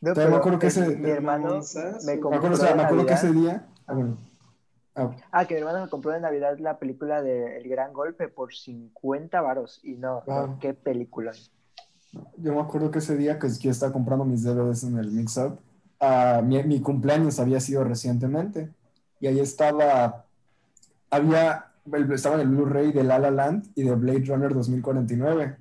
[0.00, 1.60] No, Todavía me acuerdo que pues, ese- mi hermano
[2.04, 4.18] me Me compró acuerdo, o sea, de me acuerdo que Navidad- ese día, ah, bueno,
[4.94, 8.28] ah, Ah, que mi hermano me compró de Navidad la película de El Gran Golpe
[8.28, 9.80] por 50 varos.
[9.82, 10.22] Y no,
[10.60, 11.32] qué película.
[12.36, 15.36] Yo me acuerdo que ese día que yo estaba comprando mis DVDs en el Mix
[15.36, 15.58] Up,
[16.00, 18.70] ah, mi, mi cumpleaños había sido recientemente
[19.20, 20.24] y ahí estaba,
[21.10, 21.66] había,
[22.14, 25.56] estaba en el Blu-ray de La La Land y de Blade Runner 2049.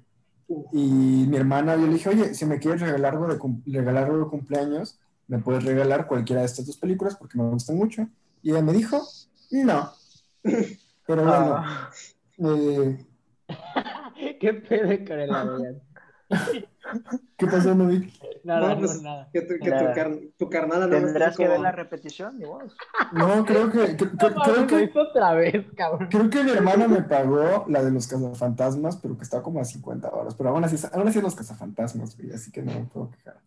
[0.72, 4.26] Y mi hermana, yo le dije, oye, si me quieres regalar algo de, regalar algo
[4.26, 8.08] de cumpleaños, me puedes regalar cualquiera de estas dos películas porque me gustan mucho.
[8.42, 9.01] Y ella me dijo,
[9.51, 9.92] no.
[10.42, 11.89] Pero bueno, Ah,
[12.38, 13.05] eh,
[14.39, 15.82] ¿Qué pedo con el?
[17.37, 18.12] ¿Qué pasó, Novi?
[18.43, 19.29] Nada, No, no, pues, nada.
[19.32, 19.93] Que, tu, que tu, Nada.
[19.93, 22.75] car- tu carnal andaba Tendrás que ver como- la repetición, ni vos.
[23.13, 26.08] No, creo que, que- que- No, creo que otra vez, cabrón.
[26.09, 29.66] Creo que mi hermana me pagó la de los cazafantasmas, pero que está como a
[29.66, 30.36] 50 horas.
[30.36, 33.39] Pero aún así, aún así los cazafantasmas, güey, así que no me puedo quejar.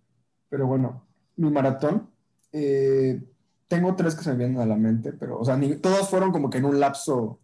[0.49, 2.09] Pero bueno, mi maratón,
[2.53, 3.23] eh,
[3.69, 6.33] tengo tres que se me vienen a la mente, pero, o sea, ni- todos fueron
[6.33, 7.39] como que en un lapso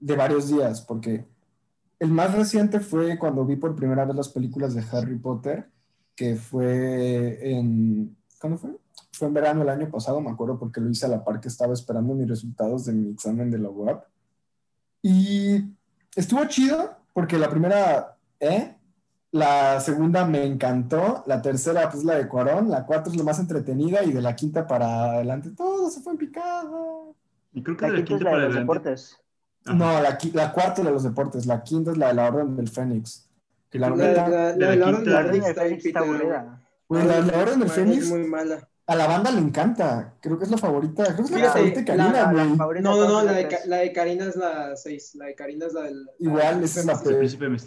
[0.00, 1.26] de varios días, porque
[1.98, 5.70] el más reciente fue cuando vi por primera vez las películas de Harry Potter,
[6.14, 8.16] que fue en...
[8.40, 8.70] ¿Cuándo fue?
[9.12, 11.48] Fue en verano el año pasado, me acuerdo, porque lo hice a la par que
[11.48, 14.04] estaba esperando mis resultados de mi examen de la UAP.
[15.02, 15.64] Y
[16.14, 18.76] estuvo chido, porque la primera, ¿eh?
[19.30, 21.22] La segunda me encantó.
[21.26, 22.70] La tercera, pues la de Cuarón.
[22.70, 24.02] La cuarta es lo más entretenida.
[24.04, 26.70] Y de la quinta para adelante, todo se fue en picada.
[27.52, 28.60] Y creo que La de la quinta es quinta la de para los adelante.
[28.60, 29.18] deportes.
[29.68, 29.74] Ajá.
[29.78, 31.46] No, la, la cuarta es la de los deportes.
[31.46, 33.28] La quinta es la de la Orden del Fénix.
[33.70, 35.04] Que la, La, la, neta, la, de la de la Orden
[35.42, 36.62] del Fénix está aburrida.
[36.88, 38.66] güey, la, la Orden del Es Fénix muy mala.
[38.86, 40.14] a la banda le encanta.
[40.22, 41.04] Creo que es la favorita.
[41.04, 42.80] Creo que es la favorita de la- Karina, la güey.
[42.80, 45.14] No, no, no, la de, la de Karina es la 6.
[45.16, 46.08] La de Karina es la del.
[46.18, 47.12] Igual, esa es la El peor.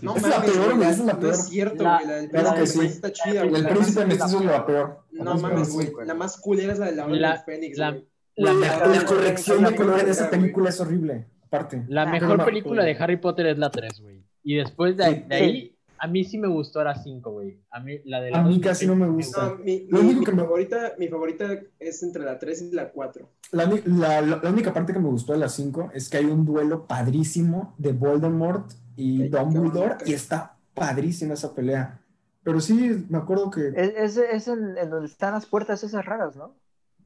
[0.02, 1.34] No es la peor, güey, esa es la No peor.
[1.34, 2.08] es cierto, La- güey.
[2.08, 3.62] La del príncipe está chida, El güey.
[3.62, 5.00] La príncipe mestizo es la peor.
[5.12, 5.92] No mames, güey.
[6.04, 7.98] La más culera es la de la Orden La- del Fénix, la-.
[8.38, 11.28] La corrección de la color película, esa película es horrible.
[11.52, 11.84] Aparte.
[11.90, 14.24] la Ah, mejor no- película de Harry Potter es la 3, güey.
[14.44, 17.60] Y después de, Sí, de ahí, a mí sí me gustó la 5, güey.
[17.70, 19.50] A mí la de la A mí casi no me gusta.
[19.50, 22.62] No, mi, Lo mi- único mi que me- favorita, mi favorita es entre la 3
[22.62, 23.30] y la 4.
[23.52, 26.26] La, la- la- la única parte que me gustó de las 5 es que hay
[26.26, 32.00] un duelo padrísimo de Voldemort y Dumbledore y está padrísima esa pelea.
[32.44, 36.06] Pero sí, me acuerdo que Es, es, es en, en donde están las puertas esas
[36.06, 36.56] raras, ¿no?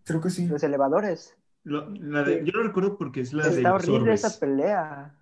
[0.06, 0.46] creo que sí.
[0.48, 1.36] Los elevadores.
[1.66, 5.16] Lo- la de- yo lo recuerdo porque es la de Está horrible esa pelea.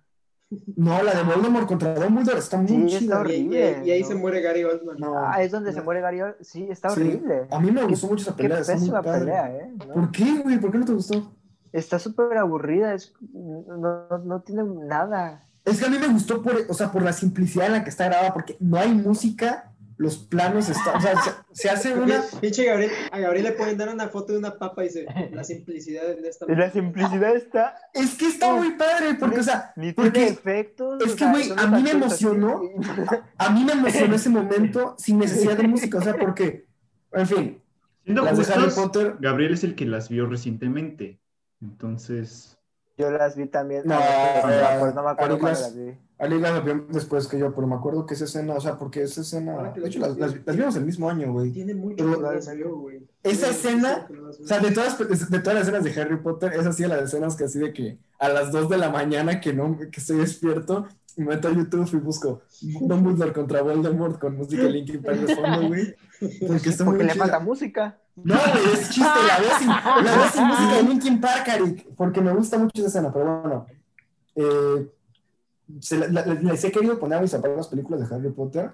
[0.76, 3.34] No, la de Voldemort contra Dumbledore está muy Sí, está chida.
[3.34, 3.82] Y, y- horrible.
[3.86, 4.06] y ahí ¿no?
[4.08, 4.96] se muere Gary Oldman.
[4.98, 5.76] No, Ah, es donde no.
[5.78, 6.20] se muere Gary.
[6.20, 7.00] Ol- Sí, está Sí.
[7.00, 7.48] horrible.
[7.50, 8.58] A mí me Qué- gustó mucho esa Qué pelea.
[8.60, 9.72] está muy pésima pelea, ¿eh?
[9.88, 9.94] ¿No?
[9.94, 10.58] ¿Por qué, güey?
[10.60, 11.32] ¿Por qué no te gustó?
[11.72, 12.94] Está súper aburrida.
[12.94, 15.48] Es, no, no, no tiene nada.
[15.64, 17.90] Es que a mí me gustó por, o sea, por la simplicidad en la que
[17.90, 22.22] está grabada, porque no hay música, los planos están, o sea, se, se hace una...
[22.40, 25.44] Pinche Gabriel, a Gabriel le pueden dar una foto de una papa y dice, la
[25.44, 26.46] simplicidad en esta.
[26.50, 27.76] Y la simplicidad está.
[27.92, 31.02] Es que está muy padre, porque, o sea, Ni porque tiene efectos.
[31.04, 32.60] es que, güey, a mí me emocionó.
[33.38, 36.66] a mí me emocionó ese momento sin necesidad de música, o sea, porque,
[37.12, 37.60] en fin,
[38.04, 41.20] Siendo las de Harry Potter, Gabriel es el que las vio recientemente.
[41.62, 42.58] Entonces,
[42.96, 43.82] Yo las vi también.
[43.84, 45.96] No, no me eh, acuerdo, no me acuerdo cuándo las vi.
[46.16, 49.02] Ali las vio después que yo, pero me acuerdo que esa escena, o sea, porque
[49.02, 51.50] esa escena, de hecho, las, las- las vimos el mismo año, güey.
[51.50, 53.04] Tiene mucho Pero- que las güey.
[53.24, 54.06] Esa escena,
[54.40, 57.34] O sea, de todas, de todas las escenas de Harry Potter, es así las escenas
[57.34, 60.86] que así de que a las 2 de la mañana que no que estoy despierto,
[61.16, 65.34] me meto a YouTube y busco Dumbledore contra Voldemort con música de Linkin Park de
[65.34, 65.94] fondo, güey.
[66.46, 67.24] Porque está muy Porque le chida.
[67.24, 67.98] falta música.
[68.16, 68.34] No,
[68.72, 72.32] es chiste, la veo sin, la veo sin música de Linkin Park, Arik, porque me
[72.32, 73.66] gusta mucho esa escena, pero bueno.
[74.36, 74.88] Eh,
[75.80, 78.70] se la- la- les he querido poner a mis zapatos las películas de Harry Potter,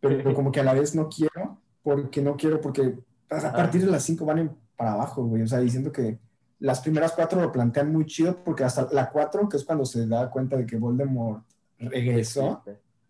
[0.00, 2.98] pero como que a la vez no quiero, porque no quiero, porque
[3.30, 6.18] a partir de las 5 van en- para abajo, güey, o sea, diciendo que
[6.58, 10.06] las primeras cuatro lo plantean muy chido, porque hasta la 4, que es cuando se
[10.06, 11.44] da cuenta de que Voldemort
[11.78, 12.62] regresó,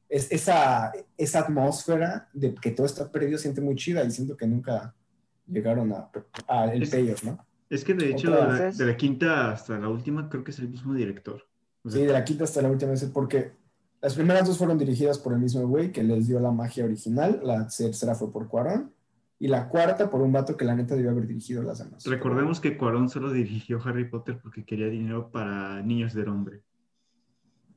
[0.09, 4.47] es esa, esa atmósfera de que todo está perdido siente muy chida y siento que
[4.47, 4.95] nunca
[5.47, 6.09] llegaron a,
[6.49, 7.45] a el Es- payoff, ¿no?
[7.71, 8.77] es que de hecho, de la, vez.
[8.79, 11.43] de la quinta hasta la última, creo que es el mismo director.
[11.85, 13.53] O sea, Sí, de la quinta hasta la última vez, porque
[14.03, 17.41] las primeras dos fueron dirigidas por el mismo güey que les dio la magia original,
[17.43, 18.93] la tercera fue por Cuarón,
[19.39, 22.05] y la cuarta por un vato que la neta debió haber dirigido las demás.
[22.05, 26.61] Recordemos que Cuarón solo dirigió Harry Potter porque quería dinero para niños del hombre.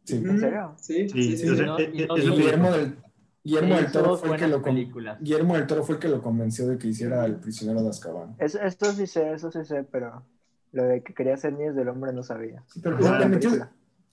[0.04, 0.18] Sí.
[0.18, 0.74] ¿En serio?
[0.78, 1.50] Sí, Sí, sí, sí.
[1.50, 2.98] o sea, no, eh, eh, no es Guillermo del,
[3.46, 5.18] Guillermo del Toro fue el que lo películas.
[5.22, 8.36] Guillermo del Toro fue el que lo convenció de que hiciera el prisionero de Azkaban.
[8.40, 10.24] Eso, esto sí sé, eso sí sé, pero
[10.72, 12.64] lo de que quería ser niños del hombre no sabía.
[12.68, 13.52] Sí, pero Ah, le, metió,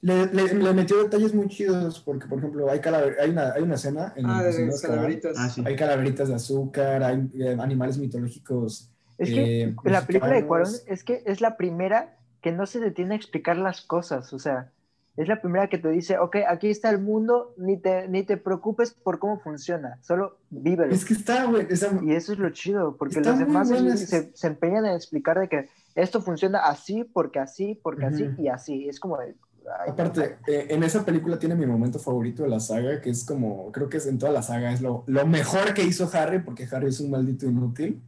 [0.03, 3.63] le- le- le metió detalles muy chidos, porque, por ejemplo, hay, calaver- hay, una, hay
[3.63, 5.37] una escena en Ah, el de calaveritas.
[5.39, 5.63] Ah, sí.
[5.67, 8.91] hay calaveritas de azúcar, hay eh, animales mitológicos.
[9.19, 12.81] Es que eh, la película de Cuarón es que es la primera que no se
[12.81, 14.73] detiene a explicar las cosas, o sea,
[15.17, 18.39] es la primera que te dice, ok, aquí está el mundo, ni te, ni te
[18.39, 20.95] preocupes por cómo funciona, solo vívelo.
[20.95, 21.67] Es que está, güey,
[22.03, 26.23] Y eso es lo chido, porque los demás se, empeñan en explicar de que esto
[26.23, 28.89] funciona así, porque así, porque así y así.
[28.89, 29.35] Es como de,
[29.81, 33.25] ay, Aparte, eh, en esa película tiene mi momento favorito de la saga, que es
[33.25, 36.39] como, creo que es en toda la saga, es lo, lo mejor que hizo Harry,
[36.39, 38.01] porque Harry es un maldito inútil.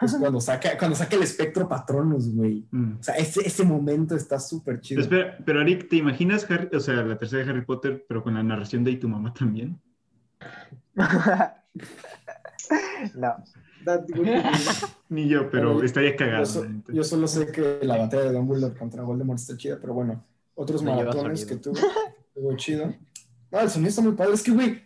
[0.00, 2.66] Es cuando saca, cuando saca el espectro Patronus, güey.
[2.70, 2.96] Mm.
[2.98, 5.00] O sea, ese, ese momento está súper chido.
[5.00, 8.34] Espera, pero Arik, ¿te imaginas Harry, o sea, la tercera de Harry Potter, pero con
[8.34, 9.80] la narración de Y tu mamá también?
[13.14, 13.36] no.
[15.10, 16.46] Ni yo, pero yo- estaría Yo, cagado.
[16.46, 16.92] so- la neta.
[16.92, 20.82] yo solo sé que la batalla de Dumbledore contra Voldemort está chida, pero bueno, otros
[20.82, 22.94] lleva maratones que tuvo, estuvo chido.
[23.50, 24.34] No, el sonido está muy padre.
[24.34, 24.82] Es que, güey.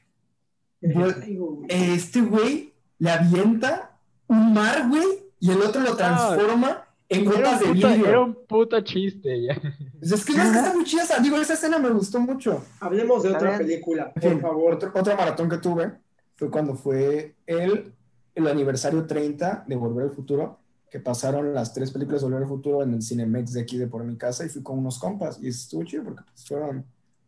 [1.68, 3.87] este güey le avienta
[4.28, 5.04] un mar, güey,
[5.40, 8.06] y el otro lo transforma en gotas de vidrio.
[8.06, 9.60] era un puto chiste ya.
[9.98, 11.02] Pues es que no es que está muy chida.
[11.04, 12.62] esa- Digo, esa escena me gustó mucho.
[12.80, 14.74] Hablemos de otra película, por fin, favor.
[14.74, 15.92] otro, otro maratón que tuve
[16.36, 17.92] fue cuando fue el,
[18.34, 20.58] el aniversario 30 de Volver al Futuro,
[20.90, 23.86] que pasaron las tres películas de Volver al Futuro en el Cinemex de aquí de
[23.86, 26.84] por mi casa y fui con unos compas y estuvo chido porque pues, fueron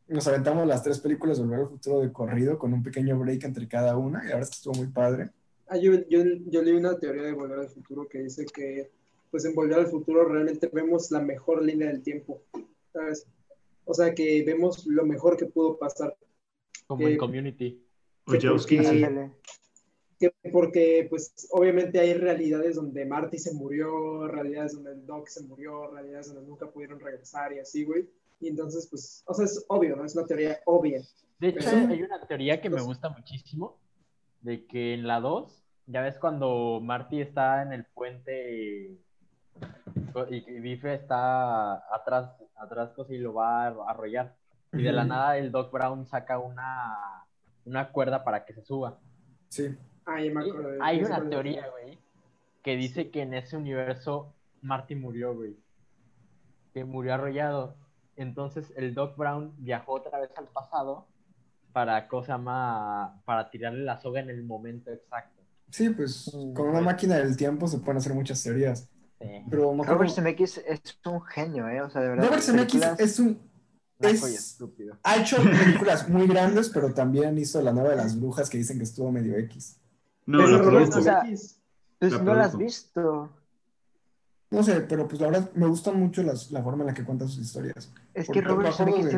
[0.08, 3.44] nos aventamos las tres películas de Volver al Futuro de corrido con un pequeño break
[3.44, 5.30] entre cada una y la verdad es que estuvo muy padre.
[5.72, 8.90] Ah, yo, yo, yo leí una teoría de Volver al Futuro que dice que,
[9.30, 12.42] pues en Volver al Futuro realmente vemos la mejor línea del tiempo,
[12.92, 13.24] ¿sabes?
[13.84, 16.16] O sea, que vemos lo mejor que pudo pasar.
[16.88, 17.80] Como Eh, en Community.
[18.26, 19.30] O Jawski, porque-
[20.18, 25.42] que porque pues obviamente hay realidades donde Marty se murió, realidades donde el Doc se
[25.44, 28.08] murió, realidades donde nunca pudieron regresar y así, güey.
[28.40, 30.04] Y entonces, pues, o sea, es obvio, ¿no?
[30.04, 31.00] Es una teoría obvia.
[31.38, 33.78] De hecho, Pero- hay una teoría que me Pues- gusta muchísimo,
[34.42, 39.00] de que en la 2, ya ves cuando Marty está en el puente y,
[40.30, 44.36] y Biff está atrás, atrás cosa, y lo va a arrollar.
[44.72, 47.26] Y de la nada el Doc Brown saca una,
[47.64, 48.98] una cuerda para que se suba.
[49.48, 49.76] Sí.
[50.06, 50.78] Me acuerdo.
[50.80, 51.98] hay una teoría, güey,
[52.62, 55.56] que dice que en ese universo Marty murió, güey.
[56.72, 57.76] Que murió arrollado.
[58.16, 61.06] Entonces el Doc Brown viajó otra vez al pasado
[61.72, 65.40] para cosa más para tirarle la soga en el momento exacto.
[65.70, 68.88] Sí, pues Mm, con una máquina del tiempo se pueden hacer muchas teorías.
[69.20, 69.44] Sí.
[69.50, 71.82] Pero Robert Zemeckis es un genio, ¿eh?
[71.82, 72.26] O sea, de verdad.
[72.26, 73.38] Robert Zemeckis es un...
[73.98, 74.96] Es, estúpido.
[75.02, 78.78] ha hecho películas muy grandes, pero también hizo la nueva de las brujas que dicen
[78.78, 79.78] que estuvo medio X.
[80.24, 81.22] No, Pero la Robert o sea,
[81.98, 83.30] Pues La no la has visto.
[84.50, 87.04] No sé, pero pues la verdad me gustan mucho las, la forma en la que
[87.04, 87.92] cuenta sus historias.
[88.14, 89.10] Es Porque que me Robert acuerdo Zemeckis de-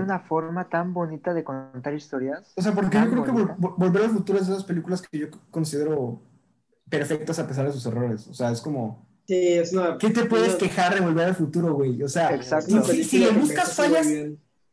[6.89, 8.27] perfectas a pesar de sus errores.
[8.29, 9.97] O sea, es como, Sí, es una.
[9.97, 12.03] ¿qué te puedes una- quejar de Volver al Futuro, güey?
[12.03, 12.75] O sea, Exacto.
[12.75, 14.07] una si, le que buscas fallas,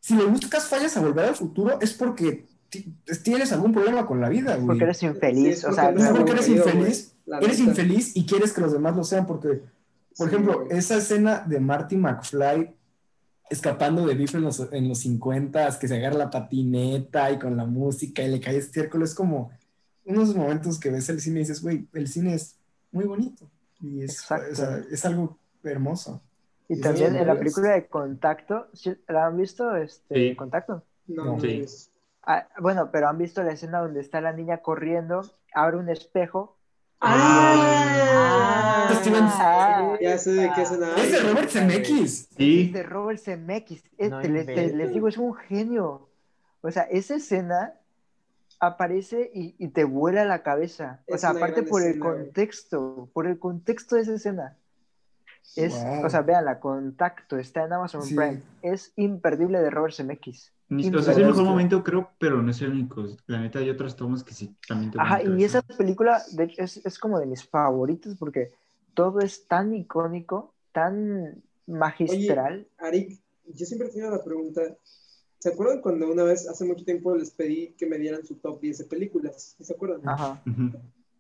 [0.01, 4.19] si le buscas fallas a Volver al Futuro es porque ti- tienes algún problema con
[4.19, 4.67] la vida, güey.
[4.67, 5.59] Porque eres infeliz.
[5.61, 8.59] Sí, o es sea, porque No es porque eres infeliz, eres infeliz y quieres que
[8.59, 9.61] los demás lo sean porque
[10.19, 10.69] Por Sí, ejemplo, güey.
[10.69, 12.75] esa escena de Marty McFly
[13.49, 17.57] escapando de Biff en los, en los 50 que se agarra la patineta y con
[17.57, 19.51] la música y le cae estiércol, es como
[20.05, 22.57] unos momentos que ves el cine y dices, güey, el cine es
[22.91, 23.49] muy bonito.
[23.81, 24.51] Y es, Exacto.
[24.51, 26.21] o sea, es algo hermoso.
[26.67, 29.75] Y ¿Y también en la película de Contacto, ¿sí ¿la han visto?
[29.75, 30.35] Este, Sí.
[30.35, 30.83] Contacto.
[31.07, 31.65] No, Sí.
[32.23, 35.21] Ah, bueno, pero han visto la escena donde está la niña corriendo,
[35.55, 36.58] abre un espejo.
[37.01, 38.89] ¡Ah!
[39.01, 41.19] Steven- Ah, Ya sé de qué Es de.
[41.21, 42.27] Robert Zemeckis.
[42.37, 42.65] Sí.
[42.67, 43.83] Es de Robert Zemeckis.
[43.97, 46.09] Es- No les, digo, es un genio.
[46.61, 47.73] O sea, esa escena
[48.59, 50.99] aparece y, y te vuela la cabeza.
[51.07, 54.57] O sea, aparte por el escena, contexto, por el contexto de esa escena.
[55.55, 56.05] Es, Wow.
[56.05, 58.15] o sea, véanla, Contacto, está en Amazon Sí.
[58.15, 58.41] Prime.
[58.61, 60.51] Es imperdible de Robert Zemeckis.
[60.69, 63.05] Ni- O sea, es el mejor momento, creo, pero no es el único.
[63.25, 66.61] La neta, hay otras tomas que sí también te Ajá, y esa película, de hecho,
[66.61, 68.53] es, es como de mis favoritos porque
[68.93, 72.67] todo es tan icónico, tan magistral.
[72.77, 74.61] Arik, yo siempre he tenido la pregunta.
[75.39, 78.59] ¿Se acuerdan cuando una vez, hace mucho tiempo, les pedí que me dieran su top
[78.61, 79.55] 10 de películas?
[79.57, 80.07] ¿Sí ¿Se acuerdan?
[80.07, 80.43] Ajá.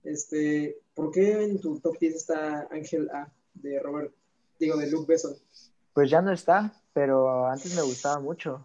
[0.03, 4.13] Este, ¿Por qué en tu top 10 está Ángel A de Robert,
[4.59, 5.35] digo, de Luke Besson?
[5.93, 8.63] Pues ya no está, pero antes me gustaba mucho.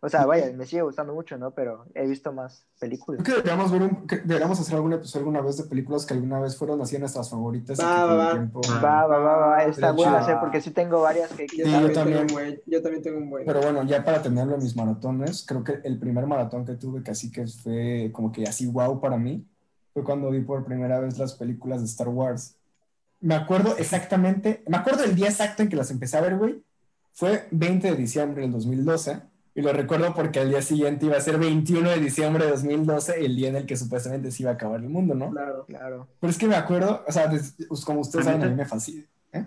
[0.00, 1.50] O sea, vaya, me sigue gustando mucho, ¿no?
[1.50, 3.20] Pero he visto más películas.
[3.24, 6.14] Creo que deberíamos, ver un, que deberíamos hacer algún episodio alguna vez de películas que
[6.14, 7.80] alguna vez fueron así nuestras favoritas.
[7.80, 8.30] Va, va, va.
[8.32, 8.80] tiempo- Va.
[8.80, 11.88] Va, va, va, va, está bueno hacer porque sí tengo varias que Yo, Sí, también,
[11.88, 12.26] yo también.
[12.28, 12.60] buen.
[12.66, 13.44] Yo también tengo un buen.
[13.44, 17.02] Pero bueno, ya para tenerlo en mis maratones, creo que el primer maratón que tuve
[17.02, 19.44] que así que fue como que así wow para mí,
[19.92, 22.54] fue cuando vi por primera vez las películas de Star Wars.
[23.20, 26.62] Me acuerdo exactamente, me acuerdo el día exacto en que las empecé a ver, güey.
[27.14, 29.22] Fue 20 de diciembre del 2012.
[29.58, 33.24] Y lo recuerdo porque al día siguiente iba a ser 21 de diciembre de 2012,
[33.24, 35.30] el día en el que supuestamente se iba a acabar el mundo, ¿no?
[35.30, 35.64] Claro.
[35.66, 36.08] Claro.
[36.20, 37.54] Pero es que me acuerdo, o sea, pues,
[37.84, 39.04] como ustedes ¿A saben, a mí me fascina.
[39.32, 39.44] ¿eh?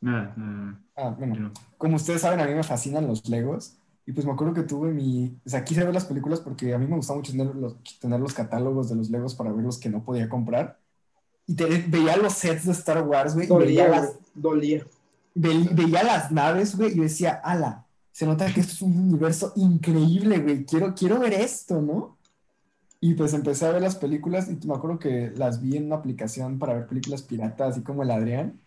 [0.00, 3.74] Nada, nada, Ah, bueno como ustedes saben, a mí me fascinan los Legos.
[4.06, 5.36] Y pues me acuerdo que tuve mi.
[5.44, 8.18] O sea, quise ver las películas porque a mí me gustaba mucho tener los, tener
[8.20, 10.78] los catálogos de los Legos para ver los que no podía comprar.
[11.46, 13.46] Y te- veía los sets de Star Wars, güey.
[13.46, 14.86] y Veía Dolía, las, dolía.
[15.34, 16.92] ve- veía las naves, güey.
[16.92, 17.84] Y yo decía, ala,
[18.18, 20.64] se nota que esto es un universo increíble, güey.
[20.64, 22.16] Quiero, quiero ver esto, ¿no?
[23.00, 25.94] Y pues empecé a ver las películas y me acuerdo que las vi en una
[25.96, 28.58] aplicación para ver películas piratas, así como el Adrián.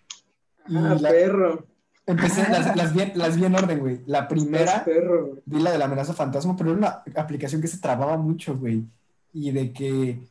[0.69, 1.65] Y Ah, la- perro.
[2.05, 4.01] empecé, las, las vi, las vi en orden, güey.
[4.05, 5.41] La primera Es perro, güey.
[5.45, 8.85] vi la de la amenaza fantasma, pero era una aplicación que se trababa mucho, güey.
[9.33, 10.29] Y de que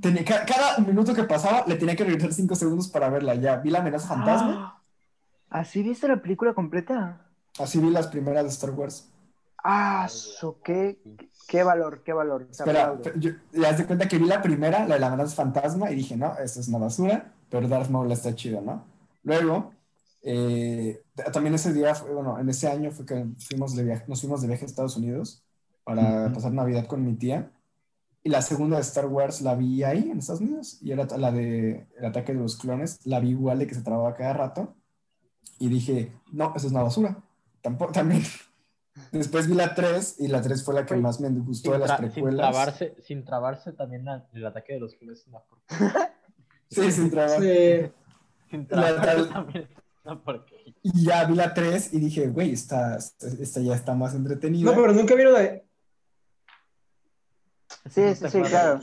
[0.00, 3.34] tenía, ca- cada minuto que pasaba le tenía que regresar cinco segundos para verla.
[3.34, 4.80] Ya vi la amenaza fantasma, Ah,
[5.60, 7.26] ¿Así viste la película completa?
[7.58, 9.08] Así vi las primeras de Star Wars.
[9.64, 10.98] Ah, su, qué,
[11.48, 12.48] qué valor, qué valor.
[12.58, 13.02] Aplaudo.
[13.02, 15.96] pero yo, ya de cuenta que vi la primera, la de la amenaza fantasma, y
[15.96, 18.84] dije, no, esto es una basura, pero Darth Maul está chido, ¿no?
[19.24, 19.72] Luego
[20.22, 21.02] eh,
[21.32, 24.40] también ese día, fue- bueno, en ese año fue que fuimos de viaje, nos fuimos
[24.42, 25.42] de viaje a Estados Unidos
[25.84, 27.50] para pasar Navidad con mi tía.
[28.22, 30.78] Y la segunda de Star Wars la vi ahí en Estados Unidos.
[30.82, 32.98] Y era la de El ataque de los clones.
[33.06, 34.74] La vi igual de que se trababa cada rato.
[35.58, 37.16] Y dije, no, eso es una basura.
[37.62, 38.22] Tampoco, también.
[39.12, 41.90] Después vi la 3 y la 3 fue la que más me gustó de las
[41.90, 42.50] tra- sin precuelas.
[42.50, 46.14] trabarse, sin trabarse también la- el ataque de los clones es una porquería.
[46.70, 47.40] Sí, sin trabar.
[47.40, 47.90] Sí.
[48.50, 50.74] Sin trabarse la- también es una porquería.
[50.82, 54.70] Y ya vi la 3 y dije, güey, esta, esta ya está más entretenida.
[54.70, 55.67] No, pero nunca vieron la de.
[57.94, 58.80] Sí, sí, sí, claro.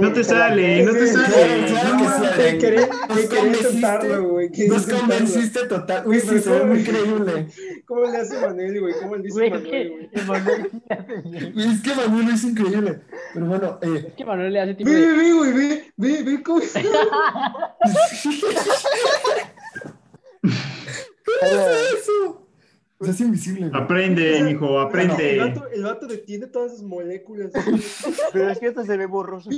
[0.00, 1.66] No te sale, no te sale.
[1.66, 4.18] claro que sí, Nos convenciste.
[4.26, 4.50] güey.
[4.68, 4.86] Nos
[5.68, 6.02] total.
[6.06, 6.74] Uy, sí, se ve ¿cómo?
[6.74, 7.46] muy creíble.
[7.86, 8.94] ¿Cómo le hace Manuel, güey?
[9.00, 10.10] ¿Cómo le dice es Manuel, güey?
[11.72, 13.00] Es que Manuel hizo increíble.
[13.34, 16.22] Pero bueno, eh, Es que Manuel le hace tipo Ve, ve, ve, güey, ve, ve,
[16.22, 16.80] ve cómo está.
[20.42, 22.39] ¿qué es eso?
[23.00, 23.70] O sea, es invisible.
[23.70, 23.82] güey.
[23.82, 25.38] Aprende, mijo, El aprende.
[25.38, 27.50] vato, el vato detiene todas sus moléculas.
[27.52, 27.82] güey.
[28.32, 29.48] Pero es que esto se ve borroso.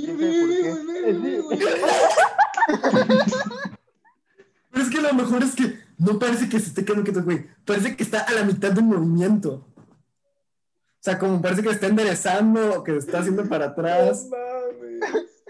[4.71, 7.45] Pero es que lo mejor es que no parece que se esté quedando quieto, güey.
[7.65, 9.67] Parece que está a la mitad de un movimiento.
[9.77, 14.27] O sea, como parece que está enderezando o que está haciendo para atrás.
[14.29, 15.43] No mames.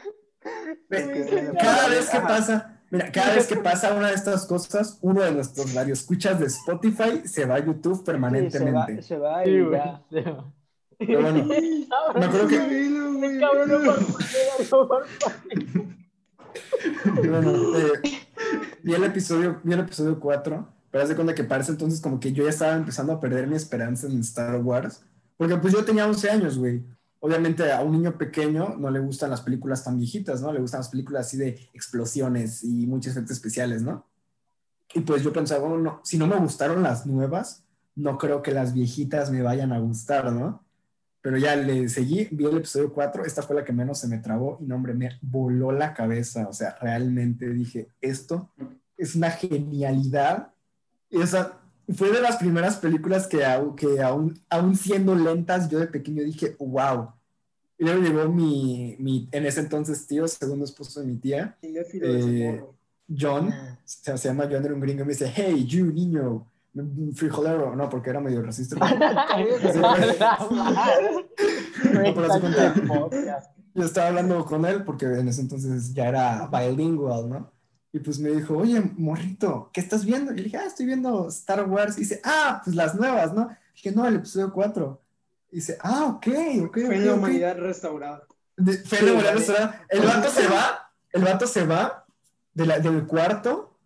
[1.62, 2.28] Cada vez que Ajá.
[2.28, 6.46] pasa, mira, cada vez que pasa una de estas cosas, uno de nuestros radioescuchas de
[6.46, 9.02] Spotify se va a YouTube Sí, se va, permanentemente.
[9.02, 10.02] se va y ya.
[10.10, 10.54] se va.
[10.98, 11.46] Pero bueno,
[12.16, 13.94] me acuerdo que Cabrón, no.
[17.06, 17.92] Bueno, eh,
[18.84, 22.20] vi el episodio, vi el episodio 4, pero haz de cuenta que parece entonces como
[22.20, 25.04] que yo ya estaba empezando a perder mi esperanza en Star Wars,
[25.38, 26.84] porque pues yo tenía 11 años, güey.
[27.26, 30.52] Obviamente a un niño pequeño no le gustan las películas tan viejitas, ¿no?
[30.52, 34.06] Le gustan las películas así de explosiones y muchos efectos especiales, ¿no?
[34.94, 37.64] Y pues yo pensaba, bueno, no, si no me gustaron las nuevas,
[37.96, 40.66] no creo que las viejitas me vayan a gustar, ¿no?
[41.22, 44.18] Pero ya le seguí, vi el episodio 4, esta fue la que menos se me
[44.18, 46.50] trabó y no, hombre, me voló la cabeza.
[46.50, 48.52] O sea, realmente dije, esto
[48.98, 50.52] es una genialidad.
[51.26, 51.63] Sea,
[51.96, 53.44] fue de las primeras películas que,
[53.76, 57.12] que aún, aún siendo lentas, yo de pequeño dije, wow.
[57.78, 62.64] Y luego llegó mi, mi, en ese entonces tío, segundo esposo de mi tía, Eh.
[63.16, 63.54] John,
[63.84, 66.48] se, se llama John, era un gringo, y me dice, hey, you, niño,
[67.14, 67.76] frijolero.
[67.76, 68.78] No, porque era medio racista.
[73.76, 77.53] Yo estaba hablando con él porque en ese entonces ya era bilingual, ¿no?
[77.96, 80.34] Y pues me dijo, oye, morrito, ¿qué estás viendo?
[80.34, 81.96] Y le dije, ah, estoy viendo Star Wars.
[81.98, 83.50] Y dice, ah, pues las nuevas, ¿no?
[83.52, 85.00] Y dije, no, el episodio 4.
[85.52, 86.28] Y dice, ah, ok,
[86.66, 88.24] ok, Fue ok, en la humanidad restaurada.
[88.58, 89.60] De- Fe Sí, de Morales, vale.
[89.60, 89.82] ¿verdad?
[89.90, 92.06] El vato se va, el vato se va
[92.56, 93.78] de la- del cuarto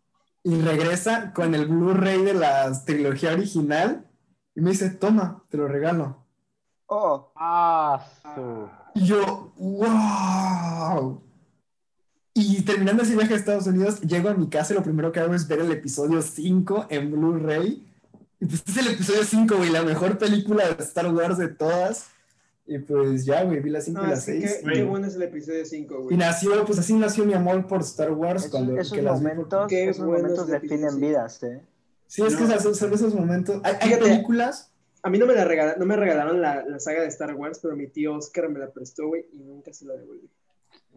[0.43, 4.07] y regresa con el Blu-ray de la trilogía original
[4.55, 6.23] y me dice, toma, te lo regalo.
[6.85, 8.69] Oh, Ah, su.
[8.95, 11.21] Y yo, wow.
[12.39, 15.19] Y terminando ese viaje a Estados Unidos, llego a mi casa y lo primero que
[15.19, 17.84] hago es ver el episodio 5 en Blu-ray.
[18.39, 22.05] Y pues es el episodio 5, güey, la mejor película de Star Wars de todas.
[22.68, 24.59] Y pues ya, güey, vi la 5 y No, la es que 6.
[24.72, 26.18] qué, bueno es el episodio 5, Y güey.
[26.18, 29.27] nació, pues así nació mi amor por Star Wars esos, cuando esos que las vi
[29.27, 31.61] momentos, Qué esos momentos es definen vidas, ¿eh?
[32.05, 33.61] Sí, es que son, son esos momentos.
[33.64, 34.69] Hay, películas.
[35.01, 37.59] A mí no me, la regala- no me regalaron la, la saga de Star Wars,
[37.61, 40.30] pero mi tío Oscar me la prestó, güey, y nunca se la devolví.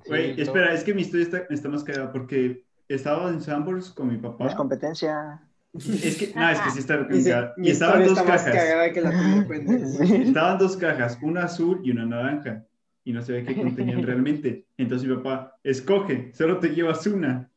[0.07, 3.91] Güey, Sí, espera, es que mi historia está, está más cagada porque estaba en Sanborns
[3.91, 4.57] con mi No es papá.
[4.57, 5.43] competencia.
[5.73, 7.55] Es que, no, es que sí está cagada.
[7.57, 8.55] Y estaban dos está más cajas.
[10.11, 12.65] Estaban dos cajas, una azul y una naranja.
[13.05, 14.67] Y no sabía qué contenían realmente.
[14.77, 17.49] Entonces mi papá, escoge, solo te llevas una.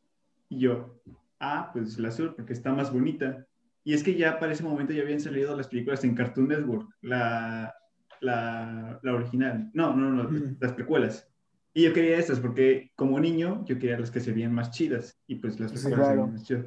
[0.48, 1.00] Y yo,
[1.40, 3.44] ah, pues la azul, porque está más bonita.
[3.82, 6.88] Y es que ya para ese momento ya habían salido las películas en Cartoon Network,
[7.02, 7.74] la,
[8.20, 9.70] la, la original.
[9.74, 10.30] No, no, no,
[10.60, 11.28] las precuelas.
[11.74, 15.18] Y yo quería estas porque como niño yo quería las que se veían más chidas.
[15.26, 16.08] Y pues las Sí, claro.
[16.22, 16.66] veían más chidas.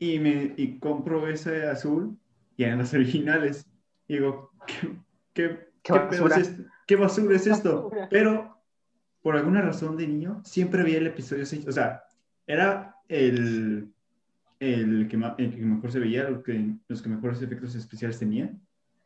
[0.00, 2.18] Y, me, y compro ese azul
[2.56, 3.64] y eran las originales.
[4.08, 4.88] Y digo, ¿qué,
[5.32, 6.36] qué, Qué qué basura.
[6.36, 6.62] es esto?
[6.86, 7.84] ¿Qué basura es esto?
[7.84, 8.08] Basura.
[8.10, 8.58] Pero
[9.22, 11.66] por alguna razón de niño siempre vi el episodio 6.
[11.68, 12.02] O sea,
[12.46, 13.88] era el,
[14.58, 18.60] el, que, el que mejor se veía, el que, los que mejores efectos especiales tenían.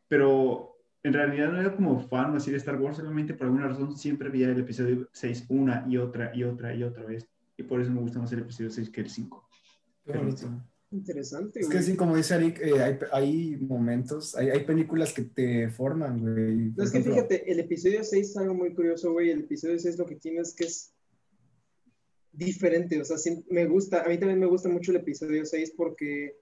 [0.07, 0.72] Pero
[1.03, 4.29] en realidad no era como fan así de Star Wars, solamente por alguna razón siempre
[4.29, 7.27] veía el episodio 6 una y otra y otra y otra vez.
[7.57, 9.49] Y por eso me gusta más el episodio 6 que el 5.
[10.05, 10.63] Qué bonito.
[10.91, 11.77] Interesante, Es güey.
[11.79, 16.19] que sí, como dice Arik, eh, hay, hay momentos, hay, hay películas que te forman,
[16.19, 16.71] güey.
[16.75, 19.31] No, es que ejemplo, fíjate, el episodio 6 es algo muy curioso, güey.
[19.31, 20.93] El episodio 6 lo que tiene es que es
[22.31, 23.01] diferente.
[23.01, 26.37] O sea, sí, me gusta, a mí también me gusta mucho el episodio 6 porque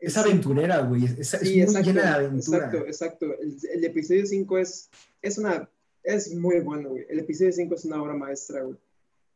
[0.00, 1.04] es aventurera, güey.
[1.04, 2.58] Es, es Sí, muy exacto, llena de aventura.
[2.58, 3.26] exacto, exacto.
[3.40, 4.88] El, el episodio 5 es,
[5.22, 5.68] es una,
[6.02, 7.06] es muy bueno, güey.
[7.08, 8.76] El episodio 5 es una obra maestra, güey.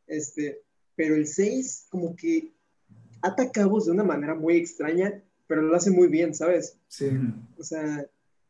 [0.07, 0.61] Este,
[0.95, 2.51] pero el 6 como que
[3.21, 6.77] ata cabos de una manera muy extraña, pero lo hace muy bien, ¿sabes?
[6.87, 7.09] Sí.
[7.57, 8.05] O sea,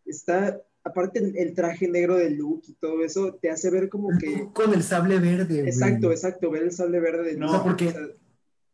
[0.05, 4.09] está, aparte el, el traje negro de Luke y todo eso, te hace ver como
[4.17, 4.47] que...
[4.53, 5.67] Con el sable verde, güey.
[5.67, 8.07] Exacto, exacto, ver el sable verde de No, Luke, porque- o sea,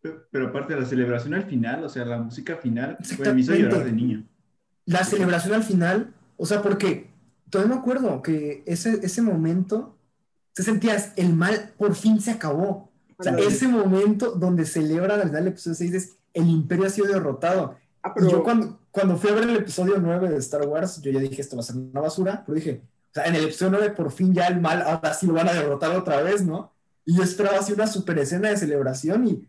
[0.01, 3.41] Pero, pero aparte de la celebración al final, o sea, la música final, güey, me
[3.41, 4.23] hizo llorar de niño.
[4.85, 7.11] La celebración al final, o sea, porque
[7.49, 9.97] todavía me acuerdo que ese, ese momento,
[10.53, 12.91] te sentías, el mal por fin se acabó.
[13.17, 16.89] O sea, ese momento donde celebran al final del episodio 6 es, el imperio ha
[16.89, 17.77] sido derrotado.
[18.01, 20.99] ah, Y pero yo cuando, cuando fui a ver el episodio 9 de Star Wars,
[21.01, 23.43] yo ya dije, esto va a ser una basura, pero dije, o sea, en el
[23.43, 26.43] episodio 9 por fin ya el mal, ahora sí lo van a derrotar otra vez,
[26.43, 26.73] ¿no?
[27.05, 29.47] Y yo esperaba así una super escena de celebración y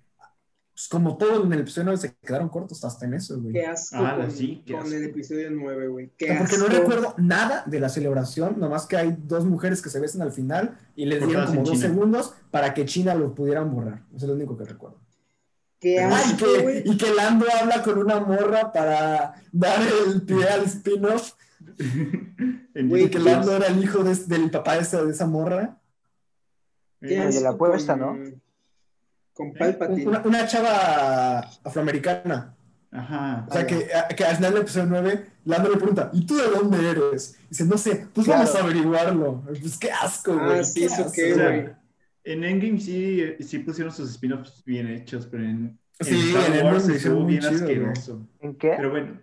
[0.74, 3.53] pues, como todo en el episodio 9 se quedaron cortos hasta en eso, güey.
[3.53, 4.94] qué asco Ah, con, sí, qué con asco.
[4.94, 6.11] el episodio 9, güey.
[6.16, 9.82] Qué O sea, porque no recuerdo nada de la celebración, nomás que hay dos mujeres
[9.82, 11.89] que se besan al final y les dieron como dos China.
[11.89, 14.03] segundos para que China lo pudieran borrar.
[14.15, 14.99] Eso es lo único que recuerdo.
[15.78, 16.82] Qué Ay, asco, que, güey.
[16.86, 21.32] y que Lando habla con una morra para dar el pie al spin-off.
[22.74, 25.27] En Güey, Y que Lando era el hijo de- del papá de esa, de esa
[25.27, 25.78] morra.
[27.03, 28.16] Eh, de la apuesta, ¿no?
[29.35, 30.07] Con Palpatine.
[30.07, 32.55] Una, una chava afroamericana.
[32.91, 33.47] Ajá.
[33.49, 36.27] O sea, Ah, que, a- que al final del episodio 9, Lando le pregunta, ¿y
[36.27, 37.37] tú de dónde eres?
[37.49, 38.43] Dice, no sé, pues Claro.
[38.45, 39.43] vamos a averiguarlo.
[39.47, 40.65] Pues qué asco, Ah, güey.
[40.65, 41.69] sí, qué eso qué, güey.
[42.25, 46.95] En Endgame sí, sí pusieron sus spin-offs bien hechos, pero en, Sí, en Endgame lo
[46.95, 48.29] hicieron bien chido, asqueroso.
[48.41, 48.75] ¿En qué?
[48.77, 49.21] Pero bueno,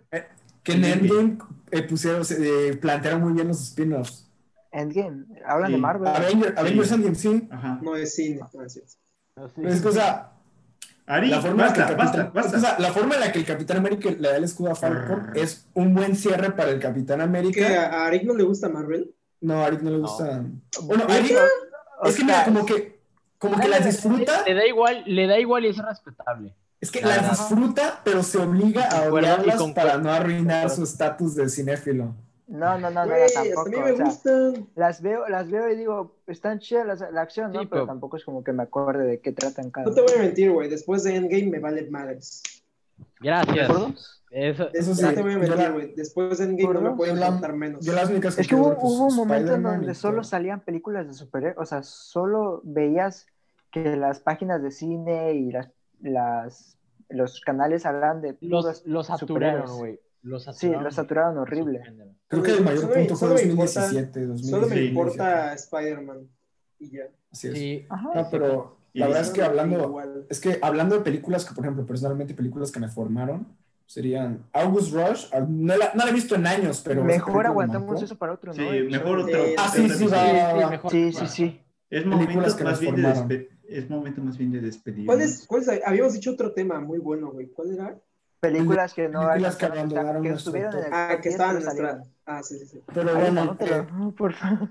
[0.62, 1.38] Que en En Endgame
[1.70, 4.26] eh, pusieron, eh, plantearon muy bien los spin-offs.
[4.72, 5.24] Endgame.
[5.46, 5.80] Hablan de Sí.
[5.80, 6.08] Marvel.
[6.08, 6.94] Avenger- Avengers Sí.
[6.94, 7.48] Endgame, sí.
[7.50, 7.78] ajá.
[7.82, 8.40] No es cine.
[8.42, 8.48] Ah,
[9.54, 9.62] sí.
[9.64, 10.32] Es que, o sea,
[11.06, 12.56] Ari, la forma, en la que basta, el basta, Capitán, basta.
[12.56, 14.74] o sea, la forma en la que el Capitán América le da el escudo a
[14.76, 15.38] Falcon Arr.
[15.38, 17.90] es un buen cierre para el Capitán ¿Que América.
[17.90, 19.12] a a Arik no le gusta Marvel?
[19.40, 20.44] No, a Arik no le gusta.
[20.82, 21.36] Bueno, Arik,
[22.04, 23.00] es que mira, como que,
[23.38, 26.54] como que las disfruta, Le da igual, le da igual y es respetable.
[26.80, 31.48] es que las disfruta, pero se obliga a odiarlas para no arruinar su estatus de
[31.48, 32.14] cinéfilo.
[32.50, 33.68] No, no, no, no, hasta a tampoco.
[33.70, 34.68] mí o me sea, gustan.
[34.74, 37.60] las veo, las veo y digo, están chidas las- la acción, ¿no?
[37.60, 40.00] Sí, pero pero- tampoco es como que me acuerde de qué tratan cada No te
[40.02, 40.68] voy a mentir, güey.
[40.68, 42.42] Después de Endgame me vale madres.
[43.20, 43.70] Gracias.
[44.32, 45.94] Eso, Eso sí, no te voy a mentir, güey.
[45.94, 47.84] Después de Endgame no me pueden contar menos.
[47.84, 50.24] Yo las únicas Es que hubo, pues, hubo un momento en donde solo todo.
[50.24, 53.26] salían películas de superhéroes, o sea, solo veías
[53.72, 55.68] que las páginas de cine y las,
[56.00, 56.76] las
[57.08, 59.06] los canales hablaban de los, los superhéroes.
[59.70, 60.00] saturaron, güey.
[60.22, 61.80] Los Sí, los saturaron horrible.
[62.28, 64.32] Creo que el mayor Solo me- punto fue me importa- 2017, Solo me
[64.76, 64.84] 2017.
[64.86, 66.28] importa Spider-Man.
[66.78, 67.04] Y ya.
[67.32, 67.54] Así es.
[67.54, 67.86] Sí.
[67.88, 68.10] Ajá.
[68.14, 70.26] No, pero la verdad es que hablando, igual.
[70.28, 73.46] es que hablando de películas que, por ejemplo, personalmente películas que me formaron,
[73.86, 77.02] serían August Rush, no la, no la he visto en años, pero...
[77.02, 78.70] Mejor aguantamos eso para otro, Sí, ¿no?
[78.70, 79.22] mejor Episodio.
[79.24, 79.44] otro.
[79.46, 80.90] Eh, Ah, sí, sí, Sí, sí, mejor.
[80.92, 81.60] Sí, sí, sí.
[81.90, 83.48] Es Películas momento que más bien de formaron.
[83.68, 85.06] es momento más bien de despedir.
[85.06, 85.68] ¿Cuál es, cuál es?
[85.84, 87.48] Habíamos dicho otro tema muy bueno, güey.
[87.48, 87.98] ¿Cuál era?
[88.40, 91.64] Películas que no Películas que abandonaron que estuvieron en el Ah, que 10, estaban en
[91.64, 92.04] nuestra.
[92.26, 92.82] Ah, sí, sí, sí.
[92.92, 94.68] Pero bueno, anótelo, eh, por favor.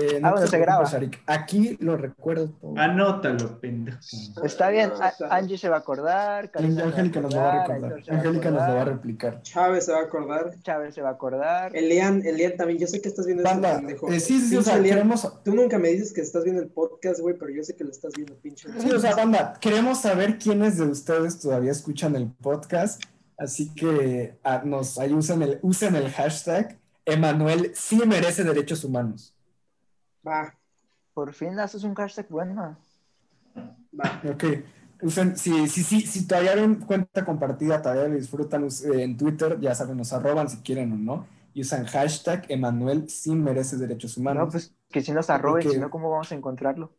[0.00, 0.90] Eh, Ah, bueno, se graba.
[1.26, 2.74] Aquí lo recuerdo todo.
[2.76, 3.98] Anótalo, pendejo.
[4.44, 5.12] Está bien, a-.
[5.36, 7.92] Angie se va a acordar, Angélica nos lo va a recordar.
[8.08, 9.42] Angélica nos lo va a replicar.
[9.42, 10.54] Chávez se va a acordar.
[10.62, 11.76] Chávez se va a acordar.
[11.76, 12.78] Elian, Elian también.
[12.78, 14.08] Yo sé que estás viendo este Banda, pendejo.
[14.12, 16.44] eh, sí, sí, sí, o Pinche sea, Elian, queremos, Tú nunca me dices que estás
[16.44, 18.68] viendo el podcast, güey, pero yo sé que lo estás viendo, pinche.
[18.78, 23.02] Sí, o sea, banda, queremos saber quiénes de ustedes todavía escuchan el podcast,
[23.36, 29.34] así que ah, nos ahí usen el, usen el hashtag Emanuel sí merece derechos humanos.
[30.28, 30.54] Va,
[31.14, 32.76] Por fin haces un hashtag bueno.
[33.98, 34.20] va.
[34.30, 34.44] Ok,
[35.02, 39.58] usen, si, si, si, si todavía ven cuenta compartida, todavía lo disfrutan eh, en Twitter,
[39.60, 44.16] ya saben, nos arroban si quieren o no, y usan hashtag Emanuel sí merece derechos
[44.16, 44.44] humanos.
[44.46, 46.92] No, pues que si nos arroben, si no, ¿cómo vamos a encontrarlo?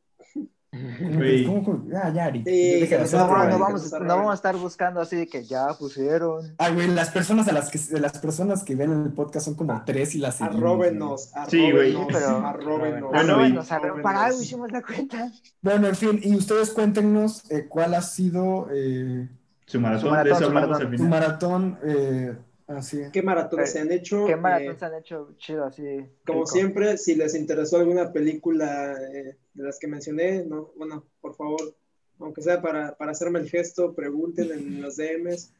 [0.72, 1.46] Güey.
[1.46, 1.84] ¿Cómo, cómo?
[1.96, 2.44] Ah, ya, Ari.
[2.46, 3.28] Sí, No, esto, no,
[3.60, 6.54] vamos, no vamos a estar buscando así de que ya pusieron.
[6.60, 9.82] Ay, güey, las personas a las que las personas que ven el podcast son como
[9.84, 10.68] tres y las seguimos, güey.
[10.70, 11.96] Arróbenos, Sí, güey.
[11.96, 13.10] arróbenos, Sí, pero- arróbenos.
[13.12, 15.32] Bueno, Arróbenos, arro- para algo hicimos la cuenta.
[15.62, 19.28] Bueno, en fin, y ustedes cuéntenos eh, cuál ha sido eh,
[19.66, 21.80] Su maratón, Su maratón, de eso su hablamos maratón.
[21.84, 22.38] Eh,
[22.70, 23.02] así.
[23.12, 24.26] ¿Qué maratones se han hecho?
[24.26, 25.84] ¿Qué Eh, maratones han hecho chido así?
[26.26, 26.46] Como rico?
[26.52, 31.76] siempre, si les interesó alguna película eh, de las que mencioné, no, bueno, por favor,
[32.20, 35.54] aunque sea para, para hacerme el gesto, pregunten en los DMs.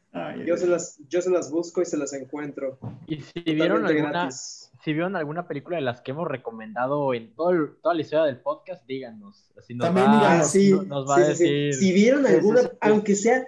[0.44, 2.78] Yo se las, yo se las busco y se las encuentro.
[3.06, 4.68] Y si vieron alguna, gratis.
[4.82, 8.24] si vieron alguna película de las que hemos recomendado en todo el- toda la historia
[8.24, 9.52] del podcast, díganos.
[9.56, 10.46] Así nos También va, díganos.
[10.46, 11.44] Ah, sí, nos va sí, a sí, sí.
[11.44, 11.74] decir.
[11.74, 12.68] Si vieron Sí, sí, alguna, sí.
[12.80, 13.46] aunque sea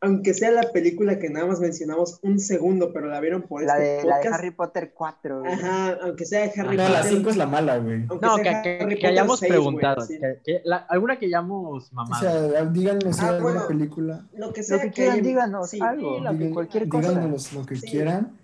[0.00, 3.74] aunque sea la película que nada más mencionamos un segundo, pero la vieron por La
[3.78, 4.34] este de, la de podcast.
[4.34, 5.40] Harry Potter 4.
[5.40, 5.52] güey.
[5.52, 7.12] Ajá, aunque sea de Harry No, la Potter.
[7.16, 8.04] 5 es la mala, güey.
[8.08, 10.02] aunque No, que, que- Harry que Potter hayamos 6, güey, preguntado.
[10.02, 10.18] así.
[10.18, 12.20] que- que la- alguna que hayamos O mamado.
[12.22, 13.68] sea, díganos si Ah, hay alguna bueno.
[13.68, 14.26] película.
[14.36, 15.80] Lo que sea Lo que que quieran, díganos sí.
[15.80, 16.18] algo.
[16.18, 17.08] Sí, lo que Digan- cualquier cosa.
[17.08, 17.86] Díganos lo que Sí.
[17.90, 18.36] quieran.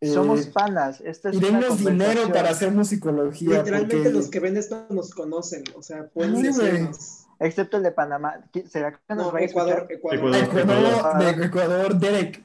[0.00, 1.00] Eh, Somos panas.
[1.00, 3.58] Esta es y una denos dinero para hacer musicología.
[3.58, 6.70] Literalmente porque- los que ven esto nos conocen, o sea, pueden Sí, güey.
[6.72, 7.21] decirnos.
[7.42, 8.40] Excepto el de Panamá.
[8.52, 9.86] ¿Qui- ¿Será que nos No, va a Ecuador?
[9.90, 10.34] Ecuador.
[10.36, 10.58] Ecuador.
[10.58, 12.42] Ecuador, de Ecuador, Derek.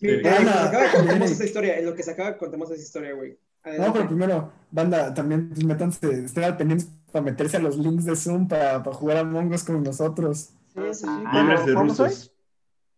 [0.00, 0.26] Derek.
[0.26, 1.30] en lo que se acaba contemos Derek.
[1.32, 3.38] esa historia, en lo que se acaba contemos esa historia, güey.
[3.78, 8.04] No, pero primero, banda, también pues, métanse, estén al pendiente para meterse a los links
[8.04, 10.50] de Zoom para, para jugar a Mongos con nosotros.
[10.72, 11.04] Sí, sí, sí.
[11.08, 12.08] Ah, ¿Cuándo- Libres de ¿Vamos hoy?
[12.08, 12.32] rusos.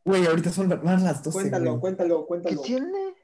[0.05, 1.39] Güey, ahorita son van las 12.
[1.39, 1.81] Cuéntalo, güey.
[1.81, 2.61] cuéntalo, ¿Qué cuéntalo.
[2.63, 3.15] tiene?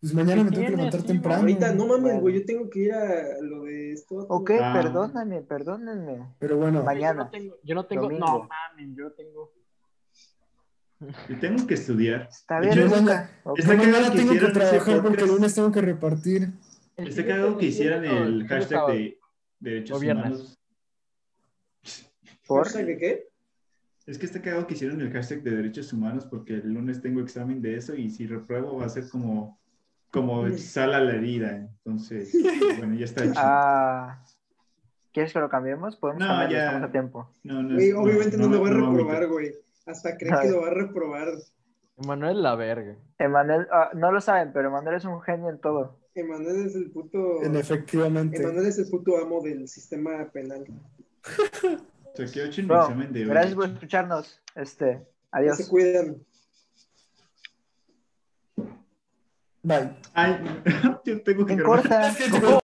[0.00, 1.40] Pues mañana ¿Qué me tengo que levantar sí, temprano.
[1.40, 4.16] Ahorita, no mames, güey, yo tengo que ir a lo de esto.
[4.28, 4.72] Ok, Ah.
[4.74, 6.34] perdóname, perdónenme.
[6.38, 7.12] Pero bueno, Mañana.
[7.12, 8.26] Yo no tengo, yo no tengo, Domingo.
[8.26, 9.52] no mames, yo no tengo.
[11.30, 12.28] Y tengo que estudiar.
[12.30, 13.30] Está Yo bien, Luca.
[13.44, 13.58] Ok.
[13.58, 16.48] Está yo mañana cagado que tengo que trabajar porque el lunes tengo que repartir.
[16.96, 19.18] Está cagado que hicieran el hashtag de
[19.60, 20.58] derechos humanos.
[22.46, 22.64] ¿Por?
[22.64, 23.30] ¿Hashtag de qué?
[24.06, 27.20] Es que está cagado que hicieron el hashtag de derechos humanos porque el lunes tengo
[27.20, 29.59] examen de eso y si repruebo va a ser como,
[30.10, 31.68] como sal a la herida.
[31.84, 32.32] Entonces,
[32.78, 33.34] bueno, ya está hecho.
[33.36, 34.22] Ah,
[35.12, 35.96] ¿Quieres que lo cambiemos?
[35.96, 36.66] Podemos No, cambiarlo, ya.
[36.66, 37.30] estamos a tiempo.
[37.42, 39.52] No, no, Güey, obviamente no, lo va a reprobar, güey.
[39.86, 41.28] Hasta cree que lo va a reprobar.
[41.96, 42.96] Emanuel la verga.
[43.18, 45.98] Emanuel, ah, no lo saben, pero Emanuel es un genio en todo.
[46.14, 47.42] Emanuel es el puto.
[47.42, 48.40] En efectivamente.
[48.40, 50.64] Emanuel es el puto amo del sistema penal.
[52.16, 52.92] Bueno,
[53.26, 54.40] gracias por escucharnos.
[54.54, 55.56] Este, adiós.
[55.56, 56.16] se cuidan.
[59.70, 59.88] Bye.
[60.14, 60.36] Ay,
[61.04, 61.54] yo tengo que